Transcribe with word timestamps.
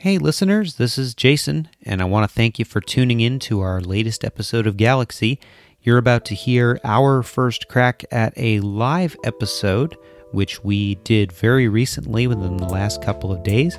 Hey, 0.00 0.16
listeners, 0.16 0.76
this 0.76 0.96
is 0.96 1.12
Jason, 1.12 1.68
and 1.82 2.00
I 2.00 2.06
want 2.06 2.26
to 2.26 2.34
thank 2.34 2.58
you 2.58 2.64
for 2.64 2.80
tuning 2.80 3.20
in 3.20 3.38
to 3.40 3.60
our 3.60 3.82
latest 3.82 4.24
episode 4.24 4.66
of 4.66 4.78
Galaxy. 4.78 5.38
You're 5.82 5.98
about 5.98 6.24
to 6.24 6.34
hear 6.34 6.80
our 6.84 7.22
first 7.22 7.68
crack 7.68 8.06
at 8.10 8.32
a 8.38 8.60
live 8.60 9.14
episode, 9.24 9.98
which 10.32 10.64
we 10.64 10.94
did 11.04 11.32
very 11.32 11.68
recently 11.68 12.26
within 12.26 12.56
the 12.56 12.64
last 12.64 13.02
couple 13.02 13.30
of 13.30 13.42
days. 13.42 13.78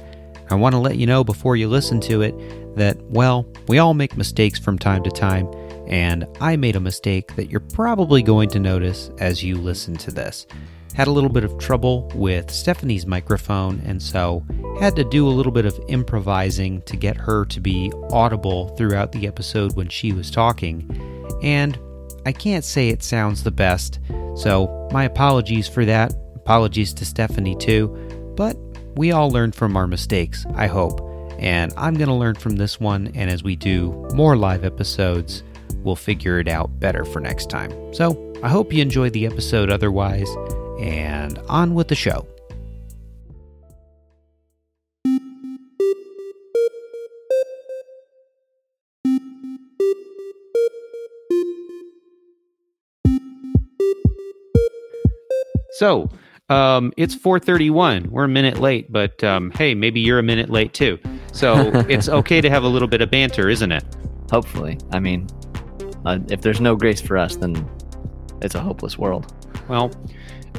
I 0.52 0.54
want 0.54 0.74
to 0.74 0.80
let 0.80 0.98
you 0.98 1.08
know 1.08 1.24
before 1.24 1.56
you 1.56 1.68
listen 1.68 2.00
to 2.02 2.22
it 2.22 2.36
that, 2.76 3.02
well, 3.06 3.48
we 3.68 3.80
all 3.80 3.96
make 3.96 4.16
mistakes 4.16 4.60
from 4.60 4.78
time 4.78 5.02
to 5.02 5.10
time, 5.10 5.52
and 5.88 6.28
I 6.40 6.56
made 6.56 6.76
a 6.76 6.80
mistake 6.80 7.36
that 7.36 7.50
you're 7.50 7.62
probably 7.62 8.22
going 8.22 8.50
to 8.50 8.60
notice 8.60 9.10
as 9.18 9.44
you 9.44 9.58
listen 9.58 9.98
to 9.98 10.12
this 10.12 10.46
had 10.94 11.08
a 11.08 11.12
little 11.12 11.30
bit 11.30 11.44
of 11.44 11.58
trouble 11.58 12.12
with 12.16 12.52
Stephanie's 12.52 13.06
microphone, 13.06 13.82
and 13.86 14.02
so 14.02 14.44
had 14.80 14.96
to 14.96 15.04
do 15.04 15.28
a 15.28 15.30
little 15.30 15.52
bit 15.52 15.66
of 15.66 15.80
improvising 15.88 16.82
to 16.84 16.98
get 16.98 17.16
her 17.16 17.46
to 17.46 17.60
be 17.60 17.92
audible 18.12 18.70
throughout 18.76 19.12
the 19.12 19.28
episode 19.28 19.76
when 19.76 19.88
she 19.88 20.12
was 20.12 20.30
talking. 20.30 20.90
And 21.42 21.78
I 22.26 22.32
can't 22.32 22.66
say 22.66 22.90
it 22.90 23.04
sounds 23.04 23.44
the 23.44 23.52
best, 23.52 24.00
so 24.36 24.90
my 24.92 25.06
apologies 25.06 25.68
for 25.68 25.86
that. 25.86 26.14
Apologies 26.36 26.94
to 26.96 27.06
Stephanie 27.06 27.56
too, 27.56 27.88
but 28.36 28.58
we 28.96 29.12
all 29.12 29.30
learn 29.30 29.52
from 29.52 29.78
our 29.78 29.88
mistakes, 29.88 30.46
I 30.56 30.68
hope. 30.68 31.08
And 31.40 31.74
I'm 31.78 31.96
going 31.96 32.10
to 32.10 32.14
learn 32.14 32.36
from 32.36 32.58
this 32.58 32.80
one, 32.80 33.12
and 33.16 33.30
as 33.30 33.44
we 33.44 33.56
do 33.56 33.92
more 34.14 34.36
live 34.36 34.64
episodes, 34.64 35.44
we'll 35.78 35.96
figure 35.96 36.40
it 36.40 36.48
out 36.48 36.80
better 36.80 37.06
for 37.06 37.20
next 37.20 37.50
time. 37.50 37.72
So 37.94 38.34
I 38.44 38.50
hope 38.50 38.74
you 38.74 38.82
enjoyed 38.82 39.14
the 39.14 39.26
episode 39.26 39.72
otherwise 39.72 40.30
and 40.82 41.38
on 41.48 41.76
with 41.76 41.88
the 41.88 41.96
show. 41.96 42.28
So, 55.74 56.10
um, 56.50 56.94
it's 56.98 57.16
4:31. 57.16 58.08
We're 58.12 58.26
a 58.26 58.28
minute 58.28 58.60
late, 58.60 58.92
but 58.92 59.24
um, 59.24 59.52
hey, 59.52 59.74
maybe 59.74 60.00
you're 60.00 60.20
a 60.20 60.24
minute 60.24 60.50
late 60.50 60.74
too. 60.74 61.00
So 61.32 61.72
it's 61.90 62.10
okay 62.10 62.42
to 62.42 62.50
have 62.50 62.64
a 62.64 62.68
little 62.68 62.88
bit 62.88 63.02
of 63.02 63.10
banter, 63.10 63.50
isn't 63.50 63.72
it? 63.72 63.84
Hopefully, 64.30 64.78
I 64.92 65.00
mean, 65.00 65.28
uh, 66.06 66.20
if 66.30 66.42
there's 66.42 66.62
no 66.62 66.76
grace 66.76 67.02
for 67.02 67.18
us, 67.18 67.36
then 67.38 67.68
it's 68.42 68.54
a 68.54 68.60
hopeless 68.60 68.98
world. 68.98 69.34
Well, 69.70 69.92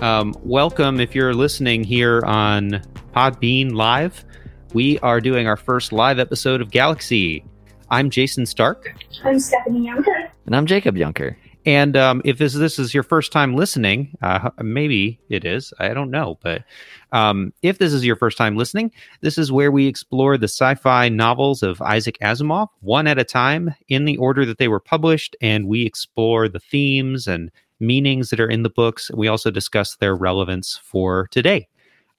um, 0.01 0.35
welcome 0.43 1.01
if 1.01 1.15
you're 1.15 1.35
listening 1.35 1.85
here 1.85 2.23
on 2.25 2.83
Podbean 3.15 3.73
Live. 3.73 4.25
We 4.73 4.99
are 5.01 5.21
doing 5.21 5.47
our 5.47 5.57
first 5.57 5.93
live 5.93 6.19
episode 6.19 6.61
of 6.61 6.71
Galaxy. 6.71 7.45
I'm 7.91 8.09
Jason 8.09 8.47
Stark. 8.47 8.95
I'm 9.25 9.39
Stephanie 9.39 9.87
Younker. 9.87 10.31
And 10.47 10.57
I'm 10.57 10.67
Jacob 10.67 10.95
Younker. 10.97 11.37
And 11.65 11.97
um, 11.97 12.23
if 12.25 12.39
this, 12.39 12.55
this 12.55 12.79
is 12.79 12.93
your 12.93 13.03
first 13.03 13.31
time 13.31 13.55
listening, 13.55 14.17
uh, 14.21 14.51
maybe 14.61 15.21
it 15.29 15.45
is, 15.45 15.73
I 15.79 15.95
don't 15.95 16.11
know. 16.11 16.39
But 16.43 16.65
um, 17.13 17.53
if 17.63 17.79
this 17.79 17.93
is 17.93 18.05
your 18.05 18.17
first 18.17 18.37
time 18.37 18.57
listening, 18.57 18.91
this 19.21 19.39
is 19.39 19.53
where 19.53 19.71
we 19.71 19.87
explore 19.87 20.37
the 20.37 20.49
sci 20.49 20.75
fi 20.75 21.09
novels 21.09 21.63
of 21.63 21.81
Isaac 21.83 22.19
Asimov 22.21 22.69
one 22.81 23.07
at 23.07 23.19
a 23.19 23.25
time 23.25 23.75
in 23.89 24.07
the 24.07 24.17
order 24.17 24.45
that 24.45 24.59
they 24.59 24.69
were 24.69 24.81
published. 24.81 25.37
And 25.41 25.69
we 25.69 25.87
explore 25.87 26.49
the 26.49 26.61
themes 26.61 27.29
and 27.29 27.51
meanings 27.83 28.31
that 28.31 28.41
are 28.41 28.49
in 28.49 28.63
the 28.63 28.71
books. 28.71 29.11
We 29.13 29.29
also 29.29 29.51
discuss 29.51 29.97
their 29.97 30.15
relevance 30.15 30.81
for 30.83 31.29
today. 31.31 31.69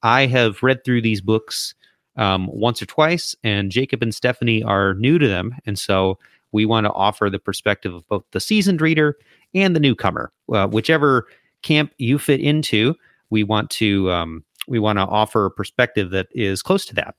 I 0.03 0.27
have 0.27 0.61
read 0.61 0.83
through 0.83 1.01
these 1.01 1.21
books 1.21 1.73
um, 2.17 2.47
once 2.51 2.81
or 2.81 2.85
twice, 2.85 3.35
and 3.43 3.71
Jacob 3.71 4.03
and 4.03 4.13
Stephanie 4.13 4.61
are 4.61 4.93
new 4.95 5.17
to 5.17 5.27
them. 5.27 5.55
And 5.65 5.79
so 5.79 6.19
we 6.51 6.65
want 6.65 6.85
to 6.85 6.91
offer 6.91 7.29
the 7.29 7.39
perspective 7.39 7.93
of 7.93 8.07
both 8.07 8.23
the 8.31 8.39
seasoned 8.39 8.81
reader 8.81 9.17
and 9.55 9.75
the 9.75 9.79
newcomer. 9.79 10.31
Uh, 10.51 10.67
whichever 10.67 11.27
camp 11.63 11.93
you 11.97 12.19
fit 12.19 12.41
into, 12.41 12.93
we 13.29 13.43
want 13.43 13.69
to 13.71 14.11
um, 14.11 14.43
we 14.67 14.79
want 14.79 14.97
to 14.97 15.05
offer 15.05 15.45
a 15.45 15.51
perspective 15.51 16.11
that 16.11 16.27
is 16.31 16.61
close 16.61 16.85
to 16.85 16.95
that. 16.95 17.15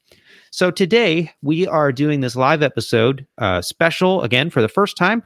So 0.51 0.71
today 0.71 1.33
we 1.43 1.67
are 1.67 1.93
doing 1.93 2.21
this 2.21 2.37
live 2.37 2.63
episode 2.63 3.27
uh, 3.39 3.61
special 3.61 4.23
again 4.23 4.51
for 4.51 4.63
the 4.63 4.69
first 4.69 4.97
time 4.97 5.23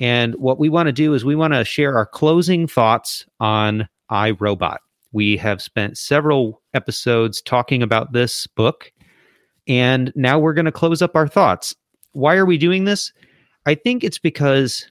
and 0.00 0.34
what 0.36 0.58
we 0.58 0.68
want 0.68 0.86
to 0.86 0.92
do 0.92 1.14
is 1.14 1.24
we 1.24 1.36
want 1.36 1.54
to 1.54 1.64
share 1.64 1.96
our 1.96 2.06
closing 2.06 2.66
thoughts 2.66 3.26
on 3.40 3.88
I, 4.10 4.32
Robot. 4.32 4.80
We 5.12 5.36
have 5.38 5.62
spent 5.62 5.98
several 5.98 6.62
episodes 6.74 7.42
talking 7.42 7.82
about 7.82 8.12
this 8.12 8.46
book, 8.46 8.92
and 9.66 10.12
now 10.14 10.38
we're 10.38 10.54
going 10.54 10.66
to 10.66 10.72
close 10.72 11.02
up 11.02 11.16
our 11.16 11.28
thoughts. 11.28 11.74
Why 12.12 12.36
are 12.36 12.46
we 12.46 12.58
doing 12.58 12.84
this? 12.84 13.12
I 13.66 13.74
think 13.74 14.04
it's 14.04 14.18
because 14.18 14.90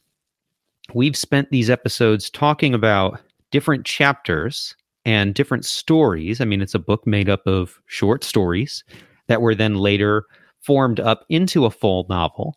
we've 0.93 1.17
spent 1.17 1.49
these 1.49 1.69
episodes 1.69 2.29
talking 2.29 2.73
about 2.73 3.19
different 3.51 3.85
chapters 3.85 4.75
and 5.05 5.33
different 5.33 5.65
stories. 5.65 6.41
I 6.41 6.45
mean, 6.45 6.61
it's 6.61 6.75
a 6.75 6.79
book 6.79 7.07
made 7.07 7.29
up 7.29 7.45
of 7.47 7.79
short 7.85 8.23
stories 8.23 8.83
that 9.27 9.41
were 9.41 9.55
then 9.55 9.75
later 9.75 10.23
formed 10.59 10.99
up 10.99 11.25
into 11.29 11.65
a 11.65 11.71
full 11.71 12.05
novel. 12.09 12.55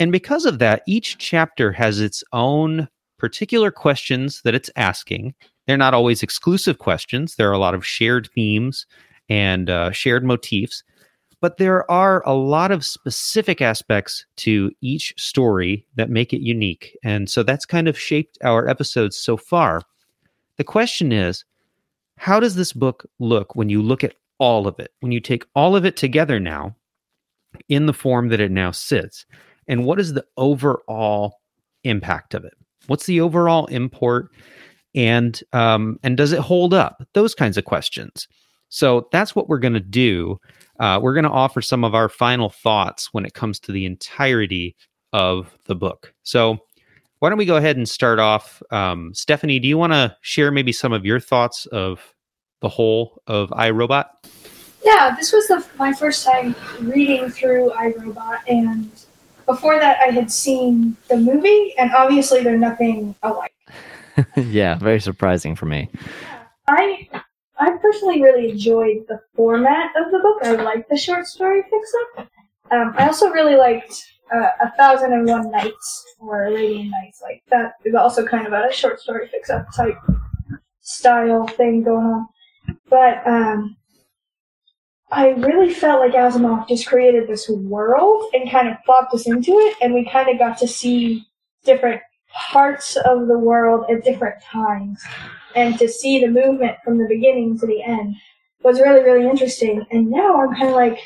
And 0.00 0.10
because 0.10 0.46
of 0.46 0.58
that, 0.58 0.82
each 0.86 1.18
chapter 1.18 1.70
has 1.72 2.00
its 2.00 2.24
own 2.32 2.88
particular 3.18 3.70
questions 3.70 4.40
that 4.42 4.54
it's 4.54 4.70
asking. 4.74 5.34
They're 5.66 5.76
not 5.76 5.92
always 5.92 6.22
exclusive 6.22 6.78
questions, 6.78 7.36
there 7.36 7.50
are 7.50 7.54
a 7.54 7.58
lot 7.58 7.74
of 7.74 7.86
shared 7.86 8.28
themes 8.34 8.86
and 9.28 9.68
uh, 9.70 9.92
shared 9.92 10.24
motifs. 10.24 10.82
But 11.42 11.58
there 11.58 11.90
are 11.90 12.22
a 12.26 12.34
lot 12.34 12.70
of 12.70 12.84
specific 12.84 13.62
aspects 13.62 14.26
to 14.38 14.70
each 14.82 15.14
story 15.16 15.86
that 15.94 16.10
make 16.10 16.32
it 16.32 16.42
unique. 16.42 16.96
And 17.04 17.30
so 17.30 17.42
that's 17.42 17.64
kind 17.64 17.88
of 17.88 17.98
shaped 17.98 18.36
our 18.42 18.68
episodes 18.68 19.16
so 19.16 19.36
far. 19.36 19.82
The 20.56 20.64
question 20.64 21.12
is 21.12 21.44
how 22.16 22.40
does 22.40 22.54
this 22.54 22.72
book 22.72 23.08
look 23.18 23.54
when 23.54 23.70
you 23.70 23.80
look 23.80 24.04
at 24.04 24.16
all 24.38 24.66
of 24.66 24.78
it? 24.78 24.92
When 25.00 25.12
you 25.12 25.20
take 25.20 25.46
all 25.54 25.76
of 25.76 25.84
it 25.86 25.96
together 25.96 26.40
now 26.40 26.76
in 27.68 27.86
the 27.86 27.94
form 27.94 28.28
that 28.28 28.40
it 28.40 28.50
now 28.50 28.70
sits? 28.70 29.24
And 29.70 29.84
what 29.84 30.00
is 30.00 30.12
the 30.12 30.26
overall 30.36 31.36
impact 31.84 32.34
of 32.34 32.44
it? 32.44 32.54
What's 32.88 33.06
the 33.06 33.20
overall 33.20 33.66
import, 33.66 34.30
and 34.96 35.40
um, 35.52 35.98
and 36.02 36.16
does 36.16 36.32
it 36.32 36.40
hold 36.40 36.74
up? 36.74 37.06
Those 37.14 37.36
kinds 37.36 37.56
of 37.56 37.64
questions. 37.64 38.26
So 38.68 39.08
that's 39.12 39.34
what 39.34 39.48
we're 39.48 39.60
going 39.60 39.74
to 39.74 39.80
do. 39.80 40.38
Uh, 40.80 40.98
we're 41.00 41.14
going 41.14 41.24
to 41.24 41.30
offer 41.30 41.62
some 41.62 41.84
of 41.84 41.94
our 41.94 42.08
final 42.08 42.50
thoughts 42.50 43.10
when 43.12 43.24
it 43.24 43.34
comes 43.34 43.60
to 43.60 43.72
the 43.72 43.86
entirety 43.86 44.74
of 45.12 45.56
the 45.66 45.76
book. 45.76 46.12
So 46.24 46.58
why 47.20 47.28
don't 47.28 47.38
we 47.38 47.44
go 47.44 47.56
ahead 47.56 47.76
and 47.76 47.88
start 47.88 48.18
off? 48.18 48.62
Um, 48.72 49.12
Stephanie, 49.14 49.60
do 49.60 49.68
you 49.68 49.78
want 49.78 49.92
to 49.92 50.16
share 50.22 50.50
maybe 50.50 50.72
some 50.72 50.92
of 50.92 51.04
your 51.04 51.20
thoughts 51.20 51.66
of 51.66 52.14
the 52.60 52.68
whole 52.68 53.22
of 53.28 53.52
I, 53.52 53.70
Robot? 53.70 54.26
Yeah, 54.84 55.14
this 55.16 55.32
was 55.32 55.46
the, 55.46 55.64
my 55.76 55.92
first 55.92 56.24
time 56.24 56.56
reading 56.80 57.28
through 57.28 57.72
I, 57.72 57.92
Robot, 57.98 58.40
and 58.48 58.90
before 59.50 59.78
that, 59.78 59.98
I 60.00 60.10
had 60.10 60.30
seen 60.30 60.96
the 61.08 61.16
movie, 61.16 61.74
and 61.76 61.92
obviously 61.92 62.42
they're 62.42 62.56
nothing 62.56 63.14
alike. 63.22 63.54
yeah, 64.36 64.76
very 64.76 65.00
surprising 65.00 65.56
for 65.56 65.66
me. 65.66 65.88
I 66.68 67.08
I 67.58 67.76
personally 67.82 68.22
really 68.22 68.50
enjoyed 68.50 69.04
the 69.08 69.20
format 69.34 69.90
of 69.96 70.12
the 70.12 70.18
book. 70.20 70.38
I 70.42 70.52
liked 70.62 70.88
the 70.88 70.96
short 70.96 71.26
story 71.26 71.62
fix 71.62 71.92
up. 72.02 72.28
Um, 72.70 72.94
I 72.96 73.06
also 73.06 73.30
really 73.30 73.56
liked 73.56 73.92
uh, 74.32 74.50
A 74.62 74.70
Thousand 74.76 75.12
and 75.12 75.26
One 75.26 75.50
Nights 75.50 76.04
or 76.20 76.46
Arabian 76.46 76.90
Nights. 76.90 77.20
Like 77.20 77.42
that 77.50 77.72
is 77.84 77.94
also 77.94 78.24
kind 78.24 78.46
of 78.46 78.52
a 78.52 78.72
short 78.72 79.00
story 79.00 79.28
fix 79.28 79.50
up 79.50 79.66
type 79.74 79.98
style 80.80 81.46
thing 81.48 81.82
going 81.82 82.06
on. 82.06 82.26
But 82.88 83.26
um, 83.26 83.76
I 85.12 85.30
really 85.30 85.72
felt 85.74 86.00
like 86.00 86.12
Asimov 86.12 86.68
just 86.68 86.86
created 86.86 87.26
this 87.26 87.48
world 87.48 88.24
and 88.32 88.50
kind 88.50 88.68
of 88.68 88.76
plopped 88.84 89.12
us 89.12 89.26
into 89.26 89.52
it, 89.52 89.76
and 89.82 89.92
we 89.92 90.08
kind 90.08 90.28
of 90.28 90.38
got 90.38 90.58
to 90.58 90.68
see 90.68 91.26
different 91.64 92.00
parts 92.32 92.96
of 92.96 93.26
the 93.26 93.38
world 93.38 93.86
at 93.90 94.04
different 94.04 94.40
times. 94.42 95.02
And 95.56 95.76
to 95.80 95.88
see 95.88 96.20
the 96.20 96.28
movement 96.28 96.76
from 96.84 96.98
the 96.98 97.08
beginning 97.08 97.58
to 97.58 97.66
the 97.66 97.82
end 97.82 98.14
was 98.62 98.80
really, 98.80 99.02
really 99.02 99.28
interesting. 99.28 99.84
And 99.90 100.10
now 100.10 100.40
I'm 100.40 100.54
kind 100.54 100.68
of 100.68 100.76
like, 100.76 100.98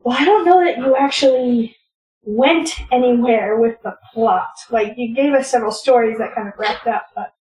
well, 0.00 0.16
I 0.18 0.24
don't 0.24 0.46
know 0.46 0.64
that 0.64 0.78
you 0.78 0.96
actually 0.96 1.76
went 2.22 2.80
anywhere 2.90 3.58
with 3.58 3.76
the 3.82 3.94
plot. 4.12 4.54
Like, 4.70 4.94
you 4.96 5.14
gave 5.14 5.34
us 5.34 5.50
several 5.50 5.72
stories 5.72 6.16
that 6.16 6.34
kind 6.34 6.48
of 6.48 6.54
wrapped 6.56 6.86
up, 6.86 7.08
but 7.14 7.34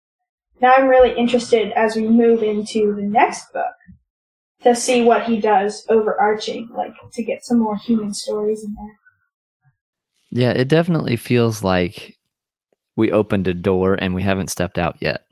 now 0.61 0.73
I'm 0.75 0.87
really 0.87 1.15
interested 1.15 1.71
as 1.73 1.95
we 1.95 2.07
move 2.07 2.41
into 2.41 2.95
the 2.95 3.03
next 3.03 3.53
book 3.53 3.75
to 4.63 4.75
see 4.75 5.03
what 5.03 5.23
he 5.23 5.39
does 5.39 5.85
overarching, 5.89 6.69
like 6.75 6.93
to 7.13 7.23
get 7.23 7.43
some 7.43 7.59
more 7.59 7.77
human 7.77 8.13
stories 8.13 8.63
in 8.63 8.73
there. 8.73 8.97
Yeah, 10.31 10.51
it 10.51 10.67
definitely 10.67 11.17
feels 11.17 11.63
like 11.63 12.17
we 12.95 13.11
opened 13.11 13.47
a 13.47 13.53
door 13.53 13.95
and 13.95 14.13
we 14.13 14.21
haven't 14.21 14.49
stepped 14.49 14.77
out 14.77 14.95
yet. 14.99 15.25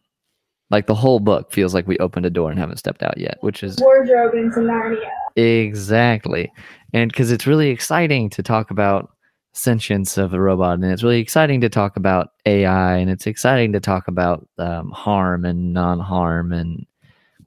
Like 0.72 0.88
the 0.88 0.96
whole 0.96 1.20
book 1.20 1.52
feels 1.52 1.74
like 1.74 1.88
we 1.88 1.98
opened 1.98 2.26
a 2.26 2.30
door 2.30 2.52
and 2.52 2.60
haven't 2.60 2.78
stepped 2.78 3.02
out 3.02 3.18
yet, 3.18 3.38
which 3.42 3.64
is 3.64 3.78
wardrobe 3.80 4.36
into 4.36 4.60
Narnia. 4.60 5.10
Exactly. 5.36 6.52
And 6.94 7.12
because 7.12 7.31
it's 7.31 7.48
really 7.48 7.70
exciting 7.70 8.30
to 8.31 8.44
talk 8.44 8.72
about 8.72 9.12
sentience 9.54 10.18
of 10.18 10.34
a 10.34 10.40
robot, 10.40 10.76
and 10.76 10.86
it's 10.86 11.04
really 11.04 11.20
exciting 11.20 11.62
to 11.62 11.70
talk 11.70 11.98
about 11.98 12.34
AI, 12.46 12.98
and 12.98 13.10
it's 13.10 13.26
exciting 13.26 13.74
to 13.74 13.80
talk 13.80 14.08
about 14.08 14.48
um, 14.58 14.92
harm 14.92 15.46
and 15.46 15.74
non 15.74 16.00
harm, 16.00 16.52
and 16.52 16.86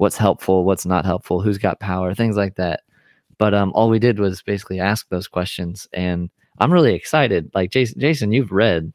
what's 0.03 0.17
helpful, 0.17 0.65
what's 0.65 0.85
not 0.85 1.05
helpful, 1.05 1.41
who's 1.41 1.59
got 1.59 1.79
power, 1.81 2.13
things 2.13 2.37
like 2.37 2.57
that. 2.57 2.81
But 3.39 3.55
um, 3.55 3.73
all 3.75 3.89
we 3.89 3.99
did 4.01 4.19
was 4.19 4.43
basically 4.43 4.81
ask 4.81 5.09
those 5.09 5.29
questions, 5.29 5.87
and 5.93 6.29
I'm 6.59 6.73
really 6.73 6.95
excited. 6.95 7.51
Like 7.55 7.71
Jason, 7.71 8.01
Jason, 8.01 8.33
you've 8.33 8.51
read 8.53 8.93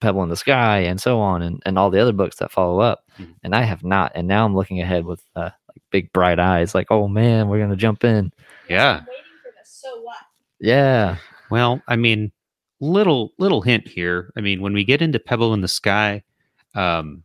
Pebble 0.00 0.22
in 0.22 0.28
the 0.28 0.36
Sky 0.36 0.78
and 0.78 1.00
so 1.00 1.20
on, 1.20 1.42
and, 1.42 1.60
and 1.66 1.78
all 1.78 1.90
the 1.90 2.00
other 2.00 2.12
books 2.12 2.36
that 2.36 2.52
follow 2.52 2.78
up, 2.80 3.04
Mhm. 3.18 3.34
and 3.42 3.54
I 3.54 3.62
have 3.62 3.82
not. 3.84 4.12
And 4.14 4.26
now 4.28 4.44
I'm 4.44 4.54
looking 4.54 4.80
ahead 4.80 5.04
with 5.04 5.22
uh, 5.36 5.50
like 5.68 5.82
big 5.90 6.12
bright 6.12 6.38
eyes, 6.38 6.74
like, 6.74 6.90
oh 6.90 7.06
man, 7.08 7.48
we're 7.48 7.58
gonna 7.60 7.76
jump 7.76 8.04
in. 8.04 8.32
Yeah. 8.68 8.98
Waiting 9.00 9.06
for 9.42 9.52
this. 9.58 9.68
So 9.68 10.00
what? 10.02 10.16
Yeah, 10.60 11.16
Well, 11.50 11.82
I 11.88 11.96
mean, 11.96 12.30
little 12.80 13.32
little 13.38 13.62
hint 13.62 13.88
here. 13.88 14.32
I 14.36 14.40
mean, 14.40 14.60
when 14.62 14.72
we 14.74 14.84
get 14.84 15.02
into 15.02 15.18
Pebble 15.18 15.52
in 15.54 15.60
the 15.60 15.68
Sky, 15.68 16.22
um, 16.74 17.24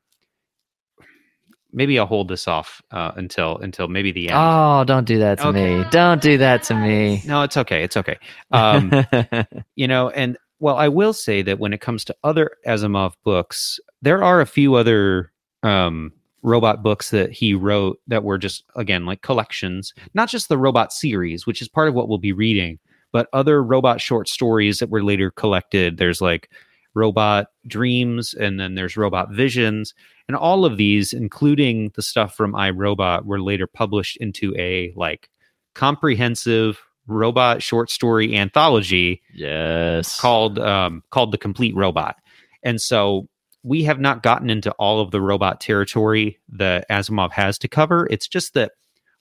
maybe 1.76 2.00
I'll 2.00 2.06
hold 2.08 2.28
this 2.30 2.48
off 2.48 2.82
uh, 2.92 3.12
until 3.16 3.58
until 3.58 3.88
maybe 3.88 4.12
the 4.12 4.30
end. 4.30 4.38
Oh, 4.42 4.84
don't 4.86 5.06
do 5.06 5.20
that 5.20 5.38
to 5.40 5.48
Okay. 5.50 5.78
me. 5.80 5.86
Don't 5.92 6.22
do 6.22 6.38
that 6.40 6.64
to 6.64 6.76
me. 6.76 7.22
no, 7.26 7.44
it's 7.44 7.58
okay. 7.58 7.84
It's 7.84 7.98
okay. 7.98 8.18
Um, 8.52 8.92
you 9.76 9.88
know, 9.88 10.10
and 10.10 10.38
well, 10.60 10.78
I 10.78 10.88
will 10.88 11.14
say 11.14 11.42
that 11.44 11.60
when 11.60 11.74
it 11.74 11.82
comes 11.82 12.06
to 12.06 12.16
other 12.24 12.52
Asimov 12.66 13.14
books, 13.24 13.80
there 14.02 14.24
are 14.24 14.42
a 14.42 14.46
few 14.46 14.76
other 14.76 15.32
um, 15.64 16.12
robot 16.42 16.82
books 16.82 17.10
that 17.10 17.32
he 17.32 17.54
wrote 17.54 18.00
that 18.08 18.24
were 18.24 18.38
just 18.38 18.64
again 18.76 19.06
like 19.06 19.22
collections, 19.22 19.94
not 20.14 20.30
just 20.30 20.48
the 20.50 20.58
robot 20.58 20.94
series, 20.94 21.46
which 21.46 21.62
is 21.62 21.68
part 21.68 21.88
of 21.90 21.94
what 21.94 22.08
we'll 22.08 22.18
be 22.18 22.34
reading, 22.34 22.80
but 23.12 23.28
other 23.34 23.62
robot 23.64 24.00
short 24.00 24.30
stories 24.30 24.80
that 24.80 24.90
were 24.90 25.04
later 25.04 25.30
collected. 25.32 25.98
There's 25.98 26.22
like 26.22 26.50
robot 26.96 27.48
dreams, 27.68 28.34
and 28.34 28.60
then 28.60 28.74
there's 28.76 28.98
robot 28.98 29.32
visions, 29.32 29.94
and 30.28 30.36
all 30.36 30.66
of 30.66 30.78
these, 30.78 31.14
including 31.14 31.92
the 31.96 32.02
stuff 32.02 32.36
from 32.36 32.56
I, 32.56 32.72
Robot, 32.72 33.26
were 33.26 33.42
later 33.42 33.68
published 33.68 34.18
into 34.18 34.56
a 34.58 34.92
like 34.96 35.30
comprehensive 35.76 36.82
robot 37.08 37.62
short 37.62 37.92
story 37.92 38.36
anthology 38.36 39.22
yes. 39.34 40.20
called 40.20 40.58
um, 40.58 41.04
called 41.12 41.32
the 41.32 41.38
Complete 41.38 41.76
Robot. 41.76 42.16
And 42.64 42.82
so 42.82 43.28
we 43.62 43.84
have 43.84 44.00
not 44.00 44.24
gotten 44.24 44.50
into 44.50 44.72
all 44.74 45.00
of 45.00 45.12
the 45.12 45.22
robot 45.22 45.62
territory 45.62 46.40
that 46.50 46.90
Asimov 46.90 47.32
has 47.32 47.58
to 47.60 47.68
cover. 47.68 48.08
It's 48.10 48.28
just 48.28 48.54
that 48.56 48.72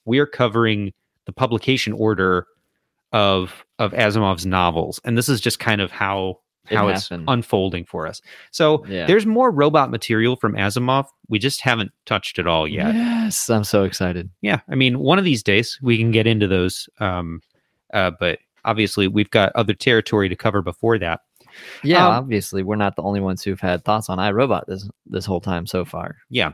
we're 0.05 0.27
covering 0.27 0.93
the 1.25 1.33
publication 1.33 1.93
order 1.93 2.47
of 3.11 3.65
of 3.77 3.91
Asimov's 3.91 4.45
novels, 4.45 4.99
and 5.03 5.17
this 5.17 5.29
is 5.29 5.39
just 5.39 5.59
kind 5.59 5.81
of 5.81 5.91
how 5.91 6.39
how 6.65 6.87
it's 6.87 7.09
unfolding 7.11 7.85
for 7.85 8.07
us. 8.07 8.21
So 8.51 8.85
Yeah. 8.87 9.05
there's 9.05 9.25
more 9.25 9.51
robot 9.51 9.91
material 9.91 10.35
from 10.35 10.53
Asimov. 10.55 11.07
We 11.27 11.39
just 11.39 11.61
haven't 11.61 11.91
touched 12.05 12.39
it 12.39 12.47
all 12.47 12.67
yet. 12.67 12.93
Yes, 12.95 13.49
I'm 13.49 13.63
so 13.63 13.83
excited. 13.83 14.29
Yeah, 14.41 14.61
I 14.69 14.75
mean, 14.75 14.99
one 14.99 15.19
of 15.19 15.25
these 15.25 15.43
days 15.43 15.79
we 15.81 15.97
can 15.97 16.11
get 16.11 16.27
into 16.27 16.47
those. 16.47 16.89
Um, 16.99 17.41
uh, 17.93 18.11
but 18.19 18.39
obviously, 18.65 19.07
we've 19.07 19.29
got 19.29 19.51
other 19.55 19.73
territory 19.73 20.27
to 20.29 20.35
cover 20.35 20.61
before 20.61 20.97
that. 20.99 21.21
Yeah, 21.83 22.05
Um, 22.05 22.13
obviously, 22.15 22.63
we're 22.63 22.75
not 22.75 22.95
the 22.97 23.01
only 23.03 23.21
ones 23.21 23.41
who've 23.41 23.59
had 23.61 23.85
thoughts 23.85 24.09
on 24.09 24.19
I, 24.19 24.31
Robot 24.31 24.65
this 24.67 24.89
this 25.05 25.25
whole 25.25 25.39
time 25.39 25.65
so 25.65 25.85
far. 25.85 26.17
Yeah. 26.29 26.51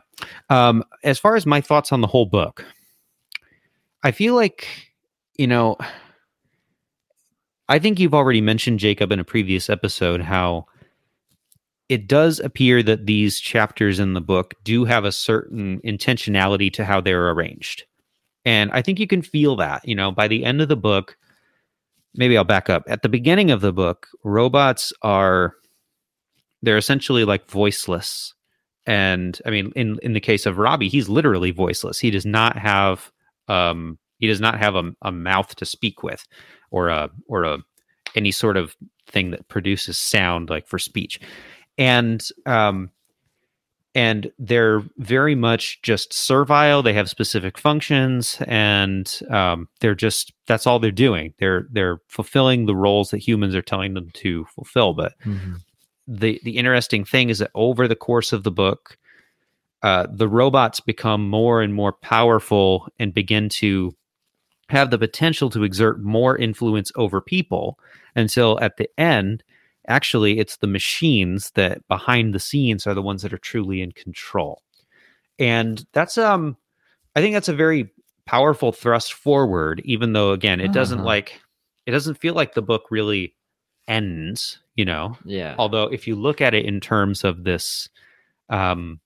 Um, 0.50 0.84
as 1.04 1.18
far 1.18 1.36
as 1.36 1.46
my 1.48 1.60
thoughts 1.60 1.92
on 1.92 2.02
the 2.02 2.08
whole 2.08 2.28
book, 2.28 2.64
I 4.04 4.12
feel 4.12 4.36
like, 4.36 4.68
you 5.38 5.48
know, 5.48 5.78
I 7.72 7.80
think 7.80 8.02
you've 8.02 8.14
already 8.14 8.42
mentioned, 8.42 8.80
Jacob, 8.80 9.14
in 9.14 9.20
a 9.22 9.24
previous 9.24 9.70
episode, 9.70 10.20
how 10.20 10.66
it 11.88 12.06
does 12.06 12.42
appear 12.42 12.84
that 12.84 13.06
these 13.06 13.40
chapters 13.40 13.98
in 13.98 14.14
the 14.14 14.20
book 14.20 14.56
do 14.66 14.84
have 14.84 15.06
a 15.06 15.12
certain 15.14 15.80
intentionality 15.86 16.72
to 16.74 16.84
how 16.84 17.00
they're 17.00 17.30
arranged. 17.30 17.86
And 18.44 18.72
I 18.74 18.82
think 18.82 19.00
you 19.00 19.08
can 19.08 19.22
feel 19.22 19.56
that, 19.56 19.88
you 19.88 19.96
know, 19.96 20.12
by 20.12 20.28
the 20.28 20.44
end 20.44 20.60
of 20.60 20.68
the 20.68 20.76
book, 20.76 21.16
maybe 22.14 22.38
I'll 22.38 22.44
back 22.44 22.70
up. 22.70 22.84
At 22.88 23.04
the 23.04 23.10
beginning 23.10 23.52
of 23.52 23.62
the 23.62 23.72
book, 23.72 24.10
robots 24.26 24.92
are 25.02 25.54
they're 26.62 26.76
essentially 26.76 27.24
like 27.24 27.50
voiceless. 27.50 28.34
And 28.86 29.40
I 29.46 29.50
mean, 29.50 29.72
in 29.78 29.98
in 30.04 30.12
the 30.12 30.20
case 30.20 30.46
of 30.46 30.58
Robbie, 30.58 30.90
he's 30.90 31.08
literally 31.08 31.52
voiceless. 31.52 32.00
He 32.00 32.12
does 32.12 32.26
not 32.26 32.58
have 32.58 33.14
um 33.48 33.98
he 34.22 34.28
does 34.28 34.40
not 34.40 34.58
have 34.58 34.76
a, 34.76 34.92
a 35.02 35.12
mouth 35.12 35.56
to 35.56 35.66
speak 35.66 36.04
with 36.04 36.26
or 36.70 36.88
a 36.88 37.10
or 37.28 37.44
a 37.44 37.58
any 38.16 38.32
sort 38.32 38.56
of 38.56 38.76
thing 39.08 39.32
that 39.32 39.48
produces 39.50 39.98
sound 39.98 40.50
like 40.50 40.68
for 40.68 40.80
speech. 40.80 41.20
And 41.78 42.26
um 42.46 42.92
and 43.94 44.32
they're 44.40 44.84
very 44.98 45.36
much 45.36 45.82
just 45.82 46.14
servile. 46.14 46.82
They 46.82 46.94
have 46.94 47.10
specific 47.10 47.58
functions, 47.58 48.38
and 48.48 49.20
um, 49.30 49.68
they're 49.82 49.96
just 49.96 50.32
that's 50.48 50.66
all 50.66 50.80
they're 50.80 50.92
doing. 50.92 51.34
They're 51.40 51.68
they're 51.72 52.00
fulfilling 52.08 52.66
the 52.66 52.76
roles 52.76 53.10
that 53.12 53.18
humans 53.18 53.54
are 53.54 53.62
telling 53.62 53.94
them 53.94 54.10
to 54.14 54.46
fulfill. 54.46 54.94
But 54.94 55.14
the 56.08 56.40
the 56.44 56.58
interesting 56.58 57.04
thing 57.04 57.30
is 57.30 57.40
that 57.40 57.52
over 57.54 57.88
the 57.88 57.96
course 57.96 58.32
of 58.32 58.44
the 58.44 58.52
book, 58.52 58.98
uh, 59.84 60.08
the 60.10 60.30
robots 60.30 60.80
become 60.80 61.28
more 61.28 61.62
and 61.62 61.74
more 61.74 61.92
powerful 61.92 62.88
and 62.98 63.14
begin 63.14 63.50
to 63.50 63.94
have 64.72 64.90
the 64.90 64.98
potential 64.98 65.50
to 65.50 65.64
exert 65.64 66.02
more 66.02 66.38
influence 66.38 66.92
over 66.96 67.22
people 67.22 67.78
until 68.16 68.60
at 68.62 68.78
the 68.78 68.90
end 69.00 69.44
actually 69.88 70.40
it's 70.40 70.58
the 70.58 70.68
machines 70.68 71.52
that 71.56 71.86
behind 71.88 72.34
the 72.34 72.40
scenes 72.40 72.86
are 72.88 72.94
the 72.94 73.02
ones 73.02 73.22
that 73.22 73.34
are 73.34 73.38
truly 73.38 73.82
in 73.82 73.92
control 73.92 74.62
and 75.40 75.86
that's 75.94 76.18
um 76.18 76.56
i 77.16 77.22
think 77.22 77.34
that's 77.34 77.50
a 77.50 77.54
very 77.56 77.90
powerful 78.26 78.72
thrust 78.72 79.14
forward 79.14 79.82
even 79.84 80.14
though 80.14 80.32
again 80.32 80.60
it 80.60 80.72
doesn't 80.74 81.00
Uh-huh. 81.00 81.08
like 81.08 81.42
it 81.86 81.92
doesn't 81.92 82.20
feel 82.20 82.34
like 82.36 82.54
the 82.54 82.62
book 82.62 82.84
really 82.92 83.34
ends 83.88 84.60
you 84.76 84.86
know 84.86 85.18
Yeah. 85.26 85.56
although 85.58 85.86
if 85.86 86.08
you 86.08 86.16
look 86.16 86.40
at 86.42 86.54
it 86.54 86.66
in 86.66 86.80
terms 86.80 87.24
of 87.24 87.44
this 87.44 87.90
um 88.50 89.00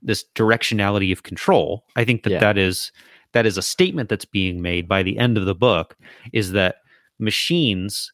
this 0.00 0.24
directionality 0.34 1.12
of 1.12 1.22
control 1.22 1.84
i 1.96 2.04
think 2.04 2.22
that 2.24 2.30
Yeah. 2.32 2.38
that 2.40 2.58
is 2.58 2.90
that 3.32 3.46
is 3.46 3.58
a 3.58 3.62
statement 3.62 4.08
that's 4.08 4.24
being 4.24 4.62
made 4.62 4.88
by 4.88 5.02
the 5.02 5.18
end 5.18 5.36
of 5.36 5.46
the 5.46 5.54
book 5.54 5.96
is 6.32 6.52
that 6.52 6.76
machines 7.18 8.12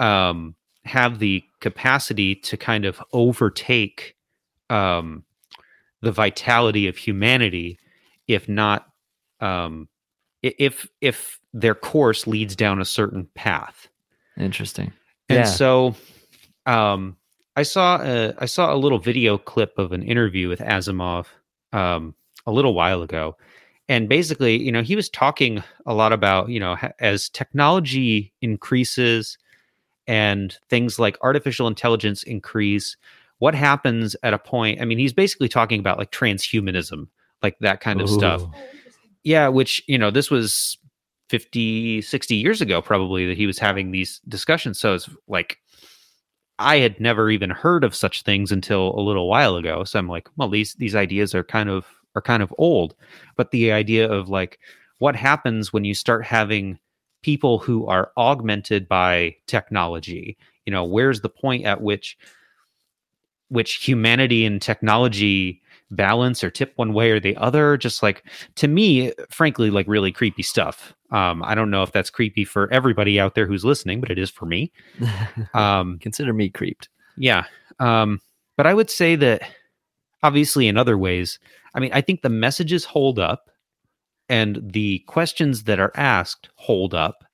um 0.00 0.54
have 0.84 1.18
the 1.18 1.42
capacity 1.60 2.34
to 2.34 2.56
kind 2.56 2.84
of 2.84 3.02
overtake 3.12 4.16
um 4.70 5.24
the 6.00 6.12
vitality 6.12 6.86
of 6.86 6.96
humanity 6.96 7.78
if 8.26 8.48
not 8.48 8.88
um 9.40 9.88
if 10.42 10.88
if 11.00 11.40
their 11.52 11.74
course 11.74 12.26
leads 12.26 12.54
down 12.54 12.80
a 12.80 12.84
certain 12.84 13.28
path 13.34 13.88
Interesting. 14.38 14.92
and 15.28 15.38
yeah. 15.40 15.44
so 15.44 15.94
um 16.66 17.16
i 17.56 17.62
saw 17.62 18.00
a, 18.02 18.34
i 18.38 18.46
saw 18.46 18.72
a 18.72 18.76
little 18.76 18.98
video 18.98 19.36
clip 19.38 19.76
of 19.78 19.92
an 19.92 20.02
interview 20.02 20.48
with 20.48 20.60
asimov 20.60 21.26
um 21.72 22.14
a 22.46 22.52
little 22.52 22.74
while 22.74 23.02
ago 23.02 23.36
and 23.88 24.08
basically 24.08 24.60
you 24.60 24.72
know 24.72 24.82
he 24.82 24.96
was 24.96 25.08
talking 25.08 25.62
a 25.86 25.94
lot 25.94 26.12
about 26.12 26.48
you 26.48 26.60
know 26.60 26.76
as 27.00 27.28
technology 27.28 28.32
increases 28.40 29.38
and 30.06 30.56
things 30.68 30.98
like 30.98 31.18
artificial 31.22 31.66
intelligence 31.66 32.22
increase 32.22 32.96
what 33.38 33.54
happens 33.54 34.16
at 34.22 34.34
a 34.34 34.38
point 34.38 34.80
i 34.80 34.84
mean 34.84 34.98
he's 34.98 35.12
basically 35.12 35.48
talking 35.48 35.80
about 35.80 35.98
like 35.98 36.10
transhumanism 36.10 37.08
like 37.42 37.58
that 37.60 37.80
kind 37.80 38.00
of 38.00 38.08
stuff. 38.10 38.42
Ooh. 38.42 38.50
Oh, 38.54 38.60
yeah 39.24 39.48
which 39.48 39.82
you 39.86 39.98
know 39.98 40.10
this 40.10 40.30
was 40.30 40.78
50 41.28 42.02
60 42.02 42.36
years 42.36 42.60
ago 42.60 42.80
probably 42.80 43.26
that 43.26 43.36
he 43.36 43.46
was 43.46 43.58
having 43.58 43.90
these 43.90 44.20
discussions. 44.28 44.80
So 44.80 44.94
it's 44.94 45.08
like 45.26 45.58
i 46.58 46.78
had 46.78 46.98
never 46.98 47.30
even 47.30 47.50
heard 47.50 47.84
of 47.84 47.94
such 47.94 48.22
things 48.22 48.50
until 48.50 48.98
a 48.98 49.00
little 49.00 49.28
while 49.28 49.56
ago. 49.56 49.84
So 49.84 49.98
i'm 49.98 50.08
like 50.08 50.28
well 50.36 50.48
these 50.48 50.74
these 50.74 50.94
ideas 50.94 51.34
are 51.34 51.44
kind 51.44 51.68
of 51.68 51.86
are 52.14 52.22
kind 52.22 52.42
of 52.42 52.54
old 52.58 52.94
but 53.36 53.50
the 53.50 53.70
idea 53.72 54.10
of 54.10 54.28
like 54.28 54.58
what 54.98 55.14
happens 55.16 55.72
when 55.72 55.84
you 55.84 55.94
start 55.94 56.24
having 56.24 56.78
people 57.22 57.58
who 57.58 57.86
are 57.86 58.12
augmented 58.16 58.88
by 58.88 59.34
technology? 59.46 60.36
You 60.66 60.72
know 60.72 60.84
where's 60.84 61.20
the 61.20 61.28
point 61.28 61.64
at 61.64 61.80
which 61.80 62.16
which 63.48 63.76
humanity 63.76 64.44
and 64.44 64.60
technology 64.60 65.62
balance 65.90 66.44
or 66.44 66.50
tip 66.50 66.72
one 66.76 66.92
way 66.92 67.10
or 67.10 67.18
the 67.20 67.36
other? 67.36 67.76
Just 67.76 68.02
like 68.02 68.24
to 68.56 68.68
me 68.68 69.12
frankly 69.30 69.70
like 69.70 69.86
really 69.88 70.12
creepy 70.12 70.42
stuff. 70.42 70.94
Um 71.10 71.42
i 71.42 71.54
don't 71.54 71.70
know 71.70 71.82
if 71.82 71.92
that's 71.92 72.10
creepy 72.10 72.44
for 72.44 72.70
everybody 72.72 73.18
out 73.18 73.34
there 73.34 73.46
who's 73.46 73.64
listening 73.64 74.00
but 74.00 74.10
it 74.10 74.18
is 74.18 74.30
for 74.30 74.46
me. 74.46 74.70
Um 75.54 75.98
Consider 76.00 76.32
me 76.32 76.50
creeped. 76.50 76.88
yeah. 77.16 77.44
Um 77.80 78.20
but 78.56 78.66
i 78.66 78.74
would 78.74 78.90
say 78.90 79.16
that 79.16 79.42
obviously 80.22 80.66
in 80.68 80.76
other 80.76 80.98
ways 80.98 81.38
i 81.74 81.80
mean 81.80 81.90
i 81.92 82.00
think 82.00 82.22
the 82.22 82.28
messages 82.28 82.84
hold 82.84 83.18
up 83.18 83.50
and 84.28 84.60
the 84.62 85.00
questions 85.00 85.64
that 85.64 85.80
are 85.80 85.92
asked 85.94 86.48
hold 86.56 86.94
up. 86.94 87.24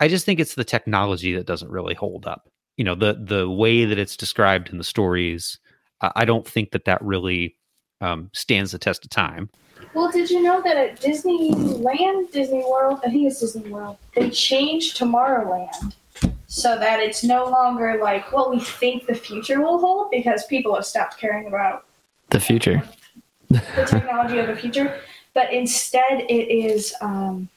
I 0.00 0.08
just 0.08 0.26
think 0.26 0.40
it's 0.40 0.54
the 0.54 0.64
technology 0.64 1.34
that 1.34 1.46
doesn't 1.46 1.70
really 1.70 1.94
hold 1.94 2.26
up. 2.26 2.48
You 2.76 2.84
know, 2.84 2.94
the 2.94 3.18
the 3.22 3.48
way 3.48 3.84
that 3.84 3.98
it's 3.98 4.16
described 4.16 4.70
in 4.70 4.78
the 4.78 4.84
stories. 4.84 5.58
I 6.00 6.12
I 6.16 6.24
don't 6.24 6.46
think 6.46 6.72
that 6.72 6.84
that 6.84 7.02
really 7.02 7.56
um, 8.00 8.30
stands 8.32 8.72
the 8.72 8.78
test 8.78 9.04
of 9.04 9.10
time. 9.10 9.50
Well, 9.94 10.10
did 10.10 10.30
you 10.30 10.42
know 10.42 10.62
that 10.62 10.76
at 10.76 11.00
Disneyland, 11.00 12.32
Disney 12.32 12.64
World, 12.64 13.00
I 13.04 13.10
think 13.10 13.26
it's 13.26 13.40
Disney 13.40 13.70
World, 13.70 13.96
they 14.14 14.30
changed 14.30 14.96
Tomorrowland 14.96 15.94
so 16.46 16.78
that 16.78 17.00
it's 17.00 17.24
no 17.24 17.46
longer 17.46 17.98
like 18.00 18.30
what 18.30 18.50
we 18.50 18.60
think 18.60 19.06
the 19.06 19.14
future 19.14 19.60
will 19.60 19.78
hold 19.78 20.10
because 20.10 20.44
people 20.46 20.74
have 20.74 20.86
stopped 20.86 21.18
caring 21.18 21.46
about 21.46 21.86
The 22.30 22.40
future. 22.40 22.82
The 23.50 23.86
technology 23.88 24.38
of 24.38 24.46
the 24.46 24.56
future, 24.56 25.00
but 25.34 25.52
instead 25.52 26.20
it 26.28 26.50
is 26.50 26.94
um, 27.00 27.48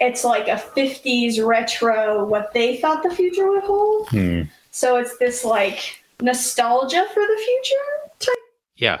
it's 0.00 0.24
like 0.24 0.48
a 0.48 0.56
50s 0.76 1.44
retro 1.44 2.24
what 2.24 2.52
they 2.52 2.76
thought 2.76 3.02
the 3.02 3.14
future 3.14 3.50
would 3.50 3.64
hold. 3.64 4.08
Hmm. 4.08 4.42
So 4.70 4.96
it's 4.96 5.16
this 5.18 5.44
like 5.44 6.02
nostalgia 6.20 7.06
for 7.12 7.20
the 7.20 7.42
future 7.44 8.10
type. 8.18 8.36
Yeah, 8.76 8.98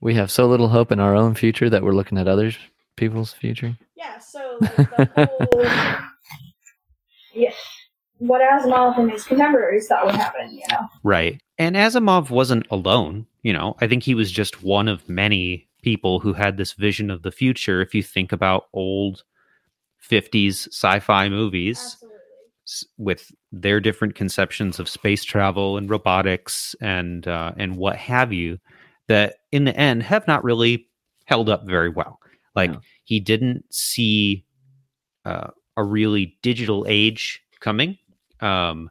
We 0.00 0.14
have 0.14 0.30
so 0.30 0.46
little 0.46 0.68
hope 0.68 0.92
in 0.92 1.00
our 1.00 1.14
own 1.14 1.34
future 1.34 1.68
that 1.70 1.82
we're 1.82 1.92
looking 1.92 2.18
at 2.18 2.28
others 2.28 2.56
people's 2.96 3.32
future. 3.32 3.76
Yeah, 3.94 4.18
so 4.18 4.58
like, 4.60 4.76
the 4.76 5.48
whole 5.52 5.64
yeah, 7.34 7.52
what 8.18 8.40
Asimov 8.42 8.98
and 8.98 9.10
his 9.10 9.24
contemporaries 9.24 9.86
thought 9.86 10.06
would 10.06 10.14
happen, 10.14 10.52
you 10.52 10.62
know. 10.70 10.88
right. 11.02 11.40
And 11.58 11.76
Asimov 11.76 12.30
wasn't 12.30 12.66
alone. 12.70 13.26
You 13.42 13.52
know, 13.52 13.76
I 13.80 13.86
think 13.88 14.02
he 14.02 14.14
was 14.14 14.30
just 14.30 14.62
one 14.62 14.88
of 14.88 15.08
many 15.08 15.68
people 15.82 16.18
who 16.20 16.32
had 16.32 16.56
this 16.56 16.72
vision 16.72 17.10
of 17.10 17.22
the 17.22 17.30
future. 17.32 17.80
If 17.80 17.94
you 17.94 18.02
think 18.02 18.32
about 18.32 18.66
old 18.72 19.22
50s 20.10 20.68
sci-fi 20.68 21.28
movies. 21.28 21.78
Absolutely. 21.78 22.18
with 22.98 23.32
their 23.50 23.80
different 23.80 24.14
conceptions 24.14 24.78
of 24.78 24.88
space 24.88 25.24
travel 25.24 25.76
and 25.78 25.88
robotics 25.88 26.74
and 26.82 27.26
uh, 27.26 27.52
and 27.56 27.76
what 27.78 27.96
have 27.96 28.30
you 28.32 28.58
that 29.06 29.36
in 29.52 29.64
the 29.64 29.74
end 29.74 30.02
have 30.02 30.26
not 30.26 30.44
really 30.44 30.86
held 31.24 31.48
up 31.48 31.66
very 31.66 31.88
well 31.88 32.20
like 32.54 32.70
No. 32.70 32.80
he 33.04 33.20
didn't 33.20 33.64
see 33.72 34.44
uh, 35.24 35.48
a 35.78 35.82
really 35.82 36.36
digital 36.42 36.84
age 36.88 37.40
coming 37.60 37.96
um, 38.40 38.90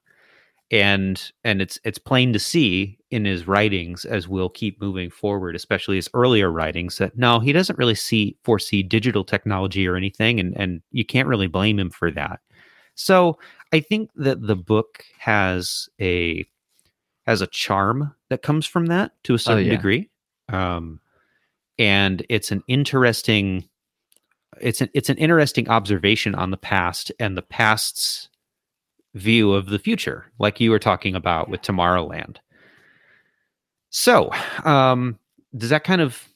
and 0.71 1.31
and 1.43 1.61
it's 1.61 1.79
it's 1.83 1.97
plain 1.97 2.33
to 2.33 2.39
see 2.39 2.97
in 3.09 3.23
his 3.23 3.47
writings 3.47 4.03
as 4.03 4.27
we'll 4.27 4.49
keep 4.49 4.81
moving 4.81 5.09
forward 5.09 5.55
especially 5.55 5.95
his 5.95 6.09
earlier 6.13 6.51
writings 6.51 6.97
that 6.97 7.17
no 7.17 7.39
he 7.39 7.53
doesn't 7.53 7.79
really 7.79 7.95
see 7.95 8.35
foresee 8.43 8.83
digital 8.83 9.23
technology 9.23 9.87
or 9.87 9.95
anything 9.95 10.39
and 10.39 10.55
and 10.57 10.81
you 10.91 11.05
can't 11.05 11.27
really 11.27 11.47
blame 11.47 11.79
him 11.79 11.89
for 11.89 12.11
that 12.11 12.41
so 12.95 13.37
i 13.71 13.79
think 13.79 14.09
that 14.15 14.41
the 14.45 14.57
book 14.57 15.05
has 15.17 15.87
a 16.01 16.45
has 17.25 17.41
a 17.41 17.47
charm 17.47 18.13
that 18.29 18.41
comes 18.41 18.65
from 18.65 18.87
that 18.87 19.11
to 19.23 19.33
a 19.33 19.39
certain 19.39 19.65
yeah. 19.65 19.71
degree 19.71 20.09
um 20.49 20.99
and 21.79 22.25
it's 22.27 22.51
an 22.51 22.61
interesting 22.67 23.63
it's 24.59 24.81
an 24.81 24.89
it's 24.93 25.09
an 25.09 25.17
interesting 25.17 25.69
observation 25.69 26.35
on 26.35 26.51
the 26.51 26.57
past 26.57 27.09
and 27.21 27.37
the 27.37 27.41
past's 27.41 28.27
view 29.17 29.53
of 29.53 29.67
the 29.67 29.79
future, 29.79 30.31
like 30.39 30.59
you 30.59 30.71
were 30.71 30.79
talking 30.79 31.15
about 31.15 31.49
with 31.49 31.61
Tomorrowland. 31.61 32.37
So, 33.89 34.31
um, 34.63 35.17
does 35.55 35.69
that 35.69 35.83
kind 35.83 36.01
of 36.01 36.27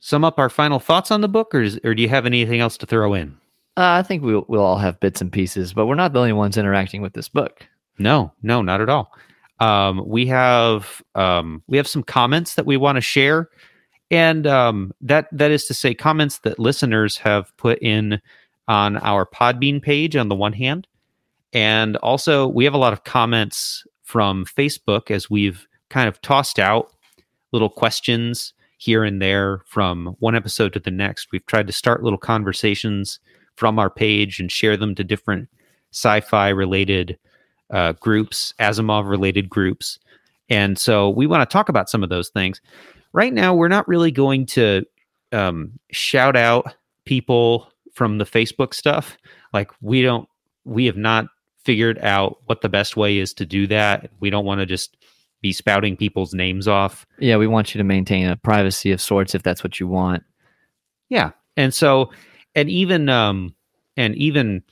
sum 0.00 0.24
up 0.24 0.38
our 0.38 0.48
final 0.48 0.78
thoughts 0.78 1.10
on 1.10 1.20
the 1.20 1.28
book, 1.28 1.54
or 1.54 1.62
is, 1.62 1.78
or 1.84 1.94
do 1.94 2.02
you 2.02 2.08
have 2.08 2.26
anything 2.26 2.60
else 2.60 2.76
to 2.78 2.86
throw 2.86 3.14
in? 3.14 3.36
Uh, 3.76 4.00
I 4.00 4.02
think 4.02 4.22
we'll 4.22 4.44
we'll 4.48 4.62
all 4.62 4.78
have 4.78 5.00
bits 5.00 5.20
and 5.20 5.30
pieces, 5.30 5.74
but 5.74 5.86
we're 5.86 5.94
not 5.94 6.12
the 6.12 6.20
only 6.20 6.32
ones 6.32 6.56
interacting 6.56 7.02
with 7.02 7.12
this 7.12 7.28
book. 7.28 7.66
No, 7.98 8.32
no, 8.42 8.62
not 8.62 8.80
at 8.80 8.88
all. 8.88 9.12
Um, 9.60 10.02
we 10.06 10.26
have 10.26 11.02
um, 11.14 11.62
we 11.66 11.76
have 11.76 11.88
some 11.88 12.02
comments 12.02 12.54
that 12.54 12.66
we 12.66 12.76
want 12.76 12.96
to 12.96 13.02
share, 13.02 13.50
and 14.10 14.46
um, 14.46 14.92
that 15.00 15.28
that 15.32 15.50
is 15.50 15.66
to 15.66 15.74
say, 15.74 15.94
comments 15.94 16.38
that 16.40 16.58
listeners 16.58 17.18
have 17.18 17.54
put 17.56 17.78
in 17.80 18.20
on 18.68 18.96
our 18.98 19.26
Podbean 19.26 19.80
page 19.80 20.16
on 20.16 20.28
the 20.28 20.34
one 20.34 20.52
hand, 20.52 20.86
and 21.56 21.96
also 21.96 22.46
we 22.48 22.66
have 22.66 22.74
a 22.74 22.78
lot 22.78 22.92
of 22.92 23.04
comments 23.04 23.82
from 24.02 24.44
Facebook 24.44 25.10
as 25.10 25.30
we've 25.30 25.66
kind 25.88 26.06
of 26.06 26.20
tossed 26.20 26.58
out 26.58 26.92
little 27.50 27.70
questions 27.70 28.52
here 28.76 29.02
and 29.02 29.22
there 29.22 29.62
from 29.64 30.14
one 30.18 30.36
episode 30.36 30.74
to 30.74 30.80
the 30.80 30.90
next. 30.90 31.28
We've 31.32 31.46
tried 31.46 31.66
to 31.66 31.72
start 31.72 32.02
little 32.02 32.18
conversations 32.18 33.20
from 33.54 33.78
our 33.78 33.88
page 33.88 34.38
and 34.38 34.52
share 34.52 34.76
them 34.76 34.94
to 34.96 35.02
different 35.02 35.48
sci-fi 35.92 36.50
related 36.50 37.18
uh, 37.70 37.92
groups, 37.92 38.52
Asimov 38.60 39.08
related 39.08 39.48
groups. 39.48 39.98
And 40.50 40.78
so 40.78 41.08
we 41.08 41.26
want 41.26 41.48
to 41.48 41.50
talk 41.50 41.70
about 41.70 41.88
some 41.88 42.02
of 42.02 42.10
those 42.10 42.28
things. 42.28 42.60
Right 43.14 43.32
now, 43.32 43.54
we're 43.54 43.68
not 43.68 43.88
really 43.88 44.10
going 44.10 44.44
to 44.48 44.84
um, 45.32 45.72
shout 45.90 46.36
out 46.36 46.74
people 47.06 47.72
from 47.94 48.18
the 48.18 48.26
Facebook 48.26 48.74
stuff. 48.74 49.16
Like, 49.54 49.70
we 49.80 50.02
don't, 50.02 50.28
we 50.66 50.84
have 50.84 50.98
not 50.98 51.28
figured 51.66 51.98
out 51.98 52.38
what 52.46 52.60
the 52.60 52.68
best 52.68 52.96
way 52.96 53.18
is 53.18 53.34
to 53.34 53.44
do 53.44 53.66
that. 53.66 54.10
We 54.20 54.30
don't 54.30 54.44
want 54.44 54.60
to 54.60 54.66
just 54.66 54.96
be 55.42 55.52
spouting 55.52 55.96
people's 55.96 56.32
names 56.32 56.68
off. 56.68 57.04
Yeah, 57.18 57.36
we 57.36 57.48
want 57.48 57.74
you 57.74 57.78
to 57.78 57.84
maintain 57.84 58.28
a 58.28 58.36
privacy 58.36 58.92
of 58.92 59.00
sorts 59.00 59.34
if 59.34 59.42
that's 59.42 59.64
what 59.64 59.80
you 59.80 59.88
want. 59.88 60.22
Yeah. 61.08 61.32
And 61.56 61.74
so, 61.74 62.12
and 62.54 62.70
even, 62.70 63.08
um, 63.08 63.54
and 63.96 64.14
even 64.14 64.62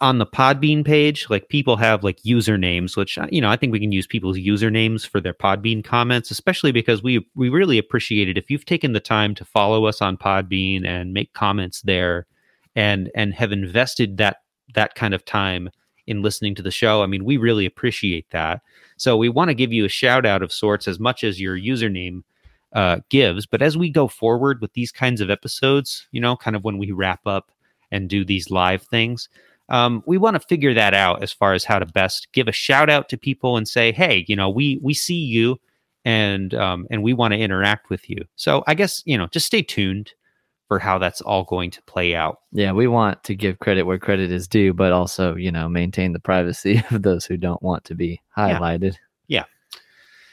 on 0.00 0.18
the 0.18 0.26
Podbean 0.26 0.84
page, 0.84 1.26
like 1.28 1.48
people 1.48 1.76
have 1.76 2.02
like 2.02 2.18
usernames, 2.22 2.96
which, 2.96 3.18
uh, 3.18 3.26
you 3.30 3.40
know, 3.40 3.50
I 3.50 3.56
think 3.56 3.72
we 3.72 3.80
can 3.80 3.92
use 3.92 4.06
people's 4.06 4.38
usernames 4.38 5.06
for 5.06 5.20
their 5.20 5.34
Podbean 5.34 5.84
comments, 5.84 6.30
especially 6.30 6.72
because 6.72 7.02
we, 7.02 7.26
we 7.34 7.48
really 7.48 7.78
appreciate 7.78 8.28
it. 8.28 8.38
If 8.38 8.50
you've 8.50 8.66
taken 8.66 8.92
the 8.92 9.00
time 9.00 9.34
to 9.36 9.44
follow 9.44 9.84
us 9.84 10.00
on 10.00 10.16
Podbean 10.16 10.86
and 10.86 11.12
make 11.12 11.32
comments 11.34 11.82
there 11.82 12.26
and, 12.74 13.10
and 13.14 13.34
have 13.34 13.52
invested 13.52 14.16
that, 14.18 14.38
that 14.74 14.94
kind 14.94 15.14
of 15.14 15.24
time 15.24 15.70
in 16.08 16.22
listening 16.22 16.54
to 16.56 16.62
the 16.62 16.70
show, 16.70 17.02
I 17.02 17.06
mean, 17.06 17.24
we 17.24 17.36
really 17.36 17.66
appreciate 17.66 18.28
that. 18.30 18.62
So 18.96 19.16
we 19.16 19.28
want 19.28 19.48
to 19.48 19.54
give 19.54 19.72
you 19.72 19.84
a 19.84 19.90
shout 19.90 20.26
out 20.26 20.42
of 20.42 20.52
sorts 20.52 20.88
as 20.88 20.98
much 20.98 21.22
as 21.22 21.40
your 21.40 21.56
username 21.56 22.22
uh, 22.72 23.00
gives. 23.10 23.46
But 23.46 23.62
as 23.62 23.76
we 23.76 23.90
go 23.90 24.08
forward 24.08 24.60
with 24.60 24.72
these 24.72 24.90
kinds 24.90 25.20
of 25.20 25.30
episodes, 25.30 26.08
you 26.10 26.20
know, 26.20 26.36
kind 26.36 26.56
of 26.56 26.64
when 26.64 26.78
we 26.78 26.90
wrap 26.92 27.26
up 27.26 27.52
and 27.90 28.08
do 28.08 28.24
these 28.24 28.50
live 28.50 28.82
things, 28.82 29.28
um, 29.68 30.02
we 30.06 30.16
want 30.16 30.34
to 30.34 30.48
figure 30.48 30.74
that 30.74 30.94
out 30.94 31.22
as 31.22 31.32
far 31.32 31.52
as 31.52 31.64
how 31.64 31.78
to 31.78 31.86
best 31.86 32.28
give 32.32 32.48
a 32.48 32.52
shout 32.52 32.88
out 32.88 33.08
to 33.10 33.18
people 33.18 33.56
and 33.56 33.68
say, 33.68 33.92
hey, 33.92 34.24
you 34.26 34.34
know, 34.34 34.48
we 34.48 34.78
we 34.82 34.94
see 34.94 35.14
you 35.14 35.60
and 36.04 36.54
um, 36.54 36.86
and 36.90 37.02
we 37.02 37.12
want 37.12 37.32
to 37.32 37.38
interact 37.38 37.90
with 37.90 38.08
you. 38.08 38.24
So 38.36 38.64
I 38.66 38.74
guess 38.74 39.02
you 39.04 39.18
know, 39.18 39.26
just 39.26 39.46
stay 39.46 39.62
tuned 39.62 40.12
for 40.68 40.78
how 40.78 40.98
that's 40.98 41.20
all 41.22 41.44
going 41.44 41.70
to 41.72 41.82
play 41.82 42.14
out. 42.14 42.40
Yeah, 42.52 42.72
we 42.72 42.86
want 42.86 43.24
to 43.24 43.34
give 43.34 43.58
credit 43.58 43.84
where 43.84 43.98
credit 43.98 44.30
is 44.30 44.46
due, 44.46 44.74
but 44.74 44.92
also, 44.92 45.34
you 45.34 45.50
know, 45.50 45.68
maintain 45.68 46.12
the 46.12 46.20
privacy 46.20 46.82
of 46.90 47.02
those 47.02 47.24
who 47.24 47.36
don't 47.36 47.62
want 47.62 47.84
to 47.84 47.94
be 47.94 48.20
highlighted. 48.36 48.96
Yeah. 49.26 49.44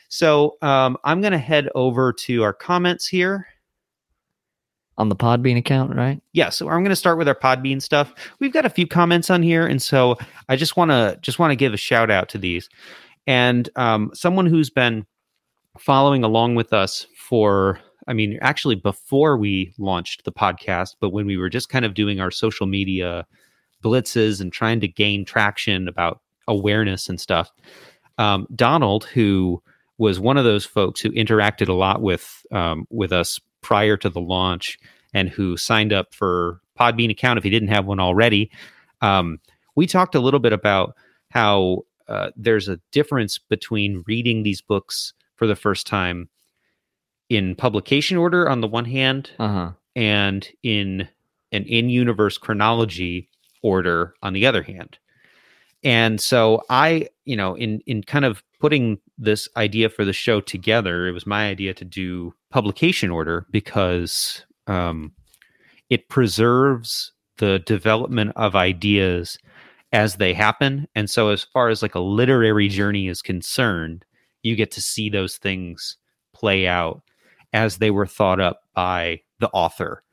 So 0.10 0.58
um, 0.62 0.98
I'm 1.04 1.22
going 1.22 1.32
to 1.32 1.38
head 1.38 1.70
over 1.74 2.14
to 2.14 2.44
our 2.44 2.54
comments 2.54 3.08
here. 3.08 3.48
On 4.98 5.10
the 5.10 5.16
Podbean 5.16 5.58
account, 5.58 5.94
right? 5.94 6.22
yeah 6.32 6.50
so 6.50 6.70
i'm 6.70 6.80
going 6.80 6.86
to 6.86 6.96
start 6.96 7.18
with 7.18 7.28
our 7.28 7.36
podbean 7.36 7.82
stuff 7.82 8.14
we've 8.40 8.54
got 8.54 8.66
a 8.66 8.70
few 8.70 8.88
comments 8.88 9.30
on 9.30 9.44
here 9.44 9.68
and 9.68 9.82
so 9.82 10.18
i 10.48 10.56
just 10.56 10.78
want 10.78 10.90
to 10.90 11.20
just 11.22 11.38
want 11.38 11.52
to 11.52 11.56
give 11.58 11.74
a 11.74 11.78
shout 11.78 12.10
out 12.10 12.30
to 12.30 12.38
these 12.38 12.70
and 13.28 13.70
um, 13.76 14.10
someone 14.14 14.46
who's 14.46 14.70
been 14.70 15.06
following 15.78 16.24
along 16.24 16.56
with 16.56 16.72
us 16.74 17.08
for 17.18 17.80
i 18.08 18.14
mean 18.14 18.38
actually 18.42 18.76
before 18.76 19.38
we 19.38 19.74
launched 19.78 20.24
the 20.26 20.32
podcast 20.32 20.96
but 21.00 21.10
when 21.10 21.26
we 21.26 21.38
were 21.38 21.50
just 21.50 21.70
kind 21.70 21.86
of 21.86 21.94
doing 21.94 22.20
our 22.20 22.32
social 22.32 22.68
media 22.68 23.26
blitzes 23.84 24.42
and 24.42 24.52
trying 24.52 24.80
to 24.80 24.88
gain 24.88 25.26
traction 25.26 25.88
about 25.88 26.22
awareness 26.48 27.10
and 27.10 27.20
stuff 27.20 27.52
um, 28.18 28.48
donald 28.56 29.06
who 29.06 29.62
was 29.98 30.20
one 30.20 30.38
of 30.38 30.44
those 30.44 30.66
folks 30.66 31.00
who 31.00 31.10
interacted 31.12 31.70
a 31.70 31.74
lot 31.74 32.02
with 32.02 32.46
um, 32.52 32.86
with 32.90 33.12
us 33.12 33.40
prior 33.62 33.98
to 33.98 34.10
the 34.10 34.22
launch 34.22 34.78
and 35.14 35.30
who 35.30 35.58
signed 35.58 35.94
up 35.94 36.14
for 36.14 36.60
Podbean 36.80 37.10
account 37.10 37.38
if 37.38 37.44
he 37.44 37.50
didn't 37.50 37.70
have 37.70 37.86
one 37.86 38.00
already. 38.00 38.52
Um, 39.02 39.40
we 39.76 39.88
talked 39.88 40.14
a 40.14 40.20
little 40.20 40.40
bit 40.40 40.54
about 40.54 40.96
how 41.32 41.84
uh, 42.08 42.32
there's 42.36 42.68
a 42.68 42.80
difference 42.92 43.40
between 43.40 44.04
reading 44.08 44.44
these 44.44 44.62
books 44.62 45.14
for 45.36 45.48
the 45.48 45.56
first 45.56 45.88
time 45.88 46.30
in 47.30 47.56
publication 47.56 48.18
order 48.18 48.48
on 48.50 48.62
the 48.62 48.68
one 48.68 48.86
hand 48.86 49.32
Uh 49.40 49.48
huh. 49.48 49.72
and 49.96 50.48
in 50.64 51.08
an 51.52 51.64
in-universe 51.64 52.38
chronology 52.38 53.30
order 53.62 54.14
on 54.22 54.34
the 54.34 54.46
other 54.46 54.62
hand. 54.64 54.98
And 55.84 56.20
so 56.20 56.64
I, 56.70 57.08
you 57.26 57.36
know, 57.36 57.56
in 57.56 57.80
in 57.86 58.04
kind 58.04 58.26
of 58.26 58.44
putting 58.60 59.00
this 59.18 59.48
idea 59.56 59.90
for 59.90 60.04
the 60.06 60.14
show 60.14 60.42
together, 60.42 61.08
it 61.08 61.12
was 61.12 61.28
my 61.28 61.48
idea 61.48 61.74
to 61.76 61.86
do 61.86 62.34
publication 62.50 63.12
order 63.12 63.46
because 63.52 64.44
um, 64.68 65.12
it 65.90 66.10
preserves 66.10 67.12
the 67.38 67.60
development 67.60 68.32
of 68.36 68.56
ideas 68.56 69.38
as 69.92 70.16
they 70.16 70.34
happen. 70.34 70.88
And 70.96 71.10
so, 71.10 71.30
as 71.30 71.44
far 71.44 71.70
as 71.70 71.82
like 71.84 71.96
a 71.96 72.00
literary 72.00 72.68
journey 72.68 73.08
is 73.08 73.22
concerned, 73.22 74.06
you 74.42 74.56
get 74.56 74.72
to 74.72 74.82
see 74.82 75.10
those 75.10 75.38
things 75.38 75.98
play 76.34 76.68
out 76.68 77.04
as 77.56 77.78
they 77.78 77.90
were 77.90 78.06
thought 78.06 78.42
up 78.42 78.62
by 78.76 79.22
the 79.40 79.50
author. 79.52 80.04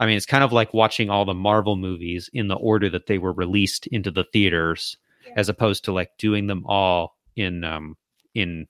I 0.00 0.06
mean, 0.06 0.16
it's 0.16 0.26
kind 0.26 0.42
of 0.44 0.52
like 0.52 0.74
watching 0.74 1.10
all 1.10 1.24
the 1.24 1.32
Marvel 1.34 1.76
movies 1.76 2.28
in 2.32 2.48
the 2.48 2.56
order 2.56 2.90
that 2.90 3.06
they 3.06 3.18
were 3.18 3.32
released 3.32 3.86
into 3.86 4.10
the 4.10 4.24
theaters, 4.32 4.96
Yeah. 5.26 5.34
as 5.36 5.48
opposed 5.48 5.84
to 5.84 5.92
like 5.92 6.10
doing 6.18 6.48
them 6.48 6.64
all 6.66 7.16
in 7.36 7.62
um 7.64 7.96
in 8.34 8.66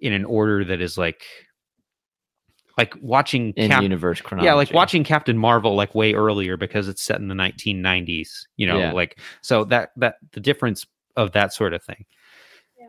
in 0.00 0.12
an 0.12 0.24
order 0.24 0.64
that 0.64 0.80
is 0.80 0.98
like 0.98 1.22
like 2.76 2.94
watching 3.00 3.52
in 3.56 3.70
Cap- 3.70 3.82
universe 3.84 4.20
chronology. 4.20 4.46
yeah, 4.46 4.54
like 4.54 4.72
watching 4.72 5.04
Captain 5.04 5.38
Marvel 5.38 5.76
like 5.76 5.94
way 5.94 6.12
earlier 6.14 6.56
because 6.56 6.88
it's 6.88 7.02
set 7.02 7.20
in 7.20 7.28
the 7.28 7.34
1990s. 7.34 8.46
You 8.56 8.66
know, 8.66 8.78
Yeah. 8.78 8.92
like 8.92 9.20
so 9.42 9.64
that 9.66 9.90
that 9.96 10.16
the 10.32 10.40
difference 10.40 10.84
of 11.16 11.30
that 11.32 11.52
sort 11.52 11.72
of 11.74 11.82
thing. 11.84 12.04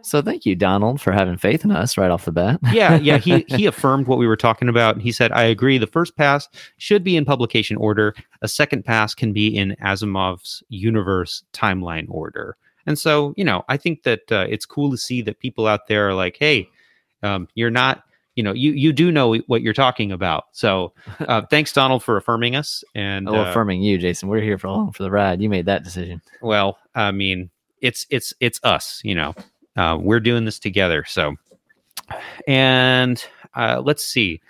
So 0.01 0.21
thank 0.21 0.45
you, 0.45 0.55
Donald, 0.55 1.01
for 1.01 1.11
having 1.11 1.37
faith 1.37 1.65
in 1.65 1.71
us 1.71 1.97
right 1.97 2.11
off 2.11 2.25
the 2.25 2.31
bat. 2.31 2.59
Yeah, 2.71 2.95
yeah. 2.97 3.17
He 3.17 3.43
he 3.47 3.65
affirmed 3.65 4.07
what 4.07 4.17
we 4.19 4.27
were 4.27 4.35
talking 4.37 4.69
about. 4.69 4.99
He 5.01 5.11
said, 5.11 5.31
"I 5.31 5.43
agree. 5.43 5.77
The 5.77 5.87
first 5.87 6.15
pass 6.15 6.47
should 6.77 7.03
be 7.03 7.17
in 7.17 7.25
publication 7.25 7.77
order. 7.77 8.13
A 8.41 8.47
second 8.47 8.85
pass 8.85 9.13
can 9.15 9.33
be 9.33 9.47
in 9.55 9.75
Asimov's 9.81 10.61
universe 10.69 11.43
timeline 11.53 12.05
order." 12.09 12.55
And 12.87 12.99
so, 12.99 13.33
you 13.35 13.43
know, 13.43 13.63
I 13.67 13.77
think 13.77 14.03
that 14.03 14.31
uh, 14.31 14.45
it's 14.47 14.65
cool 14.65 14.91
to 14.91 14.97
see 14.97 15.23
that 15.23 15.39
people 15.39 15.65
out 15.65 15.87
there 15.87 16.07
are 16.07 16.13
like, 16.13 16.37
"Hey, 16.39 16.69
um, 17.23 17.47
you're 17.55 17.71
not." 17.71 18.03
You 18.35 18.43
know, 18.43 18.51
you 18.51 18.73
you 18.73 18.91
do 18.91 19.13
know 19.13 19.33
what 19.47 19.61
you're 19.61 19.73
talking 19.73 20.11
about. 20.11 20.47
So, 20.51 20.91
uh, 21.21 21.43
thanks, 21.49 21.71
Donald, 21.71 22.03
for 22.03 22.17
affirming 22.17 22.55
us. 22.57 22.83
And 22.93 23.29
oh, 23.29 23.35
uh, 23.35 23.49
affirming 23.49 23.81
you, 23.81 23.97
Jason. 23.97 24.27
We're 24.27 24.41
here 24.41 24.57
for 24.57 24.67
along 24.67 24.91
for 24.91 25.03
the 25.03 25.09
ride. 25.09 25.41
You 25.41 25.49
made 25.49 25.65
that 25.67 25.83
decision. 25.85 26.21
well 26.41 26.77
i 26.95 27.11
mean 27.11 27.49
it's 27.81 28.05
it's 28.09 28.33
it's 28.39 28.59
us 28.63 29.01
you 29.03 29.13
know 29.15 29.33
uh, 29.77 29.97
we're 29.99 30.19
doing 30.19 30.45
this 30.45 30.59
together 30.59 31.03
so 31.07 31.35
and 32.47 33.25
uh, 33.55 33.81
let's 33.83 34.05
see 34.05 34.41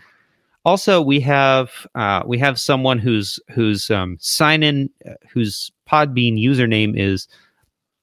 also 0.64 1.02
we 1.02 1.20
have 1.20 1.72
uh, 1.96 2.24
we 2.26 2.38
have 2.38 2.60
someone 2.60 3.00
who's 3.00 3.40
whose 3.50 3.90
um, 3.92 4.18
sign 4.20 4.64
in 4.64 4.90
uh, 5.08 5.14
whose 5.32 5.72
podbean 5.90 6.42
username 6.42 7.00
is 7.00 7.28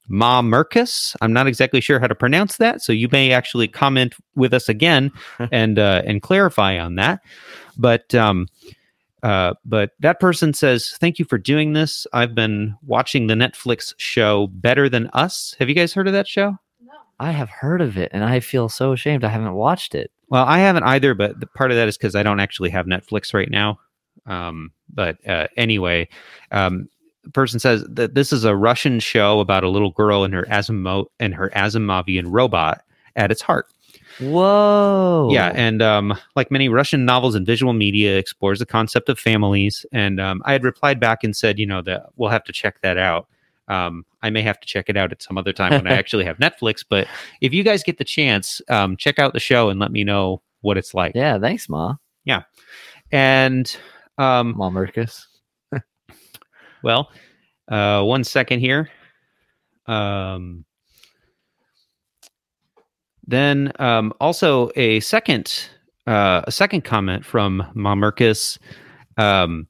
ma 0.08 0.42
mercus 0.42 1.14
i'm 1.20 1.32
not 1.32 1.46
exactly 1.46 1.80
sure 1.80 2.00
how 2.00 2.06
to 2.06 2.14
pronounce 2.14 2.56
that 2.56 2.82
so 2.82 2.92
you 2.92 3.08
may 3.12 3.32
actually 3.32 3.68
comment 3.68 4.14
with 4.34 4.52
us 4.52 4.68
again 4.68 5.10
and 5.52 5.78
uh, 5.78 6.02
and 6.04 6.22
clarify 6.22 6.78
on 6.78 6.96
that 6.96 7.20
but 7.76 8.14
um 8.14 8.46
uh, 9.22 9.54
but 9.64 9.92
that 10.00 10.18
person 10.18 10.52
says, 10.52 10.96
Thank 10.98 11.18
you 11.18 11.24
for 11.24 11.38
doing 11.38 11.72
this. 11.72 12.06
I've 12.12 12.34
been 12.34 12.76
watching 12.84 13.26
the 13.28 13.34
Netflix 13.34 13.94
show 13.96 14.48
Better 14.48 14.88
Than 14.88 15.08
Us. 15.12 15.54
Have 15.58 15.68
you 15.68 15.74
guys 15.74 15.94
heard 15.94 16.08
of 16.08 16.12
that 16.12 16.26
show? 16.26 16.58
I 17.22 17.30
have 17.30 17.48
heard 17.48 17.80
of 17.80 17.96
it, 17.96 18.10
and 18.12 18.24
I 18.24 18.40
feel 18.40 18.68
so 18.68 18.92
ashamed 18.92 19.22
I 19.22 19.28
haven't 19.28 19.54
watched 19.54 19.94
it. 19.94 20.10
Well, 20.28 20.44
I 20.44 20.58
haven't 20.58 20.82
either, 20.82 21.14
but 21.14 21.38
the 21.38 21.46
part 21.46 21.70
of 21.70 21.76
that 21.76 21.86
is 21.86 21.96
because 21.96 22.16
I 22.16 22.24
don't 22.24 22.40
actually 22.40 22.70
have 22.70 22.86
Netflix 22.86 23.32
right 23.32 23.50
now. 23.50 23.78
Um, 24.26 24.72
but 24.92 25.24
uh, 25.28 25.46
anyway, 25.56 26.08
um, 26.50 26.88
the 27.22 27.30
person 27.30 27.60
says 27.60 27.84
that 27.88 28.14
this 28.14 28.32
is 28.32 28.44
a 28.44 28.56
Russian 28.56 28.98
show 28.98 29.38
about 29.38 29.62
a 29.62 29.68
little 29.68 29.92
girl 29.92 30.24
and 30.24 30.34
her 30.34 30.44
Asimov 30.44 31.06
and 31.20 31.32
her 31.32 31.50
Asimovian 31.50 32.24
robot 32.26 32.82
at 33.14 33.30
its 33.30 33.40
heart. 33.40 33.66
Whoa! 34.18 35.28
Yeah, 35.30 35.52
and 35.54 35.80
um, 35.80 36.18
like 36.34 36.50
many 36.50 36.68
Russian 36.68 37.04
novels 37.04 37.36
and 37.36 37.46
visual 37.46 37.72
media, 37.72 38.18
explores 38.18 38.58
the 38.58 38.66
concept 38.66 39.08
of 39.08 39.18
families. 39.18 39.86
And 39.92 40.20
um, 40.20 40.42
I 40.44 40.52
had 40.52 40.64
replied 40.64 40.98
back 40.98 41.22
and 41.22 41.36
said, 41.36 41.60
you 41.60 41.66
know, 41.66 41.82
that 41.82 42.06
we'll 42.16 42.30
have 42.30 42.44
to 42.44 42.52
check 42.52 42.80
that 42.82 42.98
out. 42.98 43.28
Um, 43.72 44.04
I 44.22 44.30
may 44.30 44.42
have 44.42 44.60
to 44.60 44.66
check 44.66 44.88
it 44.88 44.96
out 44.96 45.12
at 45.12 45.22
some 45.22 45.38
other 45.38 45.52
time 45.52 45.72
when 45.72 45.86
I 45.86 45.96
actually 45.98 46.24
have 46.24 46.38
Netflix. 46.38 46.84
But 46.88 47.06
if 47.40 47.54
you 47.54 47.62
guys 47.62 47.82
get 47.82 47.98
the 47.98 48.04
chance, 48.04 48.60
um, 48.68 48.96
check 48.96 49.18
out 49.18 49.32
the 49.32 49.40
show 49.40 49.70
and 49.70 49.80
let 49.80 49.92
me 49.92 50.04
know 50.04 50.42
what 50.60 50.76
it's 50.76 50.94
like. 50.94 51.14
yeah. 51.14 51.38
Thanks, 51.38 51.68
Ma. 51.68 51.96
Yeah, 52.24 52.42
and 53.10 53.74
um, 54.18 54.54
Ma 54.56 54.70
Mercus. 54.70 55.26
well, 56.82 57.10
uh, 57.68 58.02
one 58.02 58.24
second 58.24 58.60
here. 58.60 58.90
Um, 59.86 60.64
then 63.26 63.72
um, 63.78 64.12
also 64.20 64.70
a 64.76 65.00
second 65.00 65.68
uh, 66.06 66.42
a 66.46 66.52
second 66.52 66.82
comment 66.84 67.24
from 67.24 67.62
Mamercus 67.74 68.58
um, 69.16 69.68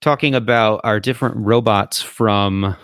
talking 0.00 0.34
about 0.34 0.80
our 0.84 1.00
different 1.00 1.36
robots 1.36 2.00
from 2.00 2.76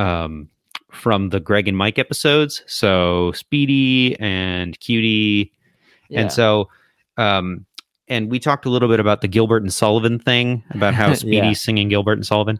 um, 0.00 0.48
from 0.90 1.28
the 1.28 1.40
Greg 1.40 1.68
and 1.68 1.76
Mike 1.76 1.98
episodes. 1.98 2.62
So 2.66 3.32
Speedy 3.32 4.16
and 4.18 4.78
Cutie 4.80 5.52
Yeah. 6.08 6.22
and 6.22 6.32
so, 6.32 6.68
um, 7.16 7.66
and 8.08 8.28
we 8.30 8.40
talked 8.40 8.66
a 8.66 8.70
little 8.70 8.88
bit 8.88 8.98
about 8.98 9.20
the 9.20 9.28
Gilbert 9.28 9.62
and 9.62 9.72
Sullivan 9.72 10.18
thing 10.18 10.64
about 10.70 10.94
how 10.94 11.14
Speedy's 11.14 11.44
Yeah. 11.44 11.52
singing 11.52 11.88
Gilbert 11.88 12.14
and 12.18 12.26
Sullivan. 12.26 12.58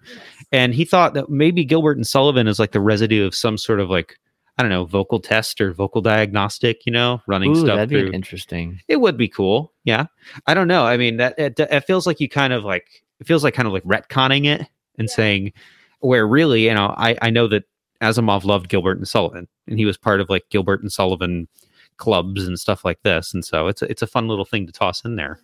And 0.53 0.75
he 0.75 0.85
thought 0.85 1.15
that 1.15 1.29
maybe 1.29 1.65
Gilbert 1.65 1.97
and 1.97 2.07
Sullivan 2.07 2.47
is 2.47 2.59
like 2.61 2.71
the 2.73 2.81
residue 2.81 3.27
of 3.27 3.35
some 3.35 3.59
sort 3.59 3.81
of 3.81 3.91
like, 3.91 4.17
I 4.59 4.63
don't 4.63 4.71
know, 4.71 4.85
vocal 4.85 5.19
test 5.19 5.61
or 5.61 5.73
vocal 5.73 6.03
diagnostic, 6.03 6.85
you 6.87 6.93
know, 6.93 7.21
running 7.27 7.53
Ooh, 7.53 7.61
stuff 7.61 7.77
that'd 7.77 7.89
be 7.89 8.01
through. 8.03 8.13
interesting. 8.13 8.81
it 8.87 9.01
would 9.01 9.17
be 9.17 9.27
cool. 9.29 9.73
Yeah. 9.85 10.07
I 10.47 10.55
don't 10.55 10.69
know. 10.69 10.85
I 10.87 10.97
mean, 10.97 11.17
that 11.17 11.37
it, 11.39 11.59
it 11.59 11.81
feels 11.87 12.07
like 12.07 12.21
you 12.21 12.29
kind 12.29 12.53
of 12.53 12.65
like, 12.65 12.87
it 13.19 13.27
feels 13.27 13.43
like 13.43 13.55
kind 13.55 13.67
of 13.67 13.73
like 13.73 13.85
retconning 13.85 14.45
it 14.47 14.61
and 14.99 15.09
Yeah. 15.09 15.15
saying, 15.15 15.53
where 16.01 16.27
really, 16.27 16.65
you 16.65 16.75
know, 16.75 16.95
I, 16.97 17.17
I 17.23 17.31
know 17.31 17.47
that 17.49 17.65
Asimov 18.03 18.45
loved 18.45 18.69
Gilbert 18.69 18.99
and 18.99 19.09
Sullivan 19.09 19.47
and 19.67 19.79
he 19.79 19.85
was 19.85 19.97
part 19.97 20.21
of 20.21 20.29
like 20.29 20.45
Gilbert 20.51 20.83
and 20.83 20.93
Sullivan 20.93 21.49
clubs 21.97 22.47
and 22.47 22.59
stuff 22.59 22.85
like 22.85 23.03
this. 23.03 23.33
And 23.33 23.45
so 23.45 23.69
it's 23.69 23.83
a, 23.83 23.91
it's 23.91 24.03
a 24.03 24.07
fun 24.07 24.27
little 24.27 24.45
thing 24.45 24.67
to 24.67 24.73
toss 24.73 25.05
in 25.05 25.17
there. 25.17 25.41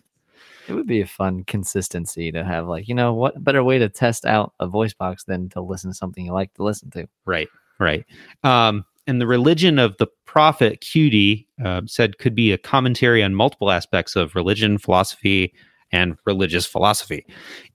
It 0.67 0.73
would 0.73 0.87
be 0.87 0.99
a 0.99 1.07
fun 1.07 1.45
consistency 1.45 2.29
to 2.33 2.43
have, 2.43 2.67
like, 2.67 2.89
you 2.89 2.95
know, 2.95 3.13
what 3.13 3.41
better 3.41 3.63
way 3.63 3.79
to 3.79 3.87
test 3.87 4.25
out 4.25 4.53
a 4.59 4.67
voice 4.67 4.93
box 4.93 5.23
than 5.23 5.47
to 5.49 5.61
listen 5.61 5.91
to 5.91 5.95
something 5.95 6.25
you 6.25 6.33
like 6.33 6.53
to 6.55 6.63
listen 6.63 6.89
to? 6.91 7.07
Right. 7.25 7.47
Right. 7.79 8.05
Um, 8.43 8.83
and 9.05 9.21
the 9.21 9.27
religion 9.27 9.79
of 9.79 9.95
the 9.97 10.07
prophet 10.25 10.81
Cutie 10.81 11.47
uh, 11.63 11.81
said 11.85 12.17
could 12.17 12.35
be 12.35 12.51
a 12.51 12.57
commentary 12.57 13.23
on 13.23 13.33
multiple 13.33 13.71
aspects 13.71 14.17
of 14.17 14.35
religion, 14.35 14.77
philosophy, 14.77 15.53
and 15.93 16.17
religious 16.25 16.65
philosophy. 16.65 17.25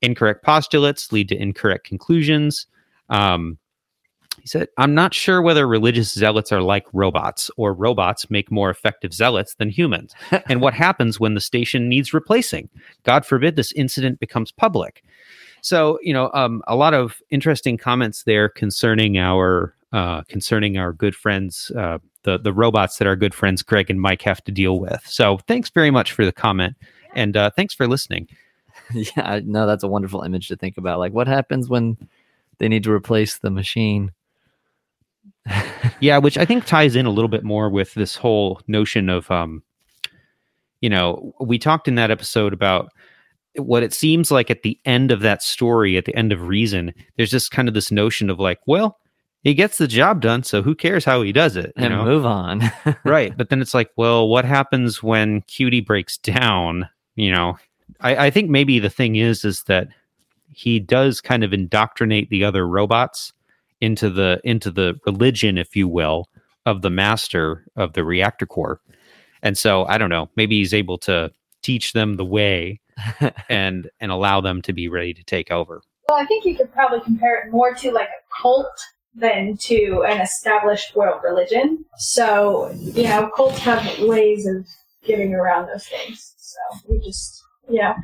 Incorrect 0.03 0.45
postulates 0.45 1.13
lead 1.13 1.31
to 1.31 1.37
incorrect 1.41 1.87
conclusions. 1.87 2.67
Um, 3.13 3.59
he 4.41 4.49
said, 4.49 4.69
I'm 4.79 4.95
not 4.95 5.15
sure 5.15 5.43
whether 5.43 5.69
religious 5.69 6.13
zealots 6.13 6.51
are 6.51 6.63
like 6.63 6.87
robots 6.93 7.51
or 7.57 7.75
robots 7.75 8.31
make 8.31 8.51
more 8.51 8.71
effective 8.71 9.13
zealots 9.13 9.55
than 9.55 9.69
humans. 9.69 10.15
and 10.49 10.61
what 10.61 10.75
happens 10.75 11.21
when 11.21 11.35
the 11.35 11.41
station 11.41 11.89
needs 11.89 12.15
replacing? 12.15 12.69
God 13.05 13.27
forbid 13.27 13.57
this 13.57 13.73
incident 13.73 14.19
becomes 14.21 14.51
public. 14.51 15.05
So, 15.61 15.99
you 16.03 16.13
know, 16.13 16.31
um, 16.35 16.63
a 16.67 16.75
lot 16.75 16.95
of 16.95 17.23
interesting 17.31 17.77
comments 17.77 18.25
there 18.25 18.49
concerning 18.49 19.19
our 19.19 19.75
uh, 19.93 20.23
concerning 20.23 20.79
our 20.79 20.95
good 20.95 21.15
friends, 21.15 21.71
uh, 21.77 21.99
the 22.23 22.39
the 22.39 22.53
robots 22.53 22.97
that 22.97 23.07
our 23.07 23.15
good 23.15 23.35
friends 23.35 23.63
Greg 23.63 23.91
and 23.91 24.01
Mike 24.01 24.23
have 24.23 24.43
to 24.45 24.51
deal 24.51 24.81
with. 24.81 25.03
So, 25.07 25.39
thanks 25.47 25.69
very 25.69 25.91
much 25.91 26.13
for 26.13 26.25
the 26.25 26.33
comment, 26.33 26.75
and 27.15 27.37
uh, 27.37 27.51
thanks 27.51 27.75
for 27.75 27.87
listening. 27.87 28.27
yeah, 28.95 29.11
I- 29.17 29.41
no, 29.41 29.67
that's 29.67 29.85
a 29.85 29.89
wonderful 29.89 30.23
image 30.23 30.49
to 30.49 30.57
think 30.57 30.79
about. 30.79 30.99
Like, 30.99 31.13
what 31.13 31.29
happens 31.29 31.69
when 31.69 31.97
they 32.63 32.69
need 32.69 32.85
to 32.85 32.93
replace 32.93 33.39
the 33.39 33.51
machine? 33.51 34.13
Yeah, 35.99 36.19
which 36.19 36.39
I 36.39 36.45
think 36.45 36.65
ties 36.67 36.95
in 36.95 37.07
a 37.07 37.11
little 37.11 37.29
bit 37.29 37.43
more 37.43 37.69
with 37.69 37.93
this 37.95 38.15
whole 38.15 38.61
notion 38.69 39.11
of, 39.11 39.29
um, 39.33 39.65
you 40.81 40.89
know, 40.89 41.35
we 41.41 41.59
talked 41.59 41.89
in 41.89 41.97
that 41.97 42.13
episode 42.13 42.53
about 42.53 42.93
what 43.57 43.83
it 43.83 43.93
seems 43.93 44.31
like 44.31 44.49
at 44.49 44.63
the 44.63 44.79
end 44.85 45.11
of 45.11 45.21
that 45.21 45.43
story, 45.43 45.97
at 45.97 46.05
the 46.05 46.15
end 46.15 46.33
of 46.33 46.47
Reason, 46.47 46.95
there's 47.17 47.33
just 47.33 47.51
kind 47.51 47.67
of 47.67 47.75
this 47.75 47.91
notion 47.91 48.31
of 48.31 48.39
like, 48.39 48.61
well, 48.67 48.97
he 49.43 49.55
gets 49.55 49.79
the 49.79 49.89
job 49.89 50.21
done, 50.21 50.45
so 50.45 50.63
who 50.63 50.77
cares 50.77 51.05
how 51.05 51.21
he 51.23 51.33
does 51.33 51.57
it? 51.57 51.73
You 51.77 51.87
and 51.87 51.95
know? 51.95 52.05
move 52.05 52.25
on. 52.25 52.63
right. 53.05 53.37
But 53.37 53.49
then 53.49 53.61
it's 53.61 53.75
like, 53.75 53.91
well, 53.97 54.29
what 54.29 54.45
happens 54.45 55.03
when 55.03 55.43
Cutie 55.43 55.81
breaks 55.81 56.17
down? 56.17 56.89
You 57.17 57.33
know, 57.33 57.59
I, 58.01 58.27
I 58.27 58.31
think 58.31 58.51
maybe 58.51 58.79
the 58.79 58.89
thing 58.89 59.17
is, 59.17 59.45
is 59.45 59.65
that 59.65 59.89
he 60.53 60.79
does 60.79 61.21
kind 61.21 61.45
of 61.45 61.53
indoctrinate 61.53 62.31
the 62.31 62.45
other 62.45 62.67
robots 62.67 63.33
into 63.81 64.11
the 64.11 64.41
into 64.45 64.71
the 64.71 64.99
religion, 65.07 65.59
if 65.59 65.75
you 65.75 65.89
will, 65.89 66.29
of 66.67 66.83
the 66.83 66.91
master 66.91 67.65
of 67.77 67.95
the 67.95 68.05
reactor 68.05 68.47
core. 68.47 68.81
And 69.43 69.59
so 69.59 69.85
I 69.87 69.99
don't 69.99 70.11
know, 70.11 70.31
maybe 70.37 70.59
he's 70.59 70.75
able 70.75 70.99
to 70.99 71.33
teach 71.63 71.93
them 71.93 72.17
the 72.17 72.25
way 72.25 72.81
and 73.49 73.91
and 74.01 74.13
allow 74.13 74.41
them 74.41 74.63
to 74.63 74.73
be 74.73 74.89
ready 74.89 75.15
to 75.15 75.25
take 75.25 75.51
over. 75.51 75.83
Well, 76.09 76.21
I 76.21 76.27
think 76.27 76.45
you 76.45 76.57
could 76.57 76.73
probably 76.73 77.01
compare 77.01 77.43
it 77.43 77.51
more 77.51 77.75
to 77.75 77.91
like 77.91 78.09
a 78.09 78.43
cult 78.43 78.81
than 79.15 79.57
to 79.59 80.05
an 80.07 80.21
established 80.21 80.97
world 80.97 81.21
religion. 81.23 81.85
So, 81.99 82.71
you 82.79 83.05
know, 83.05 83.31
cults 83.35 83.59
have 83.59 84.01
ways 84.01 84.47
of 84.47 84.67
getting 85.05 85.35
around 85.35 85.69
those 85.69 85.87
things. 85.87 86.35
So 86.39 86.59
we 86.89 86.99
just 86.99 87.42
Yeah. 87.69 87.95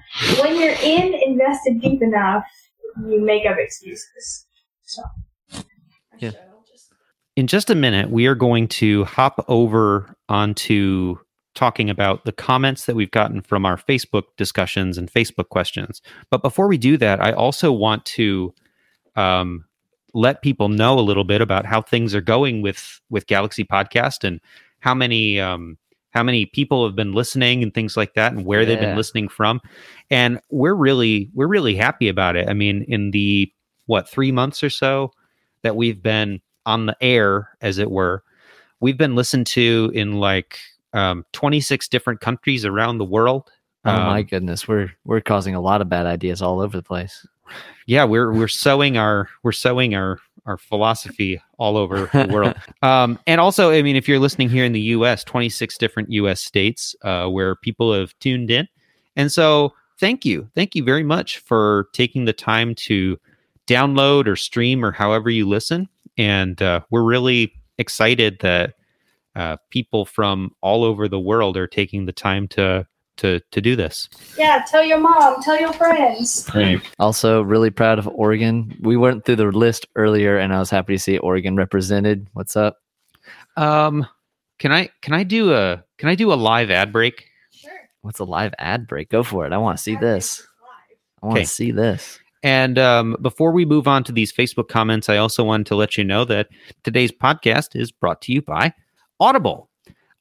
When 0.41 0.59
you're 0.59 0.77
in 0.83 1.15
invested 1.15 1.81
deep 1.81 2.03
enough, 2.03 2.45
you 3.07 3.21
make 3.21 3.47
up 3.47 3.57
excuses. 3.59 4.47
So. 4.83 5.03
Yeah. 6.19 6.33
In 7.37 7.47
just 7.47 7.71
a 7.71 7.75
minute, 7.75 8.11
we 8.11 8.27
are 8.27 8.35
going 8.35 8.67
to 8.69 9.05
hop 9.05 9.45
over 9.47 10.15
onto 10.29 11.19
talking 11.55 11.91
about 11.91 12.25
the 12.25 12.33
comments 12.33 12.87
that 12.87 12.97
we've 12.97 13.11
gotten 13.11 13.41
from 13.43 13.65
our 13.65 13.77
Facebook 13.77 14.25
discussions 14.37 14.99
and 14.99 15.11
Facebook 15.11 15.49
questions. 15.49 16.03
But 16.31 16.43
before 16.43 16.69
we 16.69 16.79
do 16.79 16.97
that, 16.97 17.21
I 17.21 17.33
also 17.33 17.73
want 17.73 18.05
to 18.07 18.55
um, 19.17 19.65
let 20.15 20.43
people 20.43 20.69
know 20.69 20.99
a 20.99 21.01
little 21.01 21.25
bit 21.25 21.41
about 21.41 21.67
how 21.67 21.83
things 21.83 22.15
are 22.15 22.21
going 22.21 22.63
with 22.63 23.01
with 23.11 23.27
Galaxy 23.27 23.65
Podcast 23.65 24.25
and 24.25 24.41
how 24.81 24.95
many 24.95 25.41
um, 25.41 25.79
how 26.11 26.23
many 26.23 26.47
people 26.47 26.87
have 26.87 26.97
been 26.97 27.13
listening 27.13 27.63
and 27.63 27.73
things 27.75 27.97
like 27.97 28.15
that, 28.15 28.33
and 28.33 28.45
where 28.45 28.65
they've 28.65 28.81
been 28.81 28.97
listening 28.97 29.29
from. 29.29 29.61
And 30.11 30.41
we're 30.51 30.75
really 30.75 31.29
we're 31.35 31.47
really 31.49 31.77
happy 31.77 32.09
about 32.09 32.37
it. 32.37 32.49
I 32.49 32.55
mean, 32.55 32.83
in 32.89 33.11
the 33.11 33.53
what 33.87 34.09
three 34.09 34.33
months 34.33 34.63
or 34.63 34.71
so 34.71 35.13
that 35.63 35.77
we've 35.77 36.03
been 36.03 36.41
on 36.67 36.87
the 36.87 36.97
air, 37.01 37.51
as 37.61 37.79
it 37.79 37.91
were, 37.91 38.23
we've 38.81 38.99
been 38.99 39.15
listened 39.15 39.47
to 39.49 39.91
in 39.95 40.15
like 40.21 40.59
um, 40.93 41.25
26 41.33 41.89
different 41.89 42.21
countries 42.21 42.65
around 42.65 42.99
the 42.99 43.05
world. 43.05 43.51
Oh 43.85 43.93
my 43.93 44.21
Um, 44.21 44.25
goodness, 44.27 44.67
we're 44.69 44.91
we're 45.05 45.21
causing 45.21 45.55
a 45.55 45.61
lot 45.61 45.81
of 45.81 45.89
bad 45.89 46.07
ideas 46.07 46.43
all 46.43 46.61
over 46.61 46.77
the 46.77 46.83
place. 46.83 47.27
yeah 47.87 48.05
we're 48.05 48.33
we're 48.33 48.49
sowing 48.49 48.97
our 48.99 49.29
we're 49.43 49.53
sowing 49.53 49.95
our 49.95 50.19
our 50.49 50.59
philosophy 50.59 51.41
all 51.59 51.77
over 51.77 52.07
the 52.13 52.29
world. 52.33 52.55
Um 52.83 53.19
and 53.27 53.41
also 53.41 53.71
i 53.71 53.83
mean 53.83 53.95
if 53.95 54.09
you're 54.09 54.19
listening 54.19 54.49
here 54.49 54.65
in 54.65 54.73
the 54.73 54.81
us 54.81 55.23
26 55.23 55.79
different 55.79 56.11
us 56.11 56.41
states 56.41 56.97
uh 57.03 57.29
where 57.29 57.55
people 57.55 57.93
have 57.93 58.19
tuned 58.19 58.51
in. 58.51 58.67
And 59.15 59.31
so 59.31 59.73
thank 59.99 60.25
you. 60.25 60.49
Thank 60.55 60.75
you 60.75 60.83
very 60.83 61.03
much 61.03 61.39
for 61.39 61.89
taking 61.93 62.25
the 62.25 62.33
time 62.33 62.75
to 62.77 63.19
download 63.67 64.27
or 64.27 64.37
stream 64.37 64.85
or 64.85 64.91
however 64.93 65.31
you 65.31 65.47
listen. 65.47 65.89
And 66.17 66.61
uh, 66.63 66.81
we're 66.91 67.03
really 67.05 67.53
excited 67.79 68.39
that 68.41 68.75
uh, 69.37 69.57
people 69.71 70.05
from 70.05 70.51
all 70.63 70.83
over 70.83 71.07
the 71.09 71.21
world 71.21 71.57
are 71.57 71.67
taking 71.67 72.07
the 72.07 72.13
time 72.13 72.49
to 72.49 72.87
to 73.19 73.41
to 73.51 73.61
do 73.61 73.77
this 73.77 74.09
Yeah, 74.37 74.65
tell 74.71 74.83
your 74.85 74.99
mom, 74.99 75.43
tell 75.43 75.59
your 75.61 75.73
friends. 75.73 76.49
Great. 76.49 76.81
Also, 76.99 77.43
really 77.43 77.71
proud 77.71 77.99
of 77.99 78.09
Oregon. 78.09 78.77
We 78.81 78.97
went 78.97 79.25
through 79.25 79.37
the 79.37 79.47
list 79.47 79.87
earlier, 79.97 80.39
and 80.39 80.55
I 80.55 80.59
was 80.59 80.71
happy 80.71 80.95
to 80.95 80.99
see 80.99 81.19
Oregon 81.19 81.57
represented. 81.57 82.27
What's 82.33 82.57
up? 82.57 82.79
um 83.57 84.07
can 84.59 84.73
i 84.73 84.89
can 85.03 85.13
i 85.13 85.23
do 85.23 85.53
a 85.53 85.83
can 85.99 86.09
i 86.09 86.15
do 86.15 86.33
a 86.33 86.35
live 86.35 86.71
ad 86.71 86.93
break 86.93 87.27
Sure. 87.51 87.73
What's 88.03 88.21
a 88.21 88.25
live 88.25 88.55
ad 88.59 88.87
break? 88.87 89.11
Go 89.11 89.23
for 89.23 89.45
it. 89.47 89.53
I 89.53 89.59
want 89.59 89.77
to 89.77 89.83
see 89.83 89.97
this. 89.97 90.47
I 91.23 91.27
want 91.27 91.39
to 91.41 91.47
see 91.47 91.73
this. 91.73 92.21
And 92.45 92.79
um, 92.79 93.17
before 93.21 93.51
we 93.51 93.65
move 93.65 93.89
on 93.89 94.05
to 94.05 94.13
these 94.13 94.33
Facebook 94.33 94.69
comments, 94.69 95.09
I 95.09 95.17
also 95.17 95.43
wanted 95.43 95.67
to 95.67 95.75
let 95.75 95.99
you 95.99 96.05
know 96.05 96.25
that 96.27 96.49
today's 96.85 97.11
podcast 97.11 97.75
is 97.75 97.91
brought 97.91 98.23
to 98.23 98.33
you 98.33 98.41
by 98.41 98.73
Audible. 99.19 99.68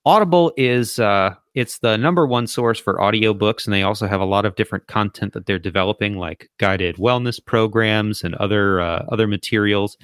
Audible 0.07 0.53
is 0.55 0.99
uh, 0.99 1.35
it's 1.53 1.79
the 1.79 1.97
number 1.97 2.25
one 2.25 2.47
source 2.47 2.79
for 2.79 2.93
audiobooks, 2.93 3.65
and 3.65 3.73
they 3.73 3.83
also 3.83 4.07
have 4.07 4.21
a 4.21 4.25
lot 4.25 4.45
of 4.45 4.55
different 4.55 4.87
content 4.87 5.33
that 5.33 5.45
they're 5.45 5.59
developing, 5.59 6.15
like 6.15 6.49
guided 6.59 6.95
wellness 6.95 7.43
programs 7.43 8.23
and 8.23 8.33
other 8.35 8.79
uh, 8.79 9.03
other 9.11 9.27
materials. 9.27 9.97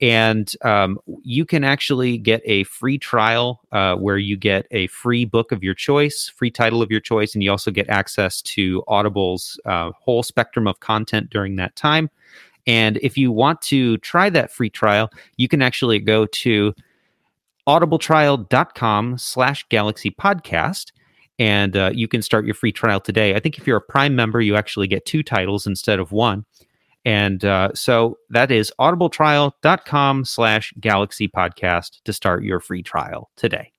And 0.00 0.50
um, 0.64 0.98
you 1.22 1.44
can 1.44 1.64
actually 1.64 2.16
get 2.16 2.40
a 2.46 2.64
free 2.64 2.96
trial 2.96 3.60
uh, 3.72 3.94
where 3.96 4.16
you 4.16 4.38
get 4.38 4.66
a 4.70 4.86
free 4.86 5.26
book 5.26 5.52
of 5.52 5.62
your 5.62 5.74
choice, 5.74 6.30
free 6.34 6.50
title 6.50 6.80
of 6.80 6.90
your 6.90 7.00
choice, 7.00 7.34
and 7.34 7.44
you 7.44 7.50
also 7.50 7.70
get 7.70 7.90
access 7.90 8.40
to 8.40 8.82
Audible's 8.88 9.60
uh, 9.66 9.90
whole 10.00 10.22
spectrum 10.22 10.66
of 10.66 10.80
content 10.80 11.28
during 11.28 11.56
that 11.56 11.76
time. 11.76 12.08
And 12.66 12.96
if 13.02 13.18
you 13.18 13.30
want 13.30 13.60
to 13.62 13.98
try 13.98 14.30
that 14.30 14.50
free 14.50 14.70
trial, 14.70 15.10
you 15.36 15.46
can 15.46 15.60
actually 15.60 15.98
go 15.98 16.24
to 16.24 16.74
audibletrial.com 17.68 19.18
slash 19.18 19.64
galaxy 19.68 20.10
podcast 20.10 20.92
and 21.38 21.76
uh, 21.76 21.90
you 21.94 22.06
can 22.08 22.22
start 22.22 22.44
your 22.44 22.54
free 22.54 22.72
trial 22.72 23.00
today 23.00 23.34
i 23.34 23.40
think 23.40 23.58
if 23.58 23.66
you're 23.66 23.76
a 23.76 23.80
prime 23.80 24.14
member 24.16 24.40
you 24.40 24.56
actually 24.56 24.86
get 24.86 25.04
two 25.04 25.22
titles 25.22 25.66
instead 25.66 25.98
of 25.98 26.12
one 26.12 26.44
and 27.04 27.44
uh, 27.44 27.68
so 27.74 28.16
that 28.30 28.50
is 28.50 28.72
audibletrial.com 28.80 30.24
slash 30.24 30.72
galaxy 30.80 31.28
podcast 31.28 32.00
to 32.04 32.12
start 32.12 32.44
your 32.44 32.60
free 32.60 32.82
trial 32.82 33.30
today 33.36 33.72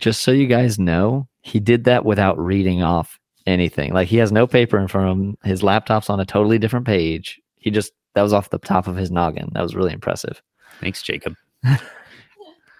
Just 0.00 0.22
so 0.22 0.32
you 0.32 0.46
guys 0.48 0.78
know, 0.78 1.28
he 1.42 1.60
did 1.60 1.84
that 1.84 2.04
without 2.04 2.36
reading 2.38 2.82
off 2.82 3.20
anything. 3.46 3.92
Like 3.92 4.08
he 4.08 4.16
has 4.16 4.32
no 4.32 4.46
paper 4.46 4.78
in 4.78 4.88
front 4.88 5.08
of 5.08 5.16
him. 5.16 5.36
His 5.44 5.62
laptop's 5.62 6.10
on 6.10 6.18
a 6.18 6.24
totally 6.24 6.58
different 6.58 6.86
page. 6.86 7.40
He 7.56 7.70
just 7.70 7.92
that 8.14 8.22
was 8.22 8.32
off 8.32 8.50
the 8.50 8.58
top 8.58 8.88
of 8.88 8.96
his 8.96 9.10
noggin. 9.10 9.50
That 9.52 9.62
was 9.62 9.74
really 9.76 9.92
impressive. 9.92 10.42
Thanks, 10.80 11.02
Jacob. 11.02 11.34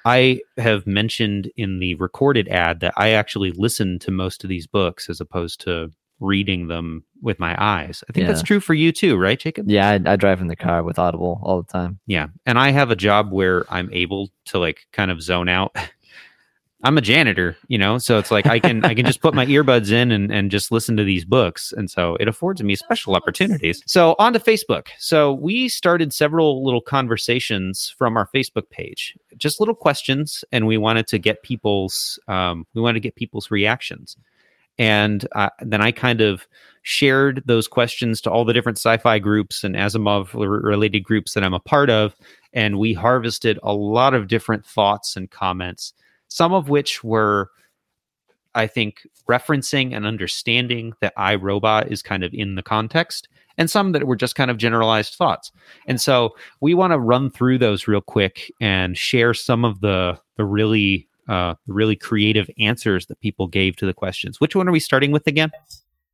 I 0.05 0.41
have 0.59 0.87
mentioned 0.87 1.51
in 1.57 1.79
the 1.79 1.95
recorded 1.95 2.49
ad 2.49 2.81
that 2.81 2.95
I 2.97 3.11
actually 3.11 3.53
listen 3.53 3.99
to 4.01 4.11
most 4.11 4.45
of 4.45 4.51
these 4.51 4.67
books 4.67 5.09
as 5.09 5.21
opposed 5.21 5.61
to 5.63 5.91
reading 6.21 6.69
them 6.69 7.05
with 7.23 7.39
my 7.39 7.57
eyes. 7.59 8.05
I 8.09 8.13
think 8.13 8.27
that's 8.27 8.43
true 8.43 8.61
for 8.61 8.75
you 8.75 8.93
too, 8.93 9.17
right, 9.17 9.39
Jacob? 9.39 9.69
Yeah, 9.69 9.91
I, 9.91 10.13
I 10.13 10.17
drive 10.17 10.41
in 10.41 10.47
the 10.47 10.57
car 10.57 10.83
with 10.83 10.99
Audible 10.99 11.41
all 11.43 11.63
the 11.63 11.73
time. 11.73 11.99
Yeah. 12.07 12.29
And 12.47 12.59
I 12.59 12.71
have 12.71 12.91
a 12.91 12.97
job 12.97 13.33
where 13.33 13.65
I'm 13.73 13.91
able 13.93 14.31
to 14.47 14.59
like 14.59 14.87
kind 14.93 15.11
of 15.11 15.23
zone 15.23 15.49
out. 15.49 15.77
I'm 16.85 16.99
a 16.99 17.01
janitor, 17.01 17.57
you 17.69 17.79
know, 17.79 17.97
so 17.97 18.19
it's 18.19 18.31
like 18.31 18.47
I 18.47 18.61
can 18.61 18.85
I 18.85 18.95
can 18.95 19.07
just 19.07 19.23
put 19.23 19.33
my 19.33 19.47
earbuds 19.55 19.91
in 19.91 20.13
and, 20.13 20.31
and 20.31 20.51
just 20.51 20.71
listen 20.71 20.99
to 20.99 21.05
these 21.05 21.25
books. 21.25 21.73
And 21.75 21.91
so 21.91 22.17
it 22.21 22.29
affords 22.29 22.63
me 22.63 22.77
special 22.77 23.17
opportunities. 23.17 23.83
So 23.87 24.15
on 24.19 24.35
to 24.35 24.39
Facebook. 24.39 24.89
So 24.99 25.33
we 25.33 25.71
started 25.71 26.13
several 26.13 26.63
little 26.63 26.83
conversations 26.83 27.95
from 27.97 28.19
our 28.19 28.29
Facebook 28.35 28.69
page, 28.69 29.17
just 29.39 29.61
little 29.61 29.75
questions, 29.75 30.45
and 30.53 30.67
we 30.67 30.77
wanted 30.77 31.07
to 31.09 31.19
get 31.19 31.43
people's 31.43 32.19
um, 32.29 32.67
we 32.75 32.83
wanted 32.83 32.95
to 32.95 33.09
get 33.09 33.17
people's 33.17 33.51
reactions. 33.51 34.19
And 34.77 35.27
uh, 35.33 35.51
then 35.61 35.81
I 35.81 35.91
kind 35.91 36.21
of 36.21 36.47
shared 36.83 37.43
those 37.47 37.67
questions 37.67 38.21
to 38.21 38.31
all 38.31 38.45
the 38.45 38.53
different 38.53 38.77
sci-fi 38.77 39.19
groups 39.21 39.65
and 39.65 39.75
Asimov 39.75 40.35
related 40.35 41.01
groups 41.01 41.33
that 41.33 41.45
I'm 41.45 41.55
a 41.55 41.61
part 41.61 41.89
of, 41.89 42.15
and 42.53 42.79
we 42.79 42.93
harvested 42.93 43.59
a 43.63 43.73
lot 43.73 44.13
of 44.13 44.29
different 44.29 44.67
thoughts 44.67 45.17
and 45.17 45.31
comments 45.31 45.95
some 46.35 46.53
of 46.53 46.69
which 46.69 47.05
were 47.05 47.51
i 48.55 48.67
think 48.67 49.07
referencing 49.29 49.95
and 49.97 50.05
understanding 50.05 50.93
that 51.01 51.13
I, 51.17 51.37
Robot 51.37 51.91
is 51.91 52.03
kind 52.03 52.25
of 52.25 52.35
in 52.35 52.57
the 52.57 52.63
context 52.63 53.29
and 53.57 53.71
some 53.71 53.93
that 53.93 54.05
were 54.05 54.17
just 54.17 54.35
kind 54.35 54.51
of 54.51 54.57
generalized 54.57 55.15
thoughts 55.15 55.53
and 55.87 56.01
so 56.01 56.35
we 56.61 56.75
want 56.75 56.93
to 56.93 56.99
run 56.99 57.31
through 57.31 57.59
those 57.59 57.87
real 57.87 58.01
quick 58.01 58.53
and 58.61 58.99
share 58.99 59.33
some 59.33 59.65
of 59.65 59.81
the 59.81 60.19
the 60.37 60.45
really 60.45 61.09
uh, 61.27 61.55
really 61.67 61.97
creative 61.97 62.51
answers 62.59 63.07
that 63.07 63.19
people 63.21 63.47
gave 63.47 63.77
to 63.77 63.87
the 63.87 63.95
questions 63.95 64.41
which 64.41 64.57
one 64.57 64.69
are 64.69 64.73
we 64.73 64.81
starting 64.81 65.13
with 65.13 65.27
again 65.27 65.51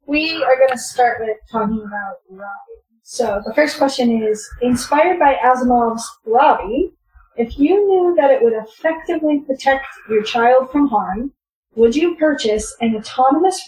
We 0.06 0.42
are 0.42 0.56
going 0.56 0.70
to 0.70 0.78
start 0.78 1.18
with 1.20 1.36
talking 1.50 1.82
about 1.86 2.16
Robbie. 2.28 2.80
So 3.04 3.40
the 3.46 3.54
first 3.54 3.78
question 3.78 4.22
is 4.22 4.44
inspired 4.60 5.18
by 5.20 5.34
Asimov's 5.44 6.04
Robbie. 6.26 6.92
If 7.40 7.58
you 7.58 7.74
knew 7.88 8.14
that 8.16 8.30
it 8.30 8.42
would 8.42 8.52
effectively 8.52 9.40
protect 9.46 9.86
your 10.10 10.22
child 10.22 10.70
from 10.70 10.88
harm, 10.88 11.32
would 11.74 11.96
you 11.96 12.14
purchase 12.16 12.76
an 12.82 12.94
autonomous 12.94 13.66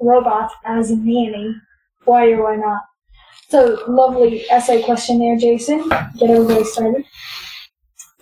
robot 0.00 0.50
as 0.64 0.90
a 0.90 0.96
nanny? 0.96 1.54
Why 2.06 2.32
or 2.32 2.42
why 2.42 2.56
not? 2.56 2.82
So 3.50 3.84
lovely 3.86 4.50
essay 4.50 4.82
question 4.82 5.20
there, 5.20 5.36
Jason. 5.36 5.88
Get 6.18 6.28
everybody 6.28 6.64
started. 6.64 7.04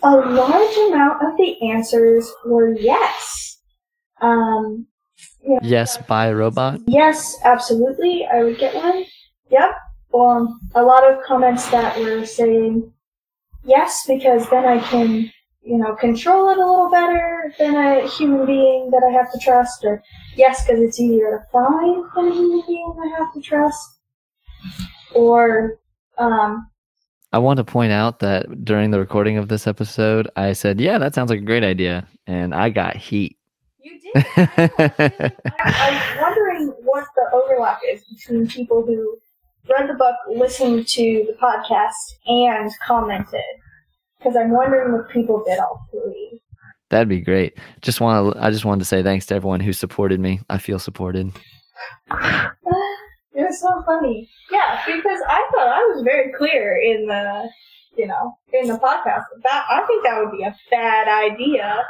A 0.02 0.11
large 0.11 0.76
amount 0.76 1.22
of 1.24 1.38
the 1.38 1.70
answers 1.70 2.31
were 2.44 2.74
yes. 2.74 3.61
Um, 4.20 4.87
you 5.42 5.55
know, 5.55 5.61
Yes, 5.62 5.96
buy 5.96 6.26
a 6.26 6.37
robot. 6.37 6.81
Yes, 6.87 7.38
absolutely. 7.44 8.26
I 8.31 8.42
would 8.42 8.59
get 8.59 8.74
one. 8.74 9.07
Yep. 9.48 9.70
Um, 10.12 10.61
a 10.74 10.83
lot 10.83 11.11
of 11.11 11.24
comments 11.24 11.66
that 11.70 11.98
were 11.98 12.26
saying 12.26 12.92
yes 13.64 14.05
because 14.07 14.48
then 14.51 14.64
I 14.64 14.79
can, 14.81 15.31
you 15.62 15.79
know, 15.79 15.94
control 15.94 16.51
it 16.51 16.59
a 16.59 16.61
little 16.61 16.90
better 16.90 17.55
than 17.59 17.75
a 17.75 18.09
human 18.09 18.46
being 18.46 18.90
that 18.90 19.03
I 19.09 19.12
have 19.12 19.33
to 19.33 19.38
trust, 19.38 19.85
or 19.85 20.03
yes 20.37 20.64
because 20.64 20.81
it's 20.81 21.01
easier 21.01 21.38
to 21.38 21.51
find 21.53 22.05
than 22.14 22.29
a 22.29 22.35
human 22.35 22.62
being 22.66 22.96
I 23.03 23.18
have 23.18 23.33
to 23.35 23.40
trust, 23.40 23.98
or 25.14 25.79
um, 26.18 26.68
I 27.33 27.38
want 27.38 27.57
to 27.59 27.64
point 27.64 27.92
out 27.92 28.18
that 28.18 28.64
during 28.64 28.90
the 28.90 28.98
recording 28.98 29.38
of 29.38 29.48
this 29.48 29.66
episode, 29.66 30.29
I 30.37 30.53
said, 30.53 30.81
"Yeah, 30.81 30.98
that 30.98 31.14
sounds 31.14 31.31
like 31.31 31.40
a 31.40 31.44
great 31.44 31.64
idea," 31.64 32.07
and 32.27 32.55
I 32.55 32.68
got 32.68 32.96
heat. 32.96 33.38
you 33.81 33.98
did. 33.98 34.25
I, 34.37 35.33
I'm 35.59 36.20
wondering 36.20 36.75
what 36.83 37.07
the 37.16 37.31
overlap 37.33 37.81
is 37.88 38.05
between 38.05 38.46
people 38.48 38.85
who 38.85 39.18
read 39.68 39.88
the 39.88 39.94
book, 39.94 40.16
listened 40.29 40.87
to 40.88 41.27
the 41.27 41.37
podcast, 41.42 41.92
and 42.27 42.70
commented. 42.87 43.40
Because 44.18 44.37
I'm 44.37 44.51
wondering 44.51 45.01
if 45.01 45.12
people 45.12 45.42
did 45.44 45.59
all 45.59 45.87
three. 45.90 46.40
That'd 46.90 47.09
be 47.09 47.20
great. 47.20 47.59
Just 47.81 48.01
want 48.01 48.35
to. 48.35 48.42
I 48.42 48.51
just 48.51 48.64
wanted 48.64 48.81
to 48.81 48.85
say 48.85 49.03
thanks 49.03 49.27
to 49.27 49.35
everyone 49.35 49.61
who 49.61 49.72
supported 49.72 50.20
me. 50.20 50.40
I 50.51 50.59
feel 50.59 50.79
supported. 50.79 51.33
It 53.35 53.40
was 53.46 53.61
so 53.61 53.83
funny. 53.87 54.29
Yeah, 54.51 54.81
because 54.87 55.20
I 55.27 55.48
thought 55.53 55.68
I 55.68 55.81
was 55.94 56.03
very 56.05 56.33
clear 56.33 56.77
in 56.77 57.07
the, 57.07 57.48
you 57.96 58.07
know, 58.07 58.37
in 58.53 58.68
the 58.68 58.75
podcast. 58.75 59.25
That 59.42 59.64
I 59.70 59.85
think 59.87 60.05
that 60.05 60.20
would 60.20 60.37
be 60.37 60.44
a 60.44 60.55
bad 60.70 61.09
idea. 61.09 61.83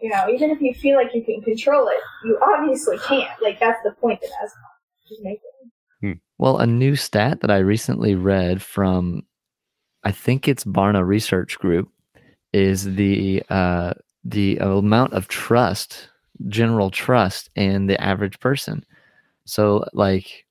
You 0.00 0.10
know, 0.10 0.28
even 0.30 0.50
if 0.50 0.60
you 0.60 0.72
feel 0.74 0.96
like 0.96 1.14
you 1.14 1.24
can 1.24 1.42
control 1.42 1.88
it, 1.88 2.00
you 2.24 2.38
obviously 2.40 2.98
can't. 2.98 3.30
Like 3.42 3.58
that's 3.58 3.82
the 3.82 3.90
point 3.92 4.20
that 4.20 4.30
Asimov 4.30 5.10
is 5.10 5.20
making. 6.06 6.20
Well, 6.38 6.58
a 6.58 6.66
new 6.66 6.96
stat 6.96 7.40
that 7.40 7.50
I 7.50 7.58
recently 7.58 8.14
read 8.14 8.62
from, 8.62 9.22
I 10.04 10.12
think 10.12 10.48
it's 10.48 10.64
Barna 10.64 11.06
Research 11.06 11.58
Group, 11.58 11.88
is 12.52 12.94
the 12.94 13.42
uh, 13.48 13.94
the 14.24 14.58
amount 14.58 15.12
of 15.12 15.28
trust, 15.28 16.08
general 16.48 16.90
trust 16.90 17.50
in 17.54 17.86
the 17.86 18.00
average 18.00 18.38
person. 18.40 18.84
So, 19.46 19.84
like, 19.92 20.44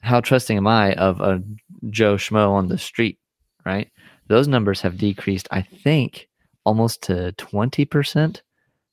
how 0.00 0.20
trusting 0.20 0.56
am 0.56 0.66
I 0.66 0.92
of 0.94 1.20
a 1.20 1.42
Joe 1.90 2.16
Schmo 2.16 2.50
on 2.50 2.68
the 2.68 2.78
street, 2.78 3.18
right? 3.64 3.90
Those 4.28 4.48
numbers 4.48 4.80
have 4.80 4.98
decreased, 4.98 5.48
I 5.50 5.62
think, 5.62 6.28
almost 6.64 7.02
to 7.04 7.32
20% 7.38 8.40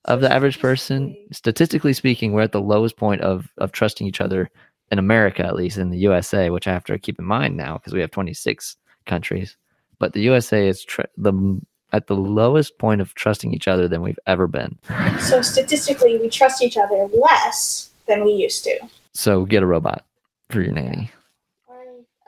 of 0.05 0.21
the 0.21 0.31
average 0.31 0.59
person. 0.59 1.15
Statistically 1.31 1.93
speaking, 1.93 2.33
we're 2.33 2.41
at 2.41 2.51
the 2.51 2.61
lowest 2.61 2.97
point 2.97 3.21
of, 3.21 3.49
of 3.57 3.71
trusting 3.71 4.05
each 4.05 4.21
other 4.21 4.49
in 4.93 4.99
America, 4.99 5.43
at 5.43 5.55
least 5.55 5.79
in 5.79 5.89
the 5.89 5.97
USA, 5.97 6.51
which 6.51 6.67
I 6.67 6.71
have 6.71 6.83
to 6.85 6.99
keep 6.99 7.17
in 7.17 7.25
mind 7.25 7.57
now 7.57 7.77
because 7.79 7.93
we 7.93 7.99
have 8.01 8.11
26 8.11 8.77
countries. 9.07 9.57
But 9.97 10.13
the 10.13 10.21
USA 10.21 10.67
is 10.67 10.85
tr- 10.85 11.01
the 11.17 11.59
at 11.91 12.07
the 12.07 12.15
lowest 12.15 12.77
point 12.77 13.01
of 13.01 13.13
trusting 13.15 13.53
each 13.53 13.67
other 13.67 13.87
than 13.87 14.01
we've 14.01 14.19
ever 14.27 14.47
been. 14.47 14.77
So 15.19 15.41
statistically, 15.41 16.17
we 16.19 16.29
trust 16.29 16.61
each 16.63 16.77
other 16.77 17.07
less 17.13 17.89
than 18.07 18.23
we 18.23 18.33
used 18.33 18.63
to. 18.65 18.79
So 19.13 19.45
get 19.45 19.63
a 19.63 19.65
robot 19.65 20.05
for 20.49 20.61
your 20.61 20.73
nanny. 20.73 21.11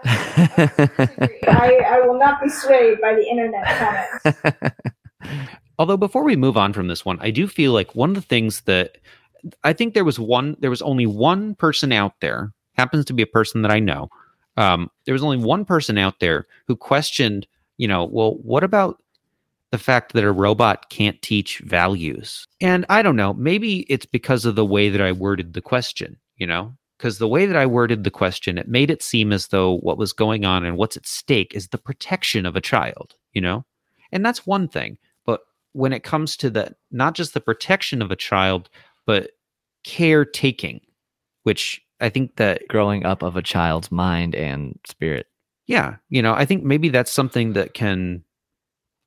I, 0.04 0.69
I, 1.47 1.82
I 1.88 2.01
will 2.01 2.17
not 2.17 2.41
be 2.41 2.49
swayed 2.49 2.99
by 2.99 3.13
the 3.13 3.28
internet 3.28 4.17
comments. 4.23 4.71
Although 5.80 5.97
before 5.97 6.23
we 6.23 6.36
move 6.36 6.58
on 6.58 6.73
from 6.73 6.88
this 6.88 7.06
one, 7.06 7.17
I 7.21 7.32
do 7.32 7.47
feel 7.47 7.73
like 7.73 7.95
one 7.95 8.10
of 8.12 8.15
the 8.15 8.21
things 8.21 8.62
that 8.62 8.97
I 9.63 9.73
think 9.73 9.93
there 9.93 10.06
was 10.06 10.19
one, 10.19 10.58
there 10.60 10.69
was 10.69 10.82
only 10.82 11.06
one 11.06 11.56
person 11.56 11.91
out 11.91 12.13
there, 12.21 12.54
happens 12.78 13.06
to 13.06 13.14
be 13.14 13.24
a 13.24 13.28
person 13.28 13.62
that 13.62 13.72
I 13.72 13.80
know. 13.80 14.10
Um, 14.58 14.90
there 15.06 15.14
was 15.14 15.24
only 15.24 15.38
one 15.38 15.66
person 15.66 15.98
out 15.98 16.20
there 16.20 16.48
who 16.68 16.76
questioned, 16.76 17.48
you 17.78 17.88
know, 17.88 18.06
well, 18.06 18.36
what 18.36 18.64
about 18.64 19.02
the 19.72 19.78
fact 19.78 20.14
that 20.14 20.24
a 20.24 20.32
robot 20.32 20.90
can't 20.90 21.22
teach 21.22 21.60
values? 21.60 22.48
And 22.62 22.86
I 22.90 23.02
don't 23.02 23.18
know, 23.18 23.34
maybe 23.34 23.80
it's 23.90 24.06
because 24.06 24.46
of 24.46 24.56
the 24.56 24.66
way 24.66 24.90
that 24.90 25.02
I 25.02 25.12
worded 25.12 25.54
the 25.54 25.62
question, 25.62 26.18
you 26.38 26.48
know, 26.48 26.74
because 26.98 27.18
the 27.18 27.28
way 27.28 27.46
that 27.46 27.58
I 27.58 27.66
worded 27.66 28.04
the 28.04 28.12
question, 28.12 28.58
it 28.58 28.68
made 28.68 28.90
it 28.90 29.04
seem 29.04 29.34
as 29.34 29.48
though 29.48 29.78
what 29.80 29.98
was 29.98 30.14
going 30.14 30.46
on 30.46 30.64
and 30.64 30.78
what's 30.78 30.96
at 30.96 31.06
stake 31.06 31.54
is 31.54 31.68
the 31.68 31.78
protection 31.78 32.46
of 32.46 32.56
a 32.56 32.62
child, 32.62 33.16
you 33.34 33.42
know? 33.42 33.66
And 34.12 34.26
that's 34.26 34.48
one 34.48 34.68
thing. 34.68 34.98
But 35.26 35.42
when 35.74 35.92
it 35.92 36.04
comes 36.04 36.38
to 36.38 36.50
the 36.50 36.74
not 36.92 37.16
just 37.16 37.34
the 37.34 37.42
protection 37.42 38.02
of 38.02 38.12
a 38.12 38.16
child, 38.16 38.70
but 39.06 39.32
caretaking, 39.84 40.82
which 41.44 41.82
I 42.06 42.10
think 42.10 42.36
that 42.36 42.62
Growing 42.70 43.04
up 43.06 43.24
of 43.24 43.36
a 43.36 43.41
child's 43.41 43.91
mind 43.91 44.36
and 44.36 44.80
spirit. 44.88 45.26
yeah, 45.65 45.96
you 46.10 46.22
know, 46.22 46.34
I 46.34 46.46
think 46.46 46.63
maybe 46.63 46.89
that's 46.89 47.12
something 47.12 47.54
that 47.54 47.74
can 47.74 48.24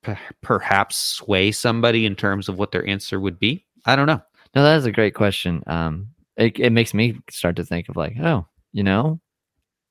per- 0.03 0.19
perhaps 0.43 0.97
sway 0.97 1.53
somebody 1.53 2.05
in 2.07 2.17
terms 2.17 2.49
of 2.49 2.59
what 2.59 2.73
their 2.73 2.87
answer 2.87 3.21
would 3.21 3.39
be. 3.39 3.65
I 3.87 3.95
don't 3.95 4.07
know. 4.07 4.21
No, 4.55 4.63
that 4.65 4.77
is 4.79 4.87
a 4.87 4.93
great 4.93 5.15
question. 5.15 5.63
Um, 5.67 6.09
it, 6.37 6.59
it 6.59 6.71
makes 6.71 6.93
me 6.93 7.21
start 7.31 7.57
to 7.57 7.65
think 7.65 7.89
of 7.89 7.97
like, 7.97 8.17
oh, 8.21 8.47
you 8.73 8.83
know, 8.83 9.21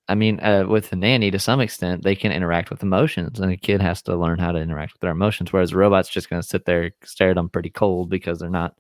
I 0.10 0.16
mean, 0.16 0.40
uh, 0.42 0.66
with 0.68 0.92
a 0.92 0.96
nanny 0.96 1.32
to 1.32 1.40
some 1.40 1.60
extent, 1.60 2.04
they 2.04 2.16
can 2.16 2.32
interact 2.32 2.70
with 2.70 2.84
emotions, 2.84 3.40
and 3.40 3.52
a 3.52 3.58
kid 3.58 3.82
has 3.82 4.02
to 4.04 4.16
learn 4.16 4.40
how 4.40 4.52
to 4.52 4.60
interact 4.60 4.94
with 4.94 5.02
their 5.02 5.12
emotions. 5.12 5.52
Whereas 5.54 5.72
a 5.72 5.78
robot's 5.78 6.10
just 6.10 6.30
going 6.30 6.42
to 6.42 6.48
sit 6.48 6.66
there, 6.66 6.92
stare 7.04 7.32
at 7.32 7.36
them 7.36 7.50
pretty 7.50 7.70
cold 7.70 8.10
because 8.10 8.40
they're 8.40 8.50
not 8.50 8.76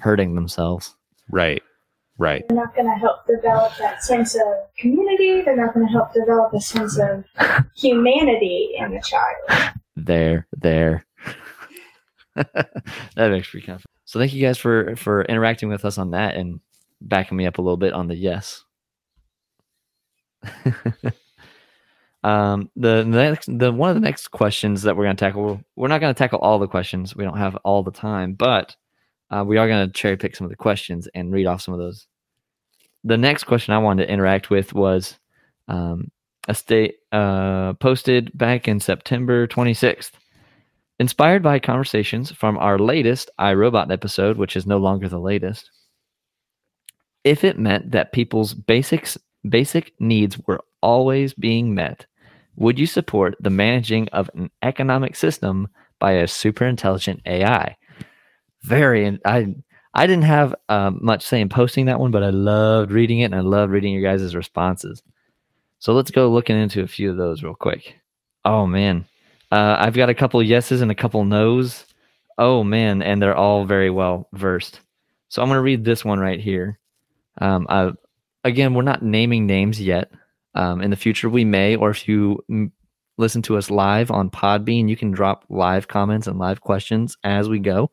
hurting 0.00 0.34
themselves. 0.34 0.94
Right. 1.30 1.62
Right. 2.20 2.46
They're 2.46 2.56
not 2.58 2.74
going 2.74 2.86
to 2.86 3.00
help 3.00 3.26
develop 3.26 3.72
that 3.78 4.02
sense 4.02 4.34
of 4.34 4.42
community. 4.76 5.40
They're 5.40 5.56
not 5.56 5.72
going 5.72 5.86
to 5.86 5.92
help 5.92 6.12
develop 6.12 6.52
a 6.52 6.60
sense 6.60 6.98
of 6.98 7.24
humanity 7.74 8.74
in 8.76 8.90
the 8.90 9.00
child. 9.00 9.72
There, 9.96 10.46
there. 10.52 11.06
that 12.34 12.70
makes 13.16 13.54
me 13.54 13.62
confident. 13.62 13.86
So 14.04 14.20
thank 14.20 14.34
you 14.34 14.42
guys 14.42 14.58
for 14.58 14.94
for 14.96 15.22
interacting 15.24 15.70
with 15.70 15.86
us 15.86 15.96
on 15.96 16.10
that 16.10 16.34
and 16.34 16.60
backing 17.00 17.38
me 17.38 17.46
up 17.46 17.56
a 17.56 17.62
little 17.62 17.78
bit 17.78 17.94
on 17.94 18.06
the 18.06 18.16
yes. 18.16 18.64
um, 22.22 22.70
the, 22.76 22.96
the 22.96 23.04
next, 23.04 23.58
the 23.58 23.72
one 23.72 23.88
of 23.88 23.96
the 23.96 24.00
next 24.00 24.28
questions 24.28 24.82
that 24.82 24.94
we're 24.94 25.04
going 25.04 25.16
to 25.16 25.24
tackle, 25.24 25.62
we're 25.74 25.88
not 25.88 26.02
going 26.02 26.12
to 26.12 26.18
tackle 26.18 26.40
all 26.40 26.58
the 26.58 26.68
questions. 26.68 27.16
We 27.16 27.24
don't 27.24 27.38
have 27.38 27.56
all 27.64 27.82
the 27.82 27.90
time, 27.90 28.34
but 28.34 28.76
uh, 29.30 29.42
we 29.46 29.56
are 29.56 29.68
going 29.68 29.86
to 29.86 29.92
cherry 29.92 30.18
pick 30.18 30.36
some 30.36 30.44
of 30.44 30.50
the 30.50 30.56
questions 30.56 31.08
and 31.14 31.32
read 31.32 31.46
off 31.46 31.62
some 31.62 31.72
of 31.72 31.80
those. 31.80 32.06
The 33.04 33.16
next 33.16 33.44
question 33.44 33.74
I 33.74 33.78
wanted 33.78 34.06
to 34.06 34.12
interact 34.12 34.50
with 34.50 34.74
was 34.74 35.18
um, 35.68 36.10
a 36.48 36.54
state 36.54 36.96
uh, 37.12 37.74
posted 37.74 38.36
back 38.36 38.68
in 38.68 38.80
September 38.80 39.46
26th. 39.46 40.12
Inspired 40.98 41.42
by 41.42 41.58
conversations 41.58 42.30
from 42.30 42.58
our 42.58 42.78
latest 42.78 43.30
I, 43.38 43.54
Robot 43.54 43.90
episode, 43.90 44.36
which 44.36 44.54
is 44.54 44.66
no 44.66 44.76
longer 44.76 45.08
the 45.08 45.18
latest, 45.18 45.70
if 47.24 47.42
it 47.42 47.58
meant 47.58 47.92
that 47.92 48.12
people's 48.12 48.54
basics 48.54 49.16
basic 49.48 49.92
needs 49.98 50.38
were 50.46 50.60
always 50.82 51.32
being 51.32 51.74
met, 51.74 52.04
would 52.56 52.78
you 52.78 52.86
support 52.86 53.36
the 53.40 53.48
managing 53.48 54.08
of 54.08 54.28
an 54.34 54.50
economic 54.62 55.16
system 55.16 55.68
by 55.98 56.12
a 56.12 56.28
super 56.28 56.66
intelligent 56.66 57.22
AI? 57.24 57.76
Very, 58.62 59.18
I 59.24 59.54
I 59.92 60.06
didn't 60.06 60.24
have 60.24 60.54
um, 60.68 61.00
much 61.02 61.24
say 61.24 61.40
in 61.40 61.48
posting 61.48 61.86
that 61.86 61.98
one, 61.98 62.10
but 62.10 62.22
I 62.22 62.30
loved 62.30 62.92
reading 62.92 63.20
it 63.20 63.26
and 63.26 63.34
I 63.34 63.40
loved 63.40 63.72
reading 63.72 63.92
your 63.92 64.02
guys' 64.02 64.36
responses. 64.36 65.02
So 65.78 65.92
let's 65.92 66.10
go 66.10 66.30
looking 66.30 66.58
into 66.58 66.82
a 66.82 66.86
few 66.86 67.10
of 67.10 67.16
those 67.16 67.42
real 67.42 67.54
quick. 67.54 67.96
Oh 68.44 68.66
man, 68.66 69.06
uh, 69.50 69.76
I've 69.78 69.94
got 69.94 70.10
a 70.10 70.14
couple 70.14 70.42
yeses 70.42 70.80
and 70.80 70.90
a 70.90 70.94
couple 70.94 71.24
nos. 71.24 71.86
Oh 72.38 72.62
man, 72.62 73.02
and 73.02 73.20
they're 73.20 73.36
all 73.36 73.64
very 73.64 73.90
well 73.90 74.28
versed. 74.32 74.80
So 75.28 75.42
I'm 75.42 75.48
going 75.48 75.58
to 75.58 75.62
read 75.62 75.84
this 75.84 76.04
one 76.04 76.18
right 76.18 76.40
here. 76.40 76.78
Um, 77.40 77.66
I, 77.68 77.92
again, 78.44 78.74
we're 78.74 78.82
not 78.82 79.02
naming 79.02 79.46
names 79.46 79.80
yet. 79.80 80.10
Um, 80.54 80.82
in 80.82 80.90
the 80.90 80.96
future, 80.96 81.28
we 81.28 81.44
may, 81.44 81.76
or 81.76 81.90
if 81.90 82.08
you 82.08 82.44
mm, 82.50 82.70
listen 83.16 83.42
to 83.42 83.56
us 83.56 83.70
live 83.70 84.10
on 84.10 84.30
Podbean, 84.30 84.88
you 84.88 84.96
can 84.96 85.12
drop 85.12 85.44
live 85.48 85.86
comments 85.86 86.26
and 86.26 86.38
live 86.38 86.60
questions 86.60 87.16
as 87.22 87.48
we 87.48 87.58
go. 87.58 87.90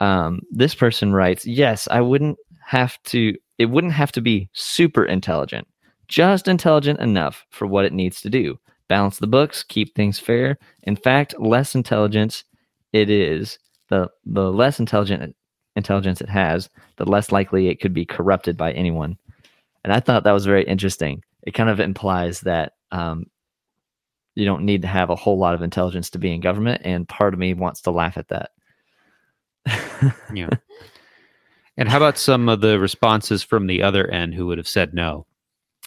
Um, 0.00 0.40
this 0.50 0.74
person 0.74 1.12
writes, 1.12 1.46
"Yes, 1.46 1.88
I 1.90 2.00
wouldn't 2.00 2.38
have 2.64 3.02
to. 3.04 3.36
It 3.58 3.66
wouldn't 3.66 3.92
have 3.92 4.12
to 4.12 4.20
be 4.20 4.48
super 4.52 5.04
intelligent, 5.04 5.66
just 6.08 6.48
intelligent 6.48 7.00
enough 7.00 7.46
for 7.50 7.66
what 7.66 7.84
it 7.84 7.92
needs 7.92 8.20
to 8.22 8.30
do. 8.30 8.58
Balance 8.88 9.18
the 9.18 9.26
books, 9.26 9.62
keep 9.62 9.94
things 9.94 10.18
fair. 10.18 10.58
In 10.82 10.96
fact, 10.96 11.34
less 11.38 11.74
intelligence 11.74 12.44
it 12.92 13.08
is, 13.10 13.58
the 13.88 14.10
the 14.24 14.52
less 14.52 14.80
intelligent 14.80 15.36
intelligence 15.76 16.20
it 16.20 16.28
has, 16.28 16.68
the 16.96 17.04
less 17.04 17.32
likely 17.32 17.68
it 17.68 17.80
could 17.80 17.94
be 17.94 18.04
corrupted 18.04 18.56
by 18.56 18.72
anyone." 18.72 19.16
And 19.84 19.92
I 19.92 20.00
thought 20.00 20.24
that 20.24 20.32
was 20.32 20.46
very 20.46 20.64
interesting. 20.64 21.22
It 21.42 21.52
kind 21.52 21.68
of 21.68 21.78
implies 21.78 22.40
that 22.40 22.72
um, 22.90 23.26
you 24.34 24.44
don't 24.46 24.64
need 24.64 24.82
to 24.82 24.88
have 24.88 25.10
a 25.10 25.16
whole 25.16 25.38
lot 25.38 25.54
of 25.54 25.62
intelligence 25.62 26.10
to 26.10 26.18
be 26.18 26.32
in 26.32 26.40
government, 26.40 26.82
and 26.84 27.08
part 27.08 27.34
of 27.34 27.40
me 27.40 27.54
wants 27.54 27.82
to 27.82 27.90
laugh 27.90 28.16
at 28.16 28.28
that. 28.28 28.50
Yeah. 30.34 30.50
and 31.76 31.88
how 31.88 31.96
about 31.96 32.18
some 32.18 32.48
of 32.48 32.60
the 32.60 32.78
responses 32.78 33.42
from 33.42 33.66
the 33.66 33.82
other 33.82 34.06
end 34.10 34.34
who 34.34 34.46
would 34.46 34.58
have 34.58 34.68
said 34.68 34.94
no? 34.94 35.26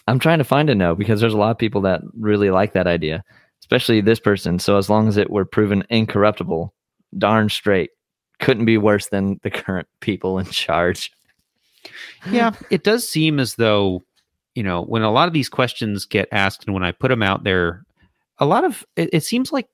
I'm 0.06 0.18
trying 0.18 0.38
to 0.38 0.44
find 0.44 0.70
a 0.70 0.74
no 0.74 0.94
because 0.94 1.20
there's 1.20 1.34
a 1.34 1.38
lot 1.38 1.50
of 1.50 1.58
people 1.58 1.82
that 1.82 2.00
really 2.18 2.50
like 2.50 2.72
that 2.72 2.86
idea, 2.86 3.22
especially 3.60 4.00
this 4.00 4.18
person. 4.20 4.58
So 4.58 4.78
as 4.78 4.88
long 4.88 5.06
as 5.06 5.16
it 5.18 5.30
were 5.30 5.44
proven 5.44 5.84
incorruptible, 5.90 6.72
darn 7.18 7.50
straight, 7.50 7.90
couldn't 8.38 8.64
be 8.64 8.78
worse 8.78 9.08
than 9.08 9.38
the 9.42 9.50
current 9.50 9.86
people 10.00 10.38
in 10.38 10.46
charge. 10.46 11.12
yeah, 12.30 12.52
it 12.70 12.84
does 12.84 13.08
seem 13.08 13.38
as 13.38 13.56
though, 13.56 14.02
you 14.54 14.62
know, 14.62 14.82
when 14.82 15.02
a 15.02 15.10
lot 15.10 15.28
of 15.28 15.34
these 15.34 15.48
questions 15.48 16.04
get 16.06 16.28
asked 16.32 16.64
and 16.64 16.74
when 16.74 16.84
I 16.84 16.92
put 16.92 17.08
them 17.08 17.22
out 17.22 17.44
there, 17.44 17.84
a 18.38 18.46
lot 18.46 18.64
of 18.64 18.86
it, 18.96 19.10
it 19.12 19.24
seems 19.24 19.52
like 19.52 19.68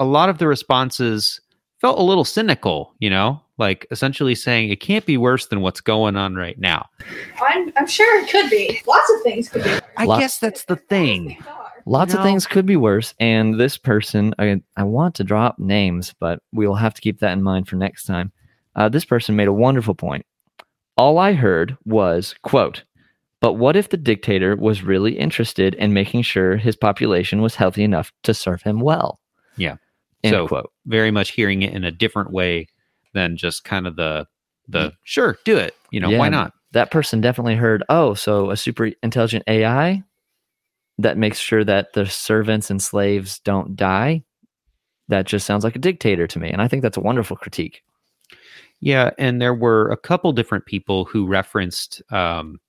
a 0.00 0.04
lot 0.04 0.28
of 0.28 0.38
the 0.38 0.48
responses 0.48 1.40
felt 1.80 1.98
a 1.98 2.02
little 2.02 2.24
cynical, 2.24 2.94
you 2.98 3.10
know, 3.10 3.40
like 3.58 3.86
essentially 3.90 4.34
saying 4.34 4.70
it 4.70 4.80
can't 4.80 5.06
be 5.06 5.16
worse 5.16 5.46
than 5.46 5.60
what's 5.60 5.80
going 5.80 6.16
on 6.16 6.34
right 6.34 6.58
now. 6.58 6.86
I'm, 7.42 7.72
I'm 7.76 7.86
sure 7.86 8.22
it 8.22 8.30
could 8.30 8.50
be. 8.50 8.80
Lots 8.86 9.10
of 9.10 9.22
things 9.22 9.48
could 9.48 9.64
be. 9.64 9.70
worse. 9.70 9.80
I 9.96 10.04
Lot- 10.04 10.20
guess 10.20 10.38
that's 10.38 10.64
the 10.64 10.76
thing. 10.76 11.30
Things 11.30 11.46
are. 11.46 11.72
Lots 11.86 12.14
of 12.14 12.22
things 12.22 12.46
could 12.46 12.66
be 12.66 12.76
worse. 12.76 13.14
And 13.18 13.58
this 13.58 13.78
person, 13.78 14.34
I, 14.38 14.60
I 14.76 14.84
want 14.84 15.14
to 15.16 15.24
drop 15.24 15.58
names, 15.58 16.14
but 16.20 16.40
we 16.52 16.66
will 16.66 16.74
have 16.74 16.94
to 16.94 17.00
keep 17.00 17.20
that 17.20 17.32
in 17.32 17.42
mind 17.42 17.68
for 17.68 17.76
next 17.76 18.04
time. 18.04 18.32
Uh, 18.76 18.88
this 18.88 19.04
person 19.04 19.34
made 19.34 19.48
a 19.48 19.52
wonderful 19.52 19.94
point. 19.94 20.24
All 20.98 21.18
I 21.18 21.32
heard 21.32 21.76
was, 21.86 22.34
quote, 22.42 22.84
But 23.40 23.54
what 23.54 23.76
if 23.76 23.88
the 23.88 23.96
dictator 23.96 24.54
was 24.56 24.82
really 24.82 25.18
interested 25.18 25.74
in 25.76 25.94
making 25.94 26.22
sure 26.22 26.56
his 26.58 26.76
population 26.76 27.40
was 27.40 27.54
healthy 27.54 27.82
enough 27.82 28.12
to 28.24 28.34
serve 28.34 28.62
him 28.62 28.80
well? 28.80 29.18
Yeah. 29.56 29.76
End 30.22 30.34
So- 30.34 30.48
quote. 30.48 30.72
Very 30.86 31.10
much 31.10 31.30
hearing 31.30 31.62
it 31.62 31.72
in 31.72 31.84
a 31.84 31.90
different 31.90 32.30
way 32.32 32.66
than 33.14 33.36
just 33.36 33.64
kind 33.64 33.86
of 33.86 33.96
the 33.96 34.26
the 34.68 34.92
sure, 35.02 35.36
do 35.44 35.56
it. 35.56 35.74
You 35.90 35.98
know, 36.00 36.10
why 36.16 36.28
not? 36.28 36.52
That 36.72 36.92
person 36.92 37.20
definitely 37.20 37.56
heard, 37.56 37.82
oh, 37.88 38.14
so 38.14 38.50
a 38.50 38.56
super 38.56 38.92
intelligent 39.02 39.42
AI 39.48 40.04
that 40.98 41.18
makes 41.18 41.38
sure 41.38 41.64
that 41.64 41.92
the 41.94 42.06
servants 42.06 42.70
and 42.70 42.80
slaves 42.80 43.40
don't 43.40 43.74
die. 43.74 44.22
That 45.08 45.26
just 45.26 45.44
sounds 45.44 45.64
like 45.64 45.74
a 45.74 45.80
dictator 45.80 46.28
to 46.28 46.38
me. 46.38 46.50
And 46.50 46.62
I 46.62 46.68
think 46.68 46.82
that's 46.82 46.96
a 46.96 47.00
wonderful 47.00 47.36
critique. 47.36 47.82
Yeah, 48.78 49.10
and 49.18 49.42
there 49.42 49.54
were 49.54 49.90
a 49.90 49.96
couple 49.96 50.30
different 50.32 50.66
people 50.66 51.04
who 51.04 51.26
referenced. 51.26 52.00
Um, 52.12 52.60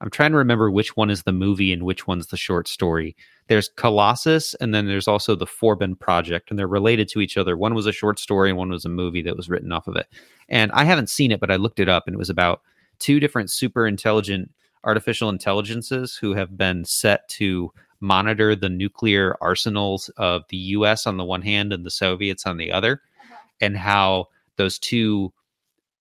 I'm 0.00 0.10
trying 0.10 0.32
to 0.32 0.38
remember 0.38 0.70
which 0.70 0.96
one 0.96 1.10
is 1.10 1.24
the 1.24 1.32
movie 1.32 1.72
and 1.72 1.82
which 1.82 2.06
one's 2.06 2.28
the 2.28 2.36
short 2.36 2.68
story. 2.68 3.14
There's 3.48 3.68
Colossus, 3.76 4.54
and 4.54 4.74
then 4.74 4.86
there's 4.86 5.08
also 5.08 5.34
the 5.34 5.46
Forbin 5.46 5.98
Project, 5.98 6.50
and 6.50 6.58
they're 6.58 6.66
related 6.66 7.08
to 7.10 7.20
each 7.20 7.36
other. 7.36 7.56
One 7.56 7.74
was 7.74 7.86
a 7.86 7.92
short 7.92 8.18
story, 8.18 8.48
and 8.48 8.56
one 8.56 8.70
was 8.70 8.84
a 8.84 8.90
movie 8.90 9.22
that 9.22 9.36
was 9.36 9.50
written 9.50 9.72
off 9.72 9.88
of 9.88 9.96
it. 9.96 10.06
And 10.48 10.72
I 10.72 10.84
haven't 10.84 11.10
seen 11.10 11.30
it, 11.32 11.40
but 11.40 11.50
I 11.50 11.56
looked 11.56 11.80
it 11.80 11.88
up, 11.88 12.04
and 12.06 12.14
it 12.14 12.18
was 12.18 12.30
about 12.30 12.62
two 12.98 13.20
different 13.20 13.50
super 13.50 13.86
intelligent 13.86 14.50
artificial 14.84 15.28
intelligences 15.28 16.16
who 16.16 16.32
have 16.34 16.56
been 16.56 16.84
set 16.84 17.28
to 17.28 17.70
monitor 18.00 18.56
the 18.56 18.68
nuclear 18.68 19.36
arsenals 19.42 20.08
of 20.16 20.44
the 20.48 20.56
U.S. 20.56 21.06
on 21.06 21.18
the 21.18 21.24
one 21.24 21.42
hand 21.42 21.72
and 21.72 21.84
the 21.84 21.90
Soviets 21.90 22.46
on 22.46 22.56
the 22.56 22.72
other, 22.72 23.02
uh-huh. 23.22 23.36
and 23.60 23.76
how 23.76 24.28
those 24.56 24.78
two 24.78 25.32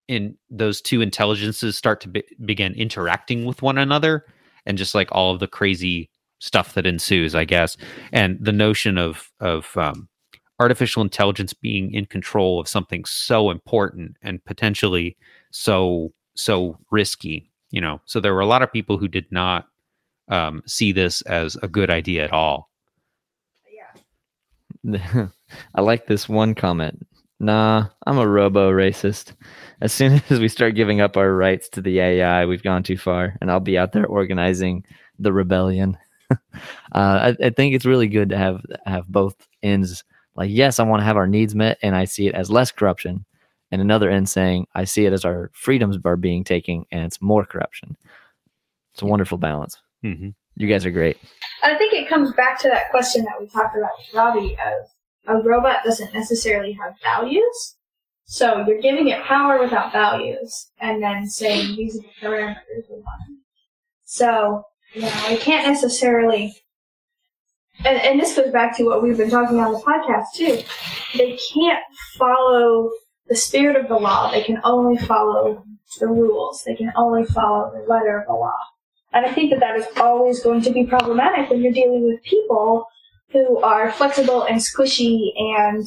in 0.10 0.36
those 0.50 0.82
two 0.82 1.02
intelligences 1.02 1.78
start 1.78 2.02
to 2.02 2.10
be, 2.10 2.24
begin 2.44 2.74
interacting 2.74 3.46
with 3.46 3.62
one 3.62 3.78
another 3.78 4.26
and 4.66 4.78
just 4.78 4.96
like 4.96 5.08
all 5.12 5.32
of 5.32 5.40
the 5.40 5.48
crazy 5.48 6.10
stuff 6.40 6.74
that 6.74 6.88
ensues 6.88 7.36
i 7.36 7.46
guess 7.46 7.78
and 8.12 8.38
the 8.42 8.52
notion 8.52 8.98
of 8.98 9.32
of 9.40 9.78
um, 9.78 10.10
artificial 10.60 11.02
intelligence 11.02 11.54
being 11.54 11.94
in 11.94 12.06
control 12.06 12.60
of 12.60 12.68
something 12.68 13.06
so 13.06 13.52
important 13.52 14.18
and 14.22 14.44
potentially 14.46 15.16
so 15.52 16.12
so 16.36 16.78
risky 16.92 17.50
you 17.70 17.80
know 17.80 18.02
so 18.06 18.20
there 18.20 18.34
were 18.34 18.40
a 18.40 18.48
lot 18.48 18.64
of 18.64 18.74
people 18.74 18.98
who 18.98 19.08
did 19.08 19.26
not 19.32 19.68
um, 20.30 20.62
see 20.66 20.92
this 20.92 21.22
as 21.24 21.56
a 21.62 21.68
good 21.68 21.90
idea 21.90 22.24
at 22.24 22.34
all 22.34 22.70
Yeah. 24.84 25.28
I 25.76 25.82
like 25.82 26.08
this 26.08 26.30
one 26.30 26.56
comment. 26.56 27.06
Nah, 27.40 27.88
I'm 28.06 28.18
a 28.18 28.28
robo 28.28 28.70
racist. 28.72 29.34
As 29.82 29.94
soon 29.94 30.22
as 30.30 30.40
we 30.40 30.48
start 30.48 30.76
giving 30.76 31.02
up 31.02 31.16
our 31.16 31.34
rights 31.34 31.70
to 31.70 31.82
the 31.82 32.00
AI, 32.00 32.46
we've 32.46 32.64
gone 32.64 32.84
too 32.84 32.98
far, 32.98 33.38
and 33.42 33.50
I'll 33.50 33.60
be 33.60 33.78
out 33.78 33.94
there 33.94 34.06
organizing 34.06 34.86
the 35.20 35.32
rebellion. 35.32 35.98
uh, 36.32 36.38
I, 36.94 37.36
I 37.42 37.50
think 37.50 37.74
it's 37.74 37.86
really 37.86 38.08
good 38.08 38.30
to 38.30 38.38
have 38.38 38.62
have 38.86 39.08
both 39.08 39.36
ends. 39.64 40.04
Like, 40.36 40.50
yes, 40.52 40.80
I 40.80 40.84
want 40.84 41.02
to 41.02 41.06
have 41.06 41.18
our 41.18 41.28
needs 41.28 41.56
met, 41.56 41.78
and 41.82 41.96
I 41.96 42.06
see 42.06 42.28
it 42.28 42.36
as 42.36 42.52
less 42.52 42.72
corruption, 42.72 43.26
and 43.72 43.82
another 43.82 44.10
end 44.10 44.30
saying 44.30 44.68
I 44.76 44.84
see 44.84 45.06
it 45.06 45.14
as 45.14 45.26
our 45.26 45.50
freedoms 45.54 45.98
are 46.04 46.18
being 46.18 46.44
taken, 46.44 46.86
and 46.92 47.04
it's 47.04 47.22
more 47.22 47.46
corruption. 47.46 47.96
It's 48.94 49.02
a 49.02 49.06
wonderful 49.06 49.38
balance. 49.38 49.78
Mhm. 50.04 50.34
You 50.56 50.68
guys 50.68 50.86
are 50.86 50.92
great. 50.92 51.18
I 51.64 51.78
think 51.78 51.94
it 51.94 52.10
comes 52.10 52.34
back 52.34 52.60
to 52.62 52.68
that 52.68 52.90
question 52.92 53.24
that 53.24 53.40
we 53.40 53.48
talked 53.48 53.78
about 53.78 53.92
with 53.98 54.14
Robbie 54.14 54.58
of 54.58 54.90
a 55.30 55.42
robot 55.44 55.84
doesn't 55.84 56.14
necessarily 56.14 56.74
have 56.74 56.96
values. 57.04 57.76
So 58.26 58.64
you're 58.68 58.82
giving 58.82 59.08
it 59.08 59.24
power 59.24 59.60
without 59.60 59.92
values 59.92 60.72
and 60.80 61.02
then 61.02 61.28
saying 61.28 61.76
these 61.76 61.98
are 61.98 62.02
the 62.02 62.28
parameters 62.28 62.90
we 62.90 62.98
want. 62.98 63.40
So, 64.04 64.64
you 64.94 65.02
know, 65.02 65.12
it 65.30 65.40
can't 65.42 65.68
necessarily 65.68 66.56
and, 67.86 67.98
and 68.02 68.20
this 68.20 68.36
goes 68.36 68.52
back 68.52 68.76
to 68.78 68.84
what 68.84 69.02
we've 69.02 69.18
been 69.18 69.30
talking 69.30 69.60
on 69.60 69.72
the 69.72 69.80
podcast 69.80 70.26
too. 70.36 70.62
They 71.18 71.40
can't 71.54 71.84
follow 72.18 72.92
the 73.28 73.36
spirit 73.36 73.78
of 73.78 73.88
the 73.88 73.96
law. 73.96 74.30
They 74.32 74.44
can 74.44 74.60
only 74.64 74.98
follow 74.98 75.64
the 76.00 76.08
rules. 76.08 76.64
They 76.66 76.76
can 76.76 76.92
only 76.96 77.24
follow 77.26 77.72
the 77.72 77.88
letter 77.92 78.20
of 78.20 78.28
the 78.28 78.34
law. 78.34 78.58
And 79.14 79.26
I 79.26 79.34
think 79.34 79.52
that 79.52 79.60
that 79.62 79.78
is 79.78 79.88
always 79.98 80.42
going 80.44 80.62
to 80.62 80.72
be 80.72 80.86
problematic 80.86 81.50
when 81.50 81.62
you're 81.62 81.74
dealing 81.74 82.06
with 82.06 82.22
people 82.24 82.86
who 83.32 83.60
are 83.60 83.92
flexible 83.92 84.44
and 84.44 84.60
squishy 84.60 85.32
and, 85.38 85.86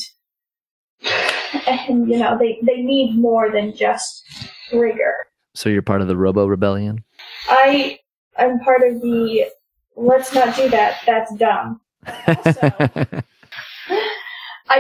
and 1.67 2.09
you 2.09 2.19
know, 2.19 2.39
they, 2.39 2.61
they 2.63 2.83
need 2.83 3.19
more 3.19 3.51
than 3.51 3.75
just 3.75 4.23
rigor. 4.73 5.15
So 5.55 5.69
you're 5.69 5.83
part 5.83 6.01
of 6.01 6.09
the 6.09 6.17
Robo 6.17 6.47
Rebellion. 6.47 7.05
I 7.49 7.99
I 8.39 8.47
am 8.47 8.61
part 8.61 8.83
of 8.83 9.03
the 9.03 9.51
let's 9.97 10.33
not 10.35 10.57
do 10.57 10.71
that, 10.71 11.01
that's 11.05 11.35
dumb. 11.35 11.81
I 12.07 13.23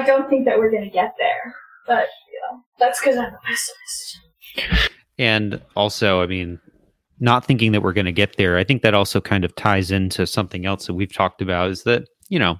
don't 0.06 0.30
think 0.30 0.46
that 0.46 0.56
we're 0.58 0.70
going 0.70 0.84
to 0.84 0.90
get 0.90 1.14
there. 1.18 1.54
But, 1.86 2.06
you 2.30 2.40
know, 2.50 2.62
that's 2.78 3.00
because 3.00 3.18
I'm 3.18 3.34
a 3.34 3.38
pessimist. 3.44 4.18
and 5.18 5.60
also 5.76 6.22
i 6.22 6.26
mean 6.26 6.58
not 7.20 7.44
thinking 7.44 7.72
that 7.72 7.82
we're 7.82 7.92
going 7.92 8.06
to 8.06 8.12
get 8.12 8.36
there 8.36 8.58
i 8.58 8.64
think 8.64 8.82
that 8.82 8.94
also 8.94 9.20
kind 9.20 9.44
of 9.44 9.54
ties 9.56 9.90
into 9.90 10.26
something 10.26 10.66
else 10.66 10.86
that 10.86 10.94
we've 10.94 11.12
talked 11.12 11.40
about 11.40 11.70
is 11.70 11.84
that 11.84 12.04
you 12.32 12.38
know 12.38 12.58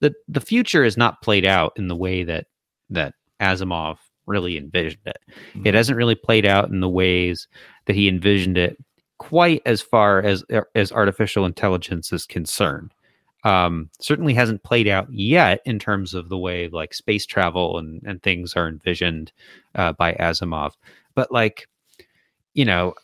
the 0.00 0.14
the 0.26 0.40
future 0.40 0.84
is 0.84 0.96
not 0.96 1.20
played 1.20 1.44
out 1.44 1.74
in 1.76 1.88
the 1.88 1.96
way 1.96 2.24
that 2.24 2.46
that 2.88 3.14
asimov 3.40 3.98
really 4.26 4.56
envisioned 4.56 5.06
it. 5.06 5.18
It 5.66 5.74
hasn't 5.74 5.98
really 5.98 6.14
played 6.14 6.46
out 6.46 6.70
in 6.70 6.80
the 6.80 6.88
ways 6.88 7.46
that 7.84 7.96
he 7.96 8.08
envisioned 8.08 8.56
it 8.56 8.78
quite 9.18 9.60
as 9.66 9.82
far 9.82 10.22
as 10.22 10.44
as 10.74 10.92
artificial 10.92 11.44
intelligence 11.44 12.10
is 12.10 12.24
concerned. 12.24 12.94
Um 13.44 13.90
certainly 14.00 14.32
hasn't 14.32 14.64
played 14.64 14.88
out 14.88 15.12
yet 15.12 15.60
in 15.66 15.78
terms 15.78 16.14
of 16.14 16.30
the 16.30 16.38
way 16.38 16.68
like 16.68 16.94
space 16.94 17.26
travel 17.26 17.78
and 17.78 18.02
and 18.06 18.22
things 18.22 18.54
are 18.54 18.68
envisioned 18.68 19.30
uh, 19.74 19.92
by 19.92 20.14
asimov. 20.14 20.72
But 21.14 21.30
like 21.30 21.68
you 22.54 22.64
know 22.64 22.94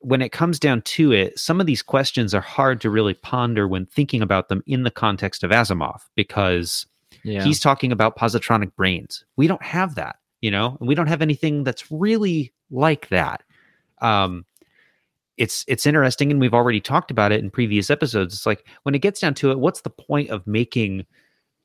when 0.00 0.20
it 0.22 0.30
comes 0.32 0.58
down 0.58 0.82
to 0.82 1.12
it 1.12 1.38
some 1.38 1.60
of 1.60 1.66
these 1.66 1.82
questions 1.82 2.34
are 2.34 2.40
hard 2.40 2.80
to 2.80 2.90
really 2.90 3.14
ponder 3.14 3.66
when 3.66 3.86
thinking 3.86 4.20
about 4.22 4.48
them 4.48 4.62
in 4.66 4.82
the 4.82 4.90
context 4.90 5.42
of 5.42 5.50
asimov 5.50 6.00
because 6.16 6.86
Yeah. 7.22 7.42
he's 7.44 7.60
talking 7.60 7.90
about 7.90 8.16
positronic 8.18 8.74
brains. 8.76 9.24
We 9.36 9.46
don't 9.46 9.62
have 9.62 9.94
that 9.94 10.16
you 10.42 10.50
know 10.50 10.76
and 10.78 10.88
we 10.88 10.94
don't 10.94 11.06
have 11.06 11.22
anything 11.22 11.64
that's 11.64 11.90
really 11.90 12.52
like 12.70 13.08
that. 13.08 13.42
Um 14.02 14.44
it's 15.36 15.64
it's 15.66 15.86
interesting 15.86 16.30
and 16.30 16.40
we've 16.40 16.54
already 16.54 16.80
talked 16.80 17.10
about 17.10 17.32
it 17.32 17.40
in 17.42 17.50
previous 17.50 17.90
episodes. 17.90 18.34
It's 18.34 18.46
like 18.46 18.66
when 18.82 18.94
it 18.94 19.00
gets 19.00 19.20
down 19.20 19.34
to 19.34 19.50
it 19.50 19.58
what's 19.58 19.80
the 19.80 19.90
point 19.90 20.28
of 20.30 20.46
making 20.46 21.06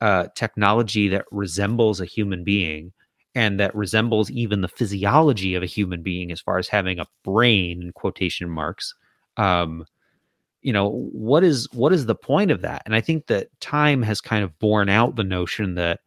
uh 0.00 0.28
technology 0.34 1.08
that 1.08 1.26
resembles 1.30 2.00
a 2.00 2.06
human 2.06 2.42
being 2.44 2.92
and 3.34 3.60
that 3.60 3.74
resembles 3.74 4.30
even 4.30 4.60
the 4.60 4.68
physiology 4.68 5.54
of 5.54 5.62
a 5.62 5.66
human 5.66 6.02
being 6.02 6.32
as 6.32 6.40
far 6.40 6.58
as 6.58 6.68
having 6.68 6.98
a 6.98 7.06
brain 7.24 7.82
in 7.82 7.92
quotation 7.92 8.50
marks 8.50 8.94
um 9.36 9.84
you 10.62 10.72
know 10.72 10.90
what 11.12 11.42
is 11.44 11.68
what 11.72 11.92
is 11.92 12.06
the 12.06 12.14
point 12.14 12.50
of 12.50 12.60
that? 12.62 12.82
And 12.86 12.94
i 12.94 13.00
think 13.00 13.26
that 13.28 13.48
time 13.60 14.02
has 14.02 14.20
kind 14.20 14.44
of 14.44 14.58
borne 14.58 14.88
out 14.88 15.16
the 15.16 15.24
notion 15.24 15.74
that 15.76 16.00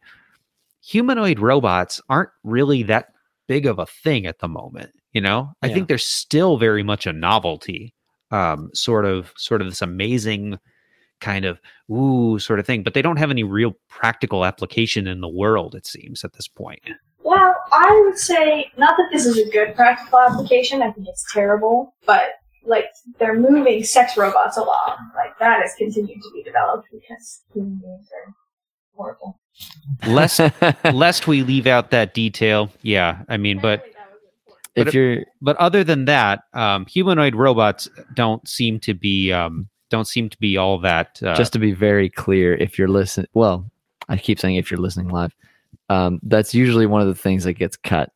humanoid 0.82 1.38
robots 1.38 2.00
aren't 2.08 2.30
really 2.44 2.82
that 2.84 3.06
big 3.46 3.66
of 3.66 3.78
a 3.78 3.86
thing 3.86 4.26
at 4.26 4.38
the 4.40 4.48
moment 4.48 4.90
you 5.12 5.20
know? 5.20 5.52
I 5.62 5.68
Yeah. 5.68 5.74
think 5.74 5.88
they're 5.88 5.98
still 5.98 6.56
very 6.58 6.82
much 6.82 7.06
a 7.06 7.12
novelty 7.12 7.94
um 8.30 8.70
sort 8.74 9.04
of 9.04 9.32
sort 9.36 9.60
of 9.62 9.68
this 9.68 9.82
amazing 9.82 10.58
kind 11.20 11.44
of 11.44 11.60
ooh 11.90 12.38
sort 12.38 12.58
of 12.58 12.66
thing 12.66 12.82
but 12.82 12.94
they 12.94 13.02
don't 13.02 13.16
have 13.18 13.30
any 13.30 13.44
real 13.44 13.72
practical 13.88 14.44
application 14.44 15.06
in 15.06 15.20
the 15.20 15.28
world 15.28 15.74
it 15.74 15.86
seems 15.86 16.24
at 16.24 16.32
this 16.34 16.48
point 16.48 16.82
I 17.72 18.02
would 18.04 18.18
say 18.18 18.70
not 18.76 18.96
that 18.96 19.08
this 19.12 19.26
is 19.26 19.38
a 19.38 19.50
good 19.50 19.74
practical 19.74 20.20
application. 20.20 20.82
I 20.82 20.90
think 20.90 21.06
it's 21.08 21.24
terrible, 21.32 21.94
but 22.06 22.34
like 22.64 22.86
they're 23.18 23.38
moving 23.38 23.84
sex 23.84 24.16
robots 24.16 24.56
along. 24.56 24.96
Like 25.14 25.38
that 25.38 25.64
is 25.64 25.72
continued 25.76 26.20
to 26.22 26.30
be 26.32 26.42
developed 26.42 26.88
because 26.92 27.42
human 27.52 27.76
beings 27.76 28.08
are 28.26 28.34
horrible. 28.94 29.38
lest 30.06 30.40
lest 30.92 31.26
we 31.26 31.42
leave 31.42 31.66
out 31.66 31.90
that 31.92 32.12
detail 32.14 32.68
yeah 32.82 33.22
i 33.28 33.36
mean 33.36 33.60
but 33.60 33.84
if 34.74 34.86
but- 34.86 34.94
you're 34.94 35.24
but 35.40 35.56
other 35.58 35.84
than 35.84 36.06
that 36.06 36.42
um 36.54 36.84
humanoid 36.86 37.36
robots 37.36 37.88
don't 38.14 38.48
seem 38.48 38.80
to 38.80 38.94
be 38.94 39.32
um 39.32 39.68
don't 39.90 40.08
seem 40.08 40.28
to 40.28 40.38
be 40.38 40.56
all 40.56 40.78
that 40.80 41.20
uh, 41.22 41.34
just 41.36 41.52
to 41.52 41.58
be 41.60 41.72
very 41.72 42.10
clear, 42.10 42.54
if 42.54 42.78
you're 42.78 42.88
listening, 42.88 43.28
well, 43.32 43.70
I 44.08 44.16
keep 44.16 44.40
saying 44.40 44.56
if 44.56 44.68
you're 44.70 44.80
listening 44.80 45.08
live, 45.08 45.32
um, 45.90 46.20
that's 46.22 46.54
usually 46.54 46.86
one 46.86 47.00
of 47.02 47.08
the 47.08 47.14
things 47.14 47.44
that 47.44 47.54
gets 47.54 47.76
cut 47.76 48.10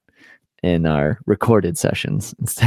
in 0.62 0.86
our 0.86 1.20
recorded 1.26 1.78
sessions. 1.78 2.34
just 2.46 2.62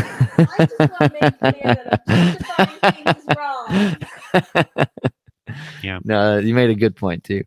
wanna 0.90 1.12
make 1.22 1.34
clear 1.40 1.74
that 1.76 1.88
I'm 1.88 2.00
justifying 2.08 2.80
things 2.94 3.26
wrong. 3.38 3.98
Yeah. 5.82 6.00
No, 6.04 6.38
you 6.40 6.54
made 6.56 6.70
a 6.70 6.76
good 6.76 6.96
point 6.96 7.24
too. 7.24 7.44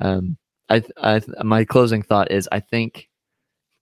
Um, 0.00 0.36
I, 0.68 0.82
I, 0.98 1.22
my 1.44 1.64
closing 1.64 2.02
thought 2.02 2.30
is 2.32 2.48
I 2.52 2.60
think 2.60 3.08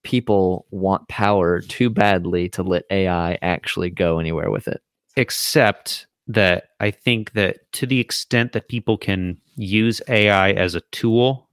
people 0.04 0.66
want 0.70 1.08
power 1.08 1.60
too 1.62 1.90
badly 1.90 2.48
to 2.50 2.62
let 2.62 2.84
AI 2.90 3.38
actually 3.42 3.90
go 3.90 4.18
anywhere 4.18 4.50
with 4.50 4.68
it. 4.68 4.82
except 5.16 6.06
that 6.26 6.70
I 6.80 6.90
think 6.90 7.32
that 7.32 7.58
to 7.72 7.86
the 7.86 8.00
extent 8.00 8.52
that 8.52 8.68
people 8.68 8.98
can 8.98 9.38
use 9.56 10.00
AI 10.08 10.52
as 10.52 10.74
a 10.74 10.80
tool 10.92 11.43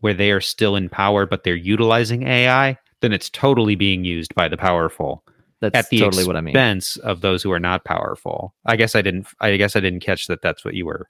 where 0.00 0.14
they 0.14 0.30
are 0.30 0.40
still 0.40 0.76
in 0.76 0.88
power, 0.88 1.26
but 1.26 1.44
they're 1.44 1.54
utilizing 1.56 2.26
AI, 2.26 2.76
then 3.00 3.12
it's 3.12 3.30
totally 3.30 3.74
being 3.76 4.04
used 4.04 4.34
by 4.34 4.48
the 4.48 4.56
powerful 4.56 5.24
That's 5.60 5.76
at 5.76 5.88
the 5.90 6.00
totally 6.00 6.24
what 6.24 6.36
I 6.36 6.40
mean. 6.40 6.54
expense 6.54 6.96
of 6.98 7.20
those 7.20 7.42
who 7.42 7.52
are 7.52 7.60
not 7.60 7.84
powerful. 7.84 8.54
I 8.66 8.76
guess 8.76 8.94
I 8.94 9.02
didn't. 9.02 9.26
I 9.40 9.56
guess 9.56 9.76
I 9.76 9.80
didn't 9.80 10.00
catch 10.00 10.26
that. 10.28 10.42
That's 10.42 10.64
what 10.64 10.74
you 10.74 10.86
were 10.86 11.08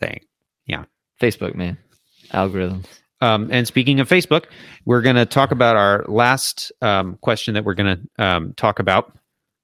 saying. 0.00 0.20
Yeah. 0.66 0.84
Facebook, 1.20 1.54
man, 1.54 1.76
algorithms. 2.32 2.86
Um, 3.20 3.48
and 3.52 3.66
speaking 3.66 4.00
of 4.00 4.08
Facebook, 4.08 4.46
we're 4.84 5.00
going 5.00 5.16
to 5.16 5.24
talk 5.24 5.50
about 5.50 5.76
our 5.76 6.04
last 6.08 6.72
um, 6.82 7.16
question 7.22 7.54
that 7.54 7.64
we're 7.64 7.74
going 7.74 7.96
to 8.18 8.24
um, 8.24 8.52
talk 8.54 8.78
about. 8.80 9.16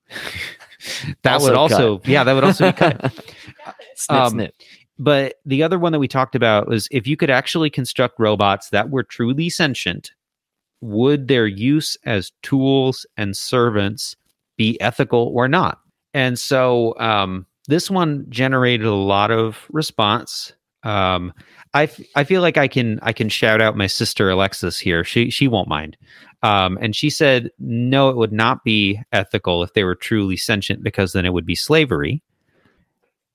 that 1.22 1.34
Also 1.34 1.46
would 1.48 1.54
cut. 1.54 1.58
also, 1.58 2.00
yeah, 2.04 2.24
that 2.24 2.32
would 2.32 2.44
also 2.44 2.70
be 2.70 2.76
cut. 2.78 3.12
snip, 3.96 4.18
Um, 4.18 4.30
snip. 4.30 4.54
But 5.00 5.36
the 5.46 5.62
other 5.62 5.78
one 5.78 5.92
that 5.92 5.98
we 5.98 6.08
talked 6.08 6.34
about 6.34 6.68
was 6.68 6.86
if 6.90 7.06
you 7.06 7.16
could 7.16 7.30
actually 7.30 7.70
construct 7.70 8.20
robots 8.20 8.68
that 8.68 8.90
were 8.90 9.02
truly 9.02 9.48
sentient, 9.48 10.12
would 10.82 11.26
their 11.26 11.46
use 11.46 11.96
as 12.04 12.32
tools 12.42 13.06
and 13.16 13.34
servants 13.34 14.14
be 14.58 14.78
ethical 14.78 15.32
or 15.34 15.48
not? 15.48 15.80
And 16.12 16.38
so 16.38 16.94
um, 16.98 17.46
this 17.66 17.90
one 17.90 18.26
generated 18.28 18.86
a 18.86 18.94
lot 18.94 19.30
of 19.30 19.66
response. 19.70 20.52
Um, 20.82 21.32
I, 21.72 21.84
f- 21.84 22.00
I 22.14 22.24
feel 22.24 22.42
like 22.42 22.58
I 22.58 22.68
can 22.68 22.98
I 23.00 23.14
can 23.14 23.30
shout 23.30 23.62
out 23.62 23.78
my 23.78 23.86
sister 23.86 24.28
Alexis 24.28 24.78
here. 24.78 25.02
She 25.02 25.30
she 25.30 25.48
won't 25.48 25.68
mind. 25.68 25.96
Um, 26.42 26.78
and 26.82 26.94
she 26.94 27.08
said 27.08 27.50
no, 27.58 28.10
it 28.10 28.16
would 28.16 28.32
not 28.32 28.64
be 28.64 29.00
ethical 29.12 29.62
if 29.62 29.72
they 29.72 29.84
were 29.84 29.94
truly 29.94 30.36
sentient 30.36 30.82
because 30.82 31.14
then 31.14 31.24
it 31.24 31.32
would 31.32 31.46
be 31.46 31.54
slavery. 31.54 32.22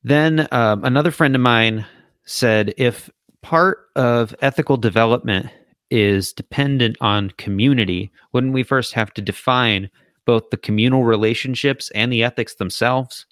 Then 0.05 0.47
um, 0.51 0.83
another 0.83 1.09
friend 1.09 1.33
of 1.33 1.41
mine 1.41 1.83
said 2.25 2.75
if 2.77 3.09
part 3.41 3.87
of 3.95 4.35
ethical 4.39 4.77
development 4.77 5.49
is 5.89 6.31
dependent 6.31 6.95
on 7.01 7.31
community, 7.31 8.11
wouldn't 8.31 8.53
we 8.53 8.61
first 8.61 8.93
have 8.93 9.11
to 9.15 9.21
define 9.21 9.89
both 10.25 10.51
the 10.51 10.57
communal 10.57 11.03
relationships 11.03 11.89
and 11.95 12.13
the 12.13 12.23
ethics 12.23 12.53
themselves? 12.55 13.25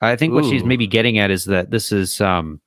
I 0.00 0.14
think 0.14 0.34
what 0.34 0.44
she's 0.44 0.62
maybe 0.62 0.86
getting 0.86 1.18
at 1.18 1.32
is 1.32 1.46
that 1.46 1.72
this 1.72 1.90
is 1.90 2.20
um, 2.20 2.60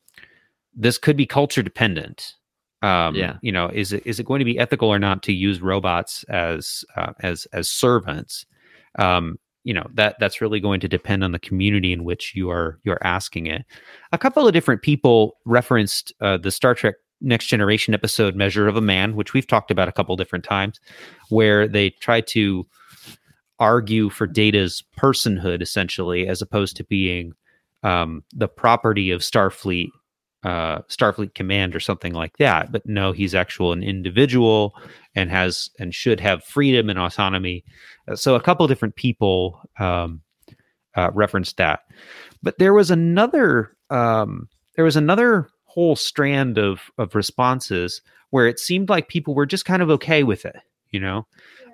this 0.75 0.97
could 0.97 1.15
be 1.15 1.25
culture 1.25 1.63
dependent. 1.63 2.33
Um, 2.81 3.15
Yeah. 3.15 3.37
you 3.41 3.53
know, 3.53 3.69
is 3.69 3.93
it 3.93 4.05
is 4.05 4.19
it 4.19 4.25
going 4.25 4.39
to 4.39 4.45
be 4.45 4.59
ethical 4.59 4.89
or 4.89 4.99
not 4.99 5.23
to 5.23 5.31
use 5.31 5.61
robots 5.61 6.25
as 6.25 6.83
uh, 6.97 7.13
as 7.21 7.45
as 7.53 7.69
servants? 7.69 8.45
Um, 8.99 9.39
you 9.67 9.73
know 9.73 9.85
that 9.95 10.15
that's 10.17 10.39
really 10.39 10.61
going 10.61 10.79
to 10.79 10.87
depend 10.87 11.25
on 11.25 11.33
the 11.33 11.39
community 11.39 11.91
in 11.91 12.05
which 12.05 12.33
you 12.33 12.49
are 12.49 12.79
you're 12.85 13.03
asking 13.03 13.47
it. 13.47 13.65
A 14.13 14.17
couple 14.17 14.47
of 14.47 14.53
different 14.53 14.81
people 14.81 15.35
referenced 15.43 16.13
uh, 16.21 16.37
the 16.37 16.51
Star 16.51 16.73
Trek 16.73 16.95
Next 17.19 17.47
Generation 17.47 17.93
episode 17.93 18.33
"Measure 18.33 18.69
of 18.69 18.77
a 18.77 18.81
Man," 18.81 19.17
which 19.17 19.33
we've 19.33 19.45
talked 19.45 19.69
about 19.69 19.89
a 19.89 19.91
couple 19.91 20.15
different 20.15 20.45
times, 20.45 20.79
where 21.27 21.67
they 21.67 21.89
try 21.89 22.21
to 22.21 22.65
argue 23.59 24.09
for 24.09 24.25
Data's 24.25 24.81
personhood 24.97 25.61
essentially, 25.61 26.29
as 26.29 26.41
opposed 26.41 26.77
to 26.77 26.85
being 26.85 27.33
um, 27.83 28.23
the 28.33 28.47
property 28.47 29.11
of 29.11 29.19
Starfleet, 29.19 29.89
uh, 30.43 30.79
Starfleet 30.83 31.33
Command 31.33 31.75
or 31.75 31.79
something 31.79 32.13
like 32.13 32.37
that. 32.37 32.71
But 32.71 32.85
no, 32.85 33.11
he's 33.11 33.35
actual 33.35 33.73
an 33.73 33.83
individual 33.83 34.75
and 35.15 35.29
has 35.29 35.69
and 35.79 35.93
should 35.93 36.19
have 36.19 36.43
freedom 36.43 36.89
and 36.89 36.99
autonomy. 36.99 37.63
Uh, 38.07 38.15
So 38.15 38.35
a 38.35 38.41
couple 38.41 38.67
different 38.67 38.95
people 38.95 39.59
um, 39.79 40.21
uh, 40.95 41.11
referenced 41.13 41.57
that, 41.57 41.81
but 42.43 42.57
there 42.59 42.73
was 42.73 42.91
another 42.91 43.75
um, 43.89 44.47
there 44.75 44.85
was 44.85 44.95
another 44.95 45.49
whole 45.65 45.95
strand 45.95 46.57
of 46.57 46.81
of 46.97 47.15
responses 47.15 48.01
where 48.29 48.47
it 48.47 48.59
seemed 48.59 48.89
like 48.89 49.07
people 49.07 49.33
were 49.33 49.45
just 49.45 49.65
kind 49.65 49.81
of 49.81 49.89
okay 49.89 50.23
with 50.23 50.45
it. 50.45 50.57
You 50.91 50.99
know, 50.99 51.27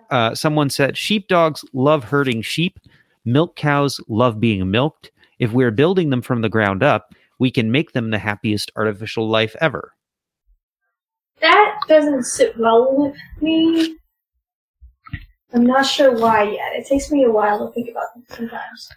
uh, 0.10 0.36
someone 0.36 0.70
said 0.70 0.98
sheepdogs 0.98 1.64
love 1.74 2.04
herding 2.06 2.42
sheep, 2.42 2.80
milk 3.26 3.56
cows 3.56 4.00
love 4.08 4.40
being 4.40 4.72
milked. 4.72 5.12
If 5.40 5.52
we're 5.52 5.72
building 5.72 6.10
them 6.10 6.22
from 6.22 6.42
the 6.42 6.50
ground 6.50 6.84
up, 6.84 7.14
we 7.40 7.52
can 7.52 7.72
make 7.72 7.92
them 7.92 8.10
the 8.10 8.20
happiest 8.20 8.72
artificial 8.76 9.28
life 9.28 9.56
ever. 9.62 9.94
That 11.42 11.76
doesn't 11.88 12.24
sit 12.24 12.58
well 12.58 12.96
with 12.96 13.16
me. 13.42 13.98
I'm 15.54 15.66
not 15.66 15.86
sure 15.86 16.18
why 16.18 16.44
yet. 16.44 16.74
It 16.74 16.88
takes 16.88 17.12
me 17.12 17.26
a 17.26 17.32
while 17.32 17.68
to 17.68 17.74
think 17.74 17.90
about 17.90 18.14
them 18.16 18.24
sometimes. 18.30 18.90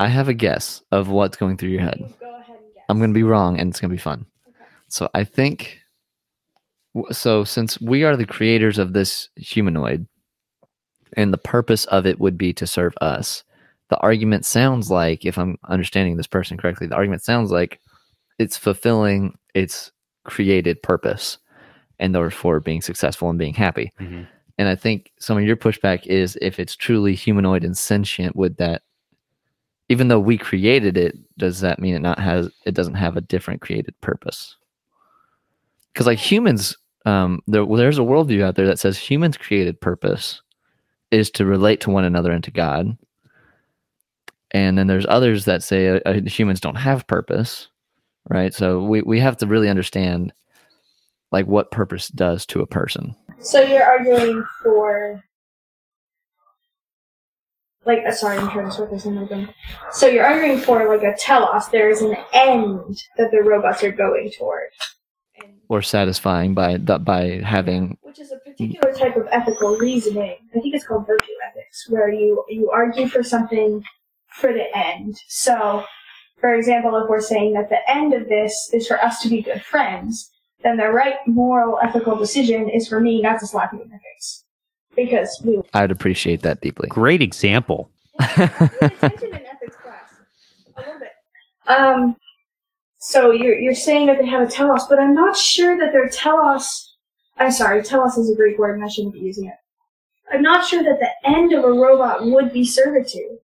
I 0.00 0.08
have 0.08 0.28
a 0.28 0.34
guess 0.34 0.82
of 0.90 1.08
what's 1.08 1.36
going 1.36 1.56
through 1.56 1.70
your 1.70 1.82
head. 1.82 1.98
Go 2.18 2.34
ahead 2.40 2.56
and 2.56 2.74
guess. 2.74 2.84
I'm 2.88 2.98
going 2.98 3.10
to 3.10 3.14
be 3.14 3.22
wrong, 3.22 3.60
and 3.60 3.70
it's 3.70 3.80
going 3.80 3.90
to 3.90 3.94
be 3.94 4.00
fun. 4.00 4.26
Okay. 4.48 4.64
So 4.88 5.08
I 5.14 5.24
think. 5.24 5.80
So 7.10 7.44
since 7.44 7.80
we 7.80 8.04
are 8.04 8.16
the 8.16 8.26
creators 8.26 8.78
of 8.78 8.92
this 8.92 9.28
humanoid, 9.36 10.06
and 11.16 11.32
the 11.32 11.38
purpose 11.38 11.84
of 11.86 12.06
it 12.06 12.18
would 12.18 12.38
be 12.38 12.52
to 12.54 12.66
serve 12.66 12.94
us, 13.00 13.44
the 13.94 14.00
argument 14.00 14.44
sounds 14.44 14.90
like, 14.90 15.24
if 15.24 15.38
I'm 15.38 15.56
understanding 15.68 16.16
this 16.16 16.26
person 16.26 16.56
correctly, 16.56 16.88
the 16.88 16.96
argument 16.96 17.22
sounds 17.22 17.52
like 17.52 17.80
it's 18.40 18.56
fulfilling 18.56 19.38
its 19.54 19.92
created 20.24 20.82
purpose, 20.82 21.38
and 22.00 22.12
therefore 22.12 22.58
being 22.58 22.82
successful 22.82 23.30
and 23.30 23.38
being 23.38 23.54
happy. 23.54 23.92
And 24.58 24.68
I 24.68 24.74
think 24.74 25.12
some 25.20 25.38
of 25.38 25.44
your 25.44 25.56
pushback 25.56 26.06
is 26.06 26.36
if 26.42 26.58
it's 26.58 26.74
truly 26.74 27.14
humanoid 27.14 27.62
and 27.62 27.76
sentient, 27.78 28.34
would 28.34 28.56
that, 28.56 28.82
even 29.88 30.08
though 30.08 30.18
we 30.18 30.38
created 30.38 30.96
it, 30.96 31.16
does 31.38 31.60
that 31.60 31.78
mean 31.78 31.94
it 31.94 32.02
not 32.02 32.18
has 32.18 32.50
it 32.66 32.74
doesn't 32.74 32.94
have 32.94 33.16
a 33.16 33.20
different 33.20 33.60
created 33.60 33.94
purpose? 34.00 34.56
Because 35.92 36.06
like 36.08 36.18
humans, 36.18 36.76
um, 37.06 37.42
there, 37.46 37.64
well, 37.64 37.78
there's 37.78 37.98
a 37.98 38.02
worldview 38.02 38.42
out 38.42 38.56
there 38.56 38.66
that 38.66 38.80
says 38.80 38.98
humans' 38.98 39.36
created 39.36 39.80
purpose 39.80 40.42
is 41.12 41.30
to 41.30 41.44
relate 41.44 41.80
to 41.82 41.90
one 41.90 42.04
another 42.04 42.32
and 42.32 42.42
to 42.42 42.50
God. 42.50 42.96
And 44.54 44.78
then 44.78 44.86
there's 44.86 45.04
others 45.08 45.46
that 45.46 45.64
say 45.64 45.88
uh, 45.88 46.00
uh, 46.06 46.20
humans 46.26 46.60
don't 46.60 46.76
have 46.76 47.08
purpose, 47.08 47.66
right? 48.30 48.54
So 48.54 48.82
we, 48.82 49.02
we 49.02 49.18
have 49.18 49.36
to 49.38 49.46
really 49.46 49.68
understand 49.68 50.32
like 51.32 51.46
what 51.46 51.72
purpose 51.72 52.06
does 52.06 52.46
to 52.46 52.60
a 52.60 52.66
person. 52.66 53.16
So 53.40 53.60
you're 53.60 53.82
arguing 53.82 54.46
for, 54.62 55.24
like, 57.84 58.04
uh, 58.06 58.12
sorry, 58.12 58.38
I'm 58.38 58.48
trying 58.48 58.66
to 58.66 58.72
sort 58.72 58.92
this 58.92 59.04
in 59.04 59.16
my 59.16 59.24
brain. 59.24 59.52
So 59.90 60.06
you're 60.06 60.24
arguing 60.24 60.60
for 60.60 60.88
like 60.88 61.02
a 61.02 61.16
telos. 61.18 61.68
There 61.68 61.90
is 61.90 62.00
an 62.00 62.16
end 62.32 63.02
that 63.18 63.32
the 63.32 63.42
robots 63.42 63.82
are 63.82 63.90
going 63.90 64.30
toward, 64.38 64.68
or 65.68 65.82
satisfying 65.82 66.54
by 66.54 66.78
by 66.78 67.40
having 67.44 67.98
which 68.02 68.20
is 68.20 68.30
a 68.30 68.36
particular 68.48 68.94
type 68.94 69.16
of 69.16 69.26
ethical 69.32 69.76
reasoning. 69.76 70.36
I 70.54 70.60
think 70.60 70.76
it's 70.76 70.86
called 70.86 71.06
virtue 71.06 71.32
ethics, 71.50 71.90
where 71.90 72.08
you 72.08 72.44
you 72.48 72.70
argue 72.70 73.08
for 73.08 73.24
something 73.24 73.84
for 74.34 74.52
the 74.52 74.66
end. 74.76 75.16
So, 75.28 75.84
for 76.40 76.54
example, 76.54 76.96
if 76.96 77.08
we're 77.08 77.20
saying 77.20 77.54
that 77.54 77.70
the 77.70 77.78
end 77.88 78.12
of 78.12 78.28
this 78.28 78.70
is 78.72 78.86
for 78.86 79.02
us 79.02 79.22
to 79.22 79.28
be 79.28 79.42
good 79.42 79.62
friends, 79.62 80.30
then 80.62 80.76
the 80.76 80.88
right 80.88 81.16
moral 81.26 81.78
ethical 81.82 82.16
decision 82.16 82.68
is 82.68 82.88
for 82.88 83.00
me 83.00 83.22
not 83.22 83.38
to 83.40 83.46
slap 83.46 83.72
you 83.72 83.82
in 83.82 83.88
the 83.88 83.98
face 83.98 84.44
because 84.96 85.40
we 85.44 85.60
I'd 85.72 85.90
appreciate 85.90 86.42
that 86.42 86.60
deeply. 86.60 86.88
Great 86.88 87.22
example. 87.22 87.90
attention 88.18 88.48
in 89.28 89.46
ethics 89.46 89.76
class. 89.82 90.10
A 90.76 90.80
little 90.80 90.98
bit. 90.98 91.10
Um, 91.66 92.16
so 92.98 93.30
you're 93.30 93.58
you're 93.58 93.74
saying 93.74 94.06
that 94.06 94.18
they 94.18 94.26
have 94.26 94.46
a 94.46 94.50
telos, 94.50 94.86
but 94.88 94.98
I'm 94.98 95.14
not 95.14 95.36
sure 95.36 95.78
that 95.78 95.92
their 95.92 96.08
telos. 96.08 96.96
I'm 97.36 97.50
sorry, 97.50 97.82
telos 97.82 98.16
is 98.16 98.30
a 98.30 98.36
Greek 98.36 98.58
word, 98.58 98.76
and 98.76 98.84
I 98.84 98.88
shouldn't 98.88 99.14
be 99.14 99.20
using 99.20 99.46
it. 99.46 99.54
I'm 100.32 100.42
not 100.42 100.66
sure 100.66 100.82
that 100.82 101.00
the 101.00 101.28
end 101.28 101.52
of 101.52 101.64
a 101.64 101.72
robot 101.72 102.24
would 102.24 102.52
be 102.52 102.64
servitude. 102.64 103.38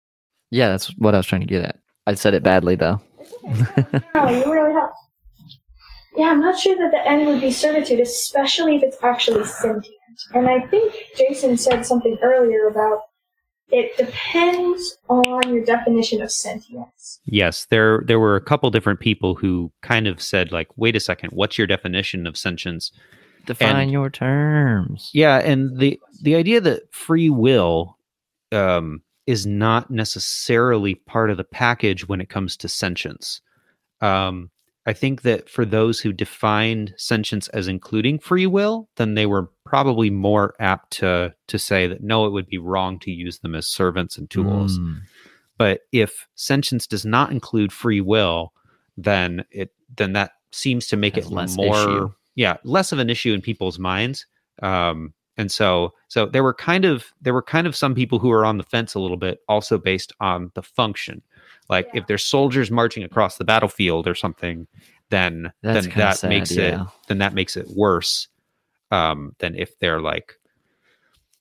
Yeah, 0.51 0.69
that's 0.69 0.87
what 0.97 1.13
I 1.13 1.17
was 1.17 1.25
trying 1.27 1.41
to 1.41 1.47
get 1.47 1.63
at. 1.63 1.77
I 2.05 2.13
said 2.15 2.33
it 2.33 2.43
badly 2.43 2.75
though. 2.75 3.01
Okay. 3.45 3.99
No, 4.15 4.29
you 4.29 4.51
really 4.51 4.73
helped. 4.73 4.95
Yeah, 6.15 6.27
I'm 6.27 6.39
not 6.39 6.57
sure 6.57 6.75
that 6.77 6.91
the 6.91 7.07
end 7.09 7.27
would 7.27 7.41
be 7.41 7.51
servitude, 7.51 7.99
especially 7.99 8.77
if 8.77 8.83
it's 8.83 8.97
actually 9.03 9.45
sentient. 9.45 9.93
And 10.33 10.47
I 10.49 10.61
think 10.67 10.93
Jason 11.15 11.57
said 11.57 11.85
something 11.85 12.17
earlier 12.23 12.67
about 12.67 13.01
it 13.69 13.95
depends 13.97 14.97
on 15.09 15.53
your 15.53 15.63
definition 15.63 16.21
of 16.21 16.31
sentience. 16.31 17.19
Yes, 17.25 17.67
there 17.69 18.01
there 18.07 18.19
were 18.19 18.35
a 18.37 18.41
couple 18.41 18.71
different 18.71 18.99
people 19.01 19.35
who 19.35 19.71
kind 19.81 20.07
of 20.07 20.21
said 20.21 20.51
like, 20.53 20.69
"Wait 20.77 20.95
a 20.95 20.99
second, 21.01 21.31
what's 21.33 21.57
your 21.57 21.67
definition 21.67 22.25
of 22.25 22.37
sentience?" 22.37 22.91
Define 23.45 23.75
And- 23.75 23.91
your 23.91 24.09
terms. 24.09 25.11
Yeah, 25.13 25.37
and 25.39 25.77
the 25.77 25.99
the 26.23 26.35
idea 26.35 26.61
that 26.61 26.91
free 26.93 27.29
will 27.29 27.97
um, 28.53 29.01
is 29.28 29.45
not 29.45 29.91
necessarily 29.91 30.95
part 30.95 31.30
of 31.30 31.38
the 31.38 31.43
package 31.43 32.07
when 32.07 32.21
it 32.21 32.30
comes 32.30 32.57
to 32.57 32.69
sentience. 32.69 33.41
Um, 34.01 34.49
I 34.86 34.93
think 34.93 35.23
that 35.23 35.49
for 35.49 35.65
those 35.65 35.99
who 35.99 36.13
defined 36.13 36.93
sentience 36.95 37.49
as 37.49 37.67
including 37.67 38.19
free 38.19 38.47
will, 38.47 38.88
then 38.95 39.15
they 39.15 39.25
were 39.25 39.51
probably 39.65 40.09
more 40.09 40.55
apt 40.61 40.91
to 40.93 41.36
to 41.47 41.59
say 41.59 41.88
that 41.88 42.01
no, 42.01 42.25
it 42.25 42.32
would 42.32 42.47
be 42.47 42.57
wrong 42.57 42.97
to 42.99 43.11
use 43.11 43.39
them 43.39 43.53
as 43.53 43.67
servants 43.67 44.17
and 44.17 44.30
tools. 44.30 44.80
Mm. 44.80 45.01
But 45.57 45.82
if 45.91 46.25
sentience 46.36 46.88
does 46.88 47.05
not 47.05 47.32
include 47.32 47.73
free 47.73 47.99
will, 47.99 48.53
then 48.95 49.43
it 49.51 49.73
then 49.97 50.13
that 50.13 50.32
seems 50.51 50.88
to 50.88 50.95
make 50.95 51.15
Has 51.15 51.25
it 51.25 51.32
less 51.34 51.57
more 51.57 51.75
issue. 51.75 52.09
yeah 52.36 52.55
less 52.63 52.93
of 52.93 52.99
an 52.99 53.09
issue 53.09 53.34
in 53.34 53.41
people's 53.41 53.78
minds. 53.78 54.25
Um, 54.63 55.13
and 55.38 55.51
so 55.51 55.93
so 56.07 56.25
there 56.25 56.43
were 56.43 56.53
kind 56.53 56.85
of 56.85 57.05
there 57.21 57.33
were 57.33 57.41
kind 57.43 57.67
of 57.67 57.75
some 57.75 57.95
people 57.95 58.19
who 58.19 58.29
were 58.29 58.45
on 58.45 58.57
the 58.57 58.63
fence 58.63 58.95
a 58.95 58.99
little 58.99 59.17
bit, 59.17 59.39
also 59.47 59.77
based 59.77 60.13
on 60.19 60.51
the 60.55 60.63
function. 60.63 61.21
Like 61.69 61.88
Yeah. 61.93 62.01
if 62.01 62.07
there's 62.07 62.23
soldiers 62.23 62.71
marching 62.71 63.03
across 63.03 63.38
the 63.38 63.43
battlefield 63.43 64.07
or 64.07 64.15
something, 64.15 64.67
then 65.09 65.51
That's 65.61 65.85
then 65.85 65.97
that 65.97 66.17
sad, 66.17 66.29
makes 66.29 66.51
it 66.51 66.79
then 67.07 67.19
that 67.19 67.33
makes 67.33 67.55
it 67.57 67.67
worse 67.75 68.27
um, 68.91 69.35
than 69.39 69.55
if 69.55 69.77
they're 69.79 70.01
like 70.01 70.33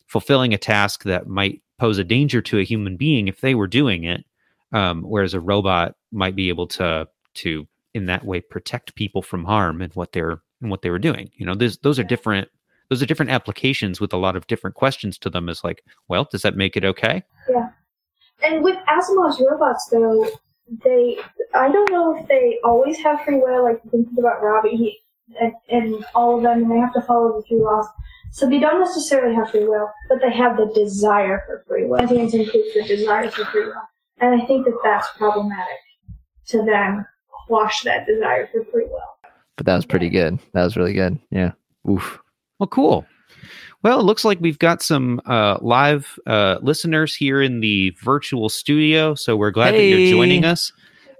fulfilling 0.06 0.54
a 0.54 0.58
task 0.58 1.04
that 1.04 1.26
might 1.26 1.62
pose 1.78 1.98
a 1.98 2.04
danger 2.04 2.40
to 2.42 2.58
a 2.58 2.64
human 2.64 2.96
being 2.96 3.28
if 3.28 3.40
they 3.40 3.54
were 3.54 3.66
doing 3.66 4.04
it 4.04 4.24
um, 4.72 5.02
whereas 5.02 5.34
a 5.34 5.40
robot 5.40 5.94
might 6.12 6.34
be 6.36 6.48
able 6.48 6.66
to 6.66 7.06
to 7.34 7.66
in 7.94 8.06
that 8.06 8.24
way 8.24 8.40
protect 8.40 8.94
people 8.94 9.22
from 9.22 9.44
harm 9.44 9.82
and 9.82 9.92
what 9.94 10.12
they're 10.12 10.40
and 10.60 10.70
what 10.70 10.82
they 10.82 10.90
were 10.90 10.98
doing 10.98 11.30
you 11.34 11.44
know 11.44 11.54
those 11.54 11.76
those 11.78 11.98
are 11.98 12.04
different 12.04 12.48
those 12.88 13.02
are 13.02 13.06
different 13.06 13.30
applications 13.30 14.00
with 14.00 14.12
a 14.12 14.16
lot 14.16 14.36
of 14.36 14.46
different 14.46 14.76
questions 14.76 15.18
to 15.18 15.30
them 15.30 15.48
is 15.48 15.62
like 15.64 15.82
well 16.08 16.26
does 16.30 16.42
that 16.42 16.56
make 16.56 16.76
it 16.76 16.84
okay 16.84 17.22
Yeah. 17.48 17.68
And 18.42 18.62
with 18.62 18.76
Asimov's 18.88 19.40
robots, 19.40 19.88
though, 19.90 20.28
they 20.84 21.18
I 21.54 21.70
don't 21.70 21.90
know 21.90 22.16
if 22.16 22.28
they 22.28 22.58
always 22.64 22.98
have 22.98 23.22
free 23.24 23.38
will. 23.38 23.64
Like 23.64 23.80
you 23.84 23.90
can 23.90 24.04
think 24.04 24.18
about 24.18 24.42
Robbie 24.42 24.76
he, 24.76 24.98
and, 25.40 25.52
and 25.70 26.04
all 26.14 26.36
of 26.36 26.42
them, 26.42 26.62
and 26.62 26.70
they 26.70 26.78
have 26.78 26.92
to 26.94 27.02
follow 27.02 27.36
the 27.36 27.42
three 27.46 27.60
laws. 27.60 27.86
So 28.32 28.48
they 28.48 28.58
don't 28.58 28.80
necessarily 28.80 29.34
have 29.34 29.50
free 29.50 29.66
will, 29.66 29.88
but 30.08 30.18
they 30.20 30.32
have 30.32 30.56
the 30.56 30.70
desire 30.74 31.44
for 31.46 31.64
free 31.66 31.86
will. 31.86 31.98
Sentience 31.98 32.34
includes 32.34 32.74
the 32.74 32.82
desire 32.82 33.30
for 33.30 33.44
free 33.46 33.66
will, 33.66 33.88
and 34.20 34.40
I 34.40 34.44
think 34.44 34.66
that 34.66 34.78
that's 34.84 35.08
problematic 35.16 35.80
to 36.48 36.62
then 36.62 37.06
quash 37.46 37.82
that 37.82 38.06
desire 38.06 38.48
for 38.52 38.64
free 38.64 38.84
will. 38.84 39.30
But 39.56 39.66
that 39.66 39.76
was 39.76 39.86
pretty 39.86 40.10
good. 40.10 40.38
That 40.52 40.64
was 40.64 40.76
really 40.76 40.92
good. 40.92 41.18
Yeah. 41.30 41.52
Oof. 41.88 42.20
Well, 42.58 42.66
cool. 42.68 43.06
Well, 43.82 44.00
it 44.00 44.04
looks 44.04 44.24
like 44.24 44.40
we've 44.40 44.58
got 44.58 44.82
some 44.82 45.20
uh, 45.26 45.58
live 45.60 46.18
uh, 46.26 46.58
listeners 46.62 47.14
here 47.14 47.40
in 47.42 47.60
the 47.60 47.90
virtual 48.02 48.48
studio, 48.48 49.14
so 49.14 49.36
we're 49.36 49.50
glad 49.50 49.74
that 49.74 49.82
you're 49.82 50.10
joining 50.10 50.44
us. 50.44 50.72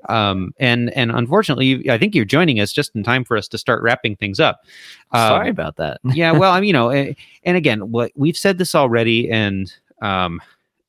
Um, 0.08 0.52
and 0.58 0.90
and 0.94 1.10
unfortunately, 1.10 1.88
I 1.90 1.98
think 1.98 2.14
you're 2.14 2.24
joining 2.24 2.60
us 2.60 2.72
just 2.72 2.94
in 2.94 3.02
time 3.02 3.24
for 3.24 3.36
us 3.36 3.48
to 3.48 3.58
start 3.58 3.82
wrapping 3.82 4.16
things 4.16 4.40
up. 4.40 4.60
Um, 5.12 5.28
Sorry 5.28 5.50
about 5.50 5.76
that. 5.76 6.00
yeah, 6.14 6.32
well, 6.32 6.52
I 6.52 6.60
mean, 6.60 6.68
you 6.68 6.72
know, 6.72 6.88
eh, 6.90 7.14
and 7.44 7.56
again, 7.56 7.90
what 7.90 8.12
we've 8.14 8.36
said 8.36 8.58
this 8.58 8.74
already, 8.74 9.30
and 9.30 9.72
um, 10.02 10.40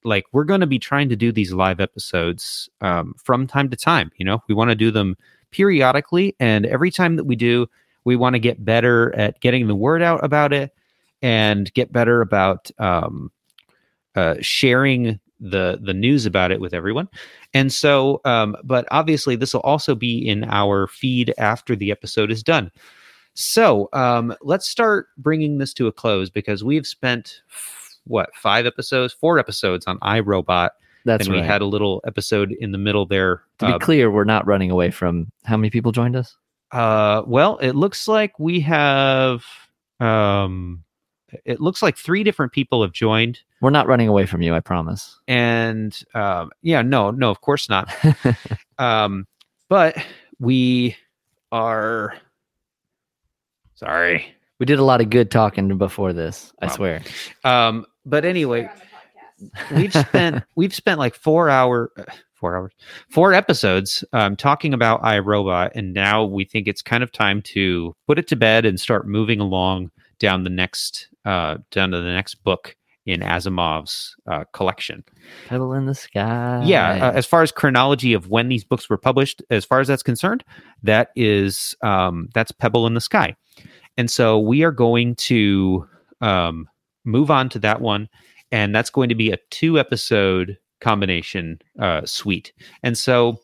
like 0.03 0.25
we're 0.31 0.43
going 0.43 0.61
to 0.61 0.67
be 0.67 0.79
trying 0.79 1.09
to 1.09 1.15
do 1.15 1.31
these 1.31 1.51
live 1.51 1.79
episodes 1.79 2.69
um, 2.81 3.13
from 3.17 3.47
time 3.47 3.69
to 3.69 3.77
time. 3.77 4.11
You 4.17 4.25
know, 4.25 4.43
we 4.47 4.55
want 4.55 4.69
to 4.69 4.75
do 4.75 4.91
them 4.91 5.17
periodically, 5.51 6.35
and 6.39 6.65
every 6.65 6.91
time 6.91 7.15
that 7.17 7.25
we 7.25 7.35
do, 7.35 7.67
we 8.07 8.15
want 8.15 8.35
to 8.35 8.39
get 8.39 8.63
better 8.63 9.13
at 9.17 9.37
getting 9.41 9.67
the 9.67 9.75
word 9.75 10.01
out 10.01 10.23
about 10.23 10.53
it 10.53 10.71
and 11.21 11.73
get 11.73 11.91
better 11.91 12.21
about 12.21 12.71
um, 12.79 13.29
uh, 14.15 14.35
sharing 14.39 15.19
the 15.41 15.77
the 15.81 15.93
news 15.93 16.25
about 16.25 16.49
it 16.49 16.61
with 16.61 16.73
everyone. 16.73 17.09
And 17.53 17.71
so, 17.71 18.21
um, 18.23 18.55
but 18.63 18.87
obviously, 18.91 19.35
this 19.35 19.53
will 19.53 19.61
also 19.61 19.93
be 19.93 20.25
in 20.25 20.45
our 20.45 20.87
feed 20.87 21.33
after 21.37 21.75
the 21.75 21.91
episode 21.91 22.31
is 22.31 22.41
done. 22.41 22.71
So 23.33 23.89
um, 23.91 24.33
let's 24.41 24.69
start 24.69 25.07
bringing 25.17 25.57
this 25.57 25.73
to 25.73 25.87
a 25.87 25.91
close 25.91 26.29
because 26.29 26.63
we've 26.63 26.87
spent 26.87 27.41
what 28.05 28.33
five 28.35 28.65
episodes, 28.65 29.13
four 29.13 29.37
episodes 29.37 29.85
on 29.85 29.99
I, 30.01 30.21
Robot, 30.21 30.71
That's 31.03 31.27
and 31.27 31.35
we 31.35 31.41
had 31.41 31.61
a 31.61 31.65
little 31.65 32.01
episode 32.07 32.55
in 32.61 32.71
the 32.71 32.77
middle 32.77 33.05
there. 33.05 33.43
to 33.59 33.65
be 33.65 33.73
uh, 33.73 33.79
clear, 33.79 34.09
we're 34.09 34.23
not 34.23 34.47
running 34.47 34.71
away 34.71 34.91
from 34.91 35.29
how 35.43 35.57
many 35.57 35.69
people 35.69 35.91
joined 35.91 36.15
us? 36.15 36.37
Uh, 36.71 37.23
well, 37.25 37.57
it 37.57 37.75
looks 37.75 38.07
like 38.07 38.39
we 38.39 38.59
have. 38.61 39.43
Um, 39.99 40.83
it 41.43 41.59
looks 41.59 41.81
like 41.81 41.97
three 41.97 42.23
different 42.23 42.53
people 42.53 42.81
have 42.81 42.93
joined, 42.93 43.41
We're 43.59 43.69
not 43.69 43.87
running 43.87 44.07
away 44.07 44.25
from 44.25 44.41
you, 44.41 44.53
I 44.55 44.59
promise. 44.61 45.19
and 45.27 45.97
um, 46.13 46.51
yeah, 46.61 46.81
no, 46.81 47.11
no, 47.11 47.29
of 47.29 47.41
course 47.41 47.67
not. 47.69 47.93
um, 48.77 49.27
but 49.69 49.97
we 50.39 50.95
are. 51.51 52.13
Sorry. 53.75 54.33
we 54.59 54.65
did 54.65 54.79
a 54.79 54.83
lot 54.83 55.01
of 55.01 55.09
good 55.09 55.29
talking 55.29 55.77
before 55.77 56.13
this, 56.13 56.51
I 56.61 56.67
Wow. 56.67 56.71
swear. 56.75 57.01
Um, 57.43 57.85
but 58.05 58.23
anyway, 58.25 58.69
we've 59.75 59.93
spent 59.93 60.43
we've 60.55 60.73
spent 60.73 60.97
like 60.99 61.13
four 61.13 61.49
hour 61.49 61.91
uh, 61.97 62.03
four 62.39 62.55
hours 62.55 62.73
four 63.09 63.33
episodes 63.33 64.03
um, 64.13 64.35
talking 64.35 64.73
about 64.73 65.03
I, 65.03 65.19
Robot, 65.19 65.71
and 65.75 65.93
now 65.93 66.23
we 66.23 66.45
think 66.45 66.67
it's 66.67 66.81
kind 66.81 67.03
of 67.03 67.11
time 67.11 67.41
to 67.43 67.95
put 68.05 68.19
it 68.19 68.27
to 68.27 68.35
bed 68.35 68.65
and 68.65 68.79
start 68.79 69.07
moving 69.07 69.39
along 69.39 69.91
down 70.19 70.43
the 70.43 70.49
next 70.49 71.09
uh, 71.25 71.57
down 71.71 71.91
to 71.91 71.97
the 71.97 72.11
next 72.11 72.35
book 72.43 72.75
in 73.05 73.21
Asimov's 73.21 74.15
uh, 74.29 74.43
collection. 74.51 75.03
Pebble 75.47 75.73
in 75.73 75.85
the 75.85 75.95
sky. 75.95 76.61
Yeah, 76.65 77.07
uh, 77.07 77.11
as 77.13 77.25
far 77.25 77.41
as 77.41 77.51
chronology 77.51 78.13
of 78.13 78.27
when 78.27 78.49
these 78.49 78.65
books 78.65 78.89
were 78.89 78.97
published, 78.97 79.41
as 79.49 79.63
far 79.63 79.79
as 79.79 79.87
that's 79.87 80.03
concerned, 80.03 80.43
that 80.83 81.09
is 81.15 81.75
um, 81.81 82.29
that's 82.33 82.51
Pebble 82.51 82.85
in 82.85 82.93
the 82.93 83.01
Sky, 83.01 83.35
and 83.97 84.11
so 84.11 84.39
we 84.39 84.63
are 84.63 84.71
going 84.71 85.15
to 85.15 85.87
um, 86.21 86.67
move 87.05 87.31
on 87.31 87.49
to 87.49 87.59
that 87.59 87.81
one, 87.81 88.09
and 88.51 88.75
that's 88.75 88.89
going 88.89 89.09
to 89.09 89.15
be 89.15 89.31
a 89.31 89.37
two 89.49 89.79
episode 89.79 90.57
combination 90.79 91.59
uh, 91.79 92.05
suite, 92.05 92.53
and 92.83 92.97
so. 92.97 93.39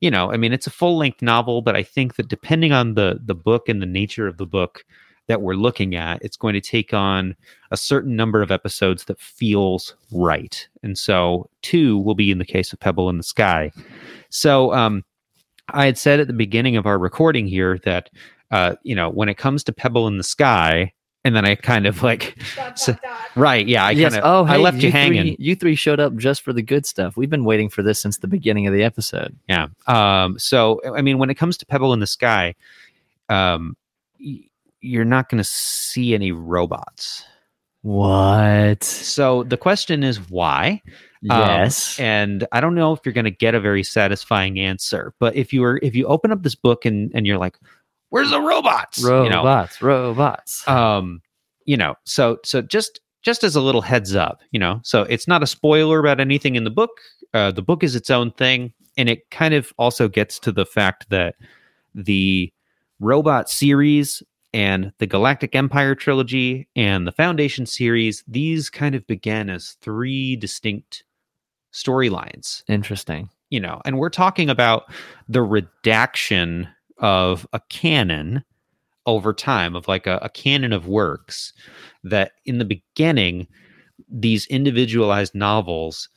You 0.00 0.10
know, 0.10 0.30
I 0.30 0.36
mean, 0.36 0.52
it's 0.52 0.66
a 0.66 0.70
full 0.70 0.98
length 0.98 1.22
novel, 1.22 1.62
but 1.62 1.76
I 1.76 1.82
think 1.82 2.16
that 2.16 2.28
depending 2.28 2.72
on 2.72 2.92
the 2.92 3.20
the 3.24 3.34
book 3.34 3.70
and 3.70 3.80
the 3.80 3.86
nature 3.86 4.26
of 4.26 4.36
the 4.36 4.44
book 4.44 4.84
that 5.28 5.40
we're 5.40 5.54
looking 5.54 5.94
at, 5.94 6.22
it's 6.22 6.36
going 6.36 6.52
to 6.54 6.60
take 6.60 6.92
on 6.92 7.34
a 7.70 7.76
certain 7.76 8.14
number 8.14 8.42
of 8.42 8.50
episodes 8.50 9.04
that 9.04 9.18
feels 9.18 9.94
right. 10.12 10.68
And 10.82 10.98
so 10.98 11.48
two 11.62 11.98
will 11.98 12.14
be 12.14 12.30
in 12.30 12.38
the 12.38 12.44
case 12.44 12.72
of 12.72 12.80
Pebble 12.80 13.08
in 13.08 13.16
the 13.16 13.22
Sky. 13.22 13.72
So 14.28 14.74
um, 14.74 15.04
I 15.68 15.86
had 15.86 15.96
said 15.96 16.20
at 16.20 16.26
the 16.26 16.34
beginning 16.34 16.76
of 16.76 16.86
our 16.86 16.98
recording 16.98 17.46
here 17.46 17.78
that, 17.84 18.10
uh, 18.50 18.74
you 18.82 18.94
know, 18.94 19.08
when 19.08 19.30
it 19.30 19.38
comes 19.38 19.64
to 19.64 19.72
Pebble 19.72 20.06
in 20.06 20.18
the 20.18 20.24
Sky, 20.24 20.92
and 21.24 21.34
then 21.34 21.44
I 21.46 21.54
kind 21.54 21.86
of 21.86 22.02
like, 22.02 22.36
Dot, 22.56 22.78
So- 22.78 22.92
dot, 22.92 23.02
dot. 23.02 23.20
Right, 23.36 23.66
yeah, 23.66 23.84
I 23.86 23.90
yes. 23.92 24.12
kind 24.12 24.24
of, 24.24 24.30
oh, 24.48 24.52
I 24.52 24.56
left 24.58 24.78
you, 24.78 24.92
hanging. 24.92 25.22
Three, 25.22 25.36
you 25.38 25.56
three 25.56 25.74
showed 25.74 25.98
up 26.00 26.14
just 26.16 26.42
for 26.42 26.52
the 26.52 26.62
good 26.62 26.86
stuff. 26.86 27.16
We've 27.16 27.30
been 27.30 27.44
waiting 27.44 27.68
for 27.68 27.82
this 27.82 27.98
since 28.00 28.18
the 28.18 28.26
beginning 28.28 28.66
of 28.66 28.72
the 28.72 28.82
episode. 28.84 29.36
Yeah. 29.48 29.68
Um, 29.86 30.38
so, 30.38 30.80
I 30.96 31.02
mean, 31.02 31.18
when 31.18 31.30
it 31.30 31.34
comes 31.34 31.56
to 31.58 31.66
Pebble 31.66 31.92
in 31.92 32.00
the 32.00 32.06
Sky, 32.06 32.54
um, 33.28 33.76
y- 34.20 34.44
you're 34.80 35.04
not 35.04 35.28
going 35.30 35.38
to 35.38 35.48
see 35.48 36.14
any 36.14 36.30
robots. 36.30 37.24
What? 37.82 38.82
So 38.82 39.42
the 39.44 39.56
question 39.56 40.02
is 40.04 40.18
why? 40.30 40.80
Um, 41.30 41.40
Yes. 41.40 41.98
and 42.00 42.46
I 42.52 42.60
don't 42.60 42.74
know 42.74 42.92
if 42.92 43.00
you're 43.04 43.12
going 43.14 43.24
to 43.24 43.30
get 43.30 43.54
a 43.54 43.60
very 43.60 43.82
satisfying 43.82 44.58
answer. 44.58 45.14
But 45.18 45.36
if 45.36 45.52
you 45.52 45.60
were, 45.62 45.78
if 45.82 45.94
you 45.94 46.06
open 46.06 46.32
up 46.32 46.42
this 46.42 46.54
book 46.54 46.84
and 46.84 47.10
and 47.14 47.26
you're 47.26 47.38
like, 47.38 47.56
"Where's 48.14 48.30
the 48.30 48.40
robots?" 48.40 49.02
You 49.24 49.30
know, 49.30 49.38
robots. 49.38 49.82
robots. 49.82 50.68
um, 50.68 51.20
you 51.64 51.76
know, 51.76 51.96
so 52.04 52.38
so 52.44 52.62
just 52.62 53.00
just 53.22 53.42
as 53.42 53.56
a 53.56 53.60
little 53.60 53.80
heads 53.80 54.14
up, 54.14 54.42
you 54.52 54.60
know, 54.60 54.78
so 54.84 55.02
it's 55.02 55.26
not 55.26 55.42
a 55.42 55.48
spoiler 55.48 55.98
about 55.98 56.20
anything 56.20 56.54
in 56.54 56.62
the 56.62 56.70
book. 56.70 56.90
Uh, 57.32 57.50
the 57.50 57.62
book 57.62 57.82
is 57.82 57.96
its 57.96 58.10
own 58.10 58.30
thing, 58.30 58.72
and 58.96 59.08
it 59.08 59.28
kind 59.30 59.52
of 59.52 59.72
also 59.78 60.06
gets 60.06 60.38
to 60.38 60.52
the 60.52 60.64
fact 60.64 61.10
that 61.10 61.34
the 61.92 62.52
robot 63.00 63.50
series 63.50 64.22
and 64.52 64.92
the 64.98 65.06
Galactic 65.08 65.56
Empire 65.56 65.96
trilogy 65.96 66.68
and 66.76 67.08
the 67.08 67.12
Foundation 67.12 67.66
series 67.66 68.22
these 68.28 68.70
kind 68.70 68.94
of 68.94 69.04
began 69.08 69.50
as 69.50 69.76
three 69.80 70.36
distinct 70.36 71.02
storylines 71.72 72.62
Interesting. 72.68 73.28
you 73.50 73.58
know, 73.58 73.82
and 73.84 73.98
we're 73.98 74.08
talking 74.08 74.48
about 74.48 74.84
the 75.28 75.42
redaction 75.42 76.68
of 76.98 77.46
a 77.52 77.60
canon 77.68 78.44
over 79.06 79.32
time, 79.34 79.76
of 79.76 79.88
like 79.88 80.06
a, 80.06 80.18
a 80.22 80.28
canon 80.28 80.72
of 80.72 80.86
works 80.86 81.52
that 82.02 82.32
in 82.46 82.58
the 82.58 82.64
beginning, 82.64 83.46
these 84.08 84.46
individualized 84.46 85.34
novels, 85.34 86.08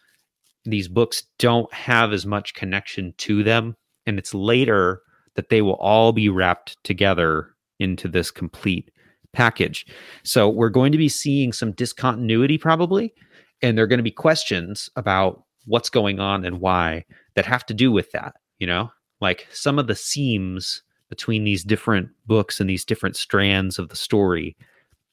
these 0.65 0.87
books 0.87 1.23
don't 1.39 1.71
have 1.73 2.13
as 2.13 2.25
much 2.25 2.53
connection 2.53 3.13
to 3.17 3.43
them. 3.43 3.75
And 4.05 4.17
it's 4.17 4.33
later 4.33 5.01
that 5.35 5.49
they 5.49 5.61
will 5.61 5.75
all 5.75 6.13
be 6.13 6.29
wrapped 6.29 6.81
together 6.83 7.49
into 7.79 8.07
this 8.07 8.31
complete 8.31 8.89
package. 9.33 9.85
So 10.23 10.49
we're 10.49 10.69
going 10.69 10.91
to 10.91 10.97
be 10.97 11.09
seeing 11.09 11.53
some 11.53 11.73
discontinuity 11.73 12.57
probably, 12.57 13.13
and 13.61 13.77
there 13.77 13.83
are 13.83 13.87
going 13.87 13.99
to 13.99 14.03
be 14.03 14.11
questions 14.11 14.89
about 14.95 15.43
what's 15.65 15.89
going 15.89 16.19
on 16.19 16.45
and 16.45 16.59
why 16.59 17.05
that 17.35 17.45
have 17.45 17.65
to 17.67 17.73
do 17.73 17.91
with 17.91 18.11
that, 18.11 18.35
you 18.59 18.65
know? 18.65 18.89
Like 19.21 19.47
some 19.51 19.79
of 19.79 19.87
the 19.87 19.95
seams 19.95 20.81
between 21.09 21.43
these 21.43 21.63
different 21.63 22.09
books 22.25 22.59
and 22.59 22.69
these 22.69 22.85
different 22.85 23.15
strands 23.15 23.79
of 23.79 23.89
the 23.89 23.95
story 23.95 24.55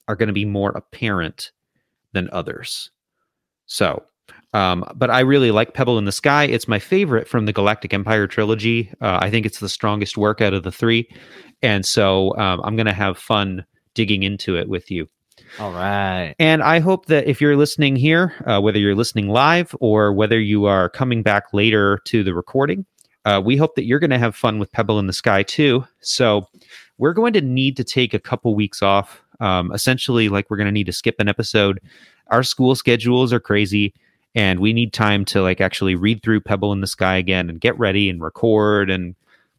are 0.08 0.16
going 0.16 0.26
to 0.28 0.32
be 0.32 0.44
more 0.44 0.70
apparent 0.70 1.52
than 2.12 2.28
others. 2.32 2.90
So, 3.66 4.04
Um, 4.52 4.84
but 4.94 5.10
I 5.10 5.20
really 5.20 5.50
like 5.50 5.74
Pebble 5.74 5.98
in 5.98 6.04
the 6.04 6.12
Sky. 6.12 6.44
It's 6.44 6.68
my 6.68 6.78
favorite 6.78 7.26
from 7.26 7.46
the 7.46 7.52
Galactic 7.52 7.92
Empire 7.92 8.28
trilogy. 8.28 8.90
Uh, 9.00 9.18
I 9.20 9.28
think 9.28 9.46
it's 9.46 9.58
the 9.58 9.68
strongest 9.68 10.16
work 10.16 10.40
out 10.40 10.54
of 10.54 10.62
the 10.62 10.70
three. 10.70 11.08
And 11.60 11.84
so 11.84 12.36
um, 12.36 12.60
I'm 12.62 12.76
going 12.76 12.86
to 12.86 12.92
have 12.92 13.18
fun 13.18 13.64
digging 13.94 14.22
into 14.22 14.56
it 14.56 14.68
with 14.68 14.90
you. 14.90 15.08
All 15.58 15.72
right. 15.72 16.34
And 16.38 16.62
I 16.62 16.78
hope 16.78 17.06
that 17.06 17.26
if 17.26 17.40
you're 17.40 17.56
listening 17.56 17.96
here, 17.96 18.32
uh, 18.46 18.60
whether 18.60 18.78
you're 18.78 18.94
listening 18.94 19.28
live 19.28 19.74
or 19.80 20.12
whether 20.12 20.38
you 20.38 20.66
are 20.66 20.88
coming 20.88 21.22
back 21.22 21.52
later 21.52 21.98
to 22.04 22.22
the 22.22 22.34
recording, 22.34 22.86
uh, 23.24 23.40
we 23.44 23.56
hope 23.56 23.74
that 23.74 23.84
you're 23.84 23.98
going 23.98 24.10
to 24.10 24.18
have 24.18 24.36
fun 24.36 24.58
with 24.58 24.72
Pebble 24.72 24.98
in 24.98 25.06
the 25.06 25.12
Sky 25.12 25.42
too. 25.42 25.86
So 26.00 26.46
we're 26.98 27.12
going 27.12 27.32
to 27.32 27.40
need 27.40 27.76
to 27.76 27.84
take 27.84 28.14
a 28.14 28.18
couple 28.18 28.54
weeks 28.54 28.82
off. 28.82 29.22
Um, 29.40 29.72
essentially, 29.72 30.28
like 30.28 30.48
we're 30.48 30.56
going 30.56 30.66
to 30.66 30.72
need 30.72 30.86
to 30.86 30.92
skip 30.92 31.16
an 31.18 31.28
episode. 31.28 31.80
Our 32.28 32.42
school 32.42 32.74
schedules 32.74 33.32
are 33.32 33.40
crazy, 33.40 33.94
and 34.34 34.60
we 34.60 34.72
need 34.72 34.92
time 34.92 35.24
to 35.26 35.42
like 35.42 35.60
actually 35.60 35.94
read 35.94 36.22
through 36.22 36.40
Pebble 36.40 36.72
in 36.72 36.80
the 36.80 36.86
Sky 36.86 37.16
again 37.16 37.48
and 37.48 37.60
get 37.60 37.78
ready 37.78 38.08
and 38.08 38.22
record 38.22 38.90
and 38.90 39.14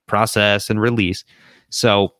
process 0.08 0.70
and 0.70 0.80
release. 0.80 1.24
So 1.70 2.14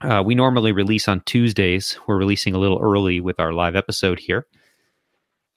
uh, 0.00 0.22
we 0.24 0.34
normally 0.34 0.72
release 0.72 1.08
on 1.08 1.20
Tuesdays. 1.26 1.98
We're 2.06 2.16
releasing 2.16 2.54
a 2.54 2.58
little 2.58 2.80
early 2.80 3.20
with 3.20 3.38
our 3.38 3.52
live 3.52 3.76
episode 3.76 4.18
here. 4.18 4.46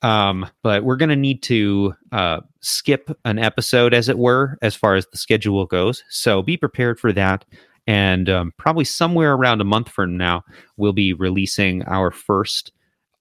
Um, 0.03 0.45
but 0.61 0.83
we're 0.83 0.97
going 0.97 1.09
to 1.09 1.15
need 1.15 1.41
to 1.43 1.95
uh, 2.11 2.41
skip 2.59 3.09
an 3.23 3.39
episode, 3.39 3.93
as 3.93 4.09
it 4.09 4.17
were, 4.17 4.57
as 4.61 4.75
far 4.75 4.95
as 4.95 5.07
the 5.07 5.17
schedule 5.17 5.65
goes. 5.65 6.03
So 6.09 6.43
be 6.43 6.57
prepared 6.57 6.99
for 6.99 7.13
that. 7.13 7.45
And 7.87 8.29
um, 8.29 8.53
probably 8.57 8.85
somewhere 8.85 9.33
around 9.33 9.61
a 9.61 9.65
month 9.65 9.89
from 9.89 10.17
now, 10.17 10.43
we'll 10.77 10.93
be 10.93 11.13
releasing 11.13 11.83
our 11.83 12.11
first 12.11 12.71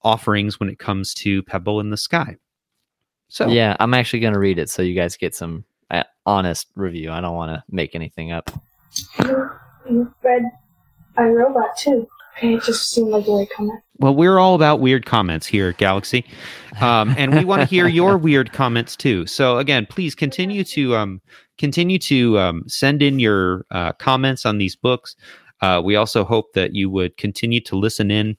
offerings 0.03 0.59
when 0.59 0.69
it 0.69 0.79
comes 0.79 1.13
to 1.15 1.41
Pebble 1.43 1.79
in 1.79 1.89
the 1.89 1.97
Sky. 1.97 2.37
So 3.29 3.47
Yeah, 3.47 3.75
I'm 3.79 3.93
actually 3.93 4.19
going 4.19 4.33
to 4.33 4.39
read 4.39 4.59
it 4.59 4.69
so 4.69 4.81
you 4.81 4.93
guys 4.93 5.17
get 5.17 5.33
some 5.33 5.65
uh, 5.89 6.03
honest 6.25 6.67
review. 6.75 7.11
I 7.11 7.21
don't 7.21 7.35
want 7.35 7.51
to 7.51 7.63
make 7.69 7.95
anything 7.95 8.31
up. 8.31 8.51
You, 9.19 9.49
you 9.89 10.13
read 10.21 10.43
I, 11.17 11.23
Robot 11.23 11.77
too. 11.77 12.07
Okay, 12.37 12.55
it 12.55 12.63
just 12.63 12.89
seemed 12.89 13.09
like 13.09 13.27
a 13.27 13.31
weird 13.31 13.49
comment. 13.49 13.82
Well, 13.99 14.15
we're 14.15 14.39
all 14.39 14.55
about 14.55 14.79
weird 14.79 15.05
comments 15.05 15.45
here 15.45 15.69
at 15.69 15.77
Galaxy, 15.77 16.25
um, 16.81 17.13
and 17.15 17.33
we 17.35 17.45
want 17.45 17.61
to 17.61 17.67
hear 17.67 17.87
your 17.99 18.17
weird 18.17 18.51
comments 18.51 18.95
too. 18.95 19.27
So 19.27 19.59
again, 19.59 19.85
please 19.85 20.15
continue 20.15 20.63
to 20.63 20.95
um, 20.95 21.21
continue 21.59 21.99
to 21.99 22.39
um, 22.39 22.63
send 22.67 23.03
in 23.03 23.19
your 23.19 23.65
uh, 23.71 23.93
comments 23.93 24.45
on 24.45 24.57
these 24.57 24.75
books. 24.75 25.15
Uh, 25.61 25.81
we 25.83 25.95
also 25.95 26.23
hope 26.23 26.53
that 26.53 26.73
you 26.75 26.89
would 26.89 27.15
continue 27.17 27.61
to 27.61 27.75
listen 27.75 28.09
in. 28.09 28.35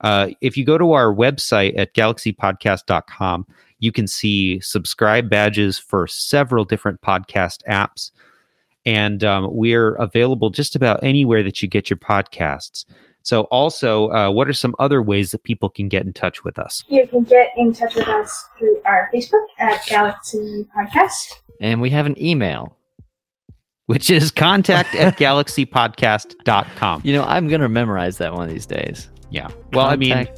Uh, 0.00 0.30
if 0.40 0.56
you 0.56 0.64
go 0.64 0.76
to 0.76 0.92
our 0.92 1.14
website 1.14 1.78
at 1.78 1.94
galaxypodcast.com, 1.94 3.46
you 3.78 3.92
can 3.92 4.06
see 4.06 4.58
subscribe 4.60 5.28
badges 5.28 5.78
for 5.78 6.06
several 6.06 6.64
different 6.64 7.00
podcast 7.00 7.58
apps. 7.68 8.10
And 8.86 9.22
um, 9.24 9.48
we're 9.50 9.94
available 9.94 10.50
just 10.50 10.74
about 10.74 11.02
anywhere 11.02 11.42
that 11.42 11.62
you 11.62 11.68
get 11.68 11.88
your 11.88 11.96
podcasts. 11.96 12.84
So, 13.24 13.42
also, 13.44 14.10
uh, 14.10 14.30
what 14.30 14.48
are 14.48 14.52
some 14.52 14.74
other 14.78 15.00
ways 15.02 15.30
that 15.30 15.42
people 15.44 15.70
can 15.70 15.88
get 15.88 16.04
in 16.04 16.12
touch 16.12 16.44
with 16.44 16.58
us? 16.58 16.84
You 16.88 17.08
can 17.08 17.24
get 17.24 17.48
in 17.56 17.72
touch 17.72 17.94
with 17.94 18.06
us 18.06 18.46
through 18.58 18.82
our 18.84 19.10
Facebook 19.14 19.46
at 19.58 19.84
Galaxy 19.86 20.66
Podcast. 20.76 21.40
And 21.58 21.80
we 21.80 21.88
have 21.90 22.04
an 22.04 22.22
email. 22.22 22.76
Which 23.86 24.10
is 24.10 24.30
contact 24.30 24.94
at 24.94 25.16
galaxypodcast.com. 25.18 27.02
You 27.04 27.12
know, 27.14 27.24
I'm 27.24 27.48
going 27.48 27.60
to 27.60 27.68
memorize 27.68 28.18
that 28.18 28.32
one 28.32 28.46
of 28.46 28.50
these 28.50 28.66
days. 28.66 29.10
Yeah. 29.34 29.48
Well, 29.72 29.86
I 29.86 29.96
mean, 29.96 30.28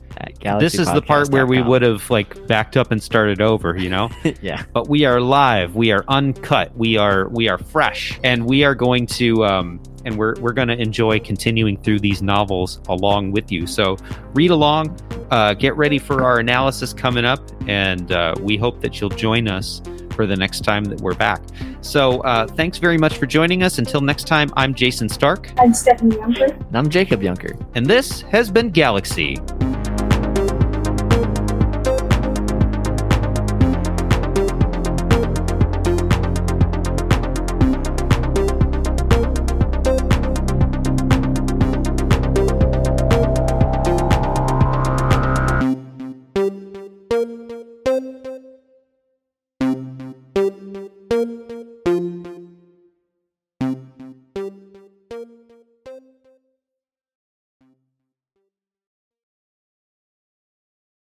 this 0.59 0.79
is 0.79 0.91
the 0.91 1.03
part 1.03 1.29
where 1.29 1.47
we 1.47 1.61
would 1.61 1.83
have 1.83 2.09
like 2.09 2.47
backed 2.47 2.79
up 2.79 2.93
and 2.93 3.03
started 3.03 3.43
over, 3.43 3.77
you 3.77 3.91
know? 3.91 4.09
yeah. 4.41 4.65
but 4.73 4.89
we 4.89 5.05
are 5.05 5.21
live 5.21 5.77
we 5.77 5.93
are 5.93 6.03
uncut 6.09 6.75
we 6.77 6.97
are 6.97 7.29
we 7.29 7.47
are 7.49 7.59
fresh 7.59 8.19
and 8.25 8.47
we 8.47 8.65
are 8.65 8.75
going 8.75 9.07
to 9.07 9.45
um 9.45 9.81
and 10.07 10.17
we're 10.17 10.35
we're 10.41 10.53
going 10.53 10.69
to 10.69 10.81
enjoy 10.81 11.21
continuing 11.21 11.77
through 11.83 11.99
these 12.01 12.23
novels 12.23 12.81
along 12.89 13.33
with 13.33 13.53
you 13.53 13.67
so 13.67 13.97
read 14.33 14.51
along 14.51 14.97
uh 15.31 15.53
get 15.53 15.77
ready 15.77 15.99
for 15.99 16.23
our 16.23 16.39
analysis 16.39 16.95
coming 16.95 17.25
up 17.25 17.41
and 17.69 18.13
uh, 18.13 18.35
we 18.41 18.57
hope 18.57 18.81
that 18.81 19.01
you'll 19.01 19.11
join 19.11 19.47
us 19.47 19.83
for 20.17 20.27
the 20.27 20.35
next 20.37 20.65
time 20.65 20.83
that 20.85 21.01
we're 21.01 21.15
back 21.15 21.41
so 21.83 22.21
uh 22.23 22.47
thanks 22.47 22.79
very 22.79 22.99
much 22.99 23.19
for 23.19 23.27
joining 23.27 23.63
us 23.63 23.79
until 23.79 24.01
next 24.01 24.27
time 24.27 24.51
i'm 24.57 24.75
jason 24.75 25.09
stark 25.09 25.53
I'm 25.59 25.73
Stephanie 25.75 26.17
Youngford. 26.17 26.53
And 26.53 26.77
I'm 26.77 26.89
Jacob 26.89 27.23
Junker. 27.23 27.55
and 27.75 27.87
this 27.87 28.23
has 28.23 28.51
been 28.51 28.71
galaxy 28.71 29.37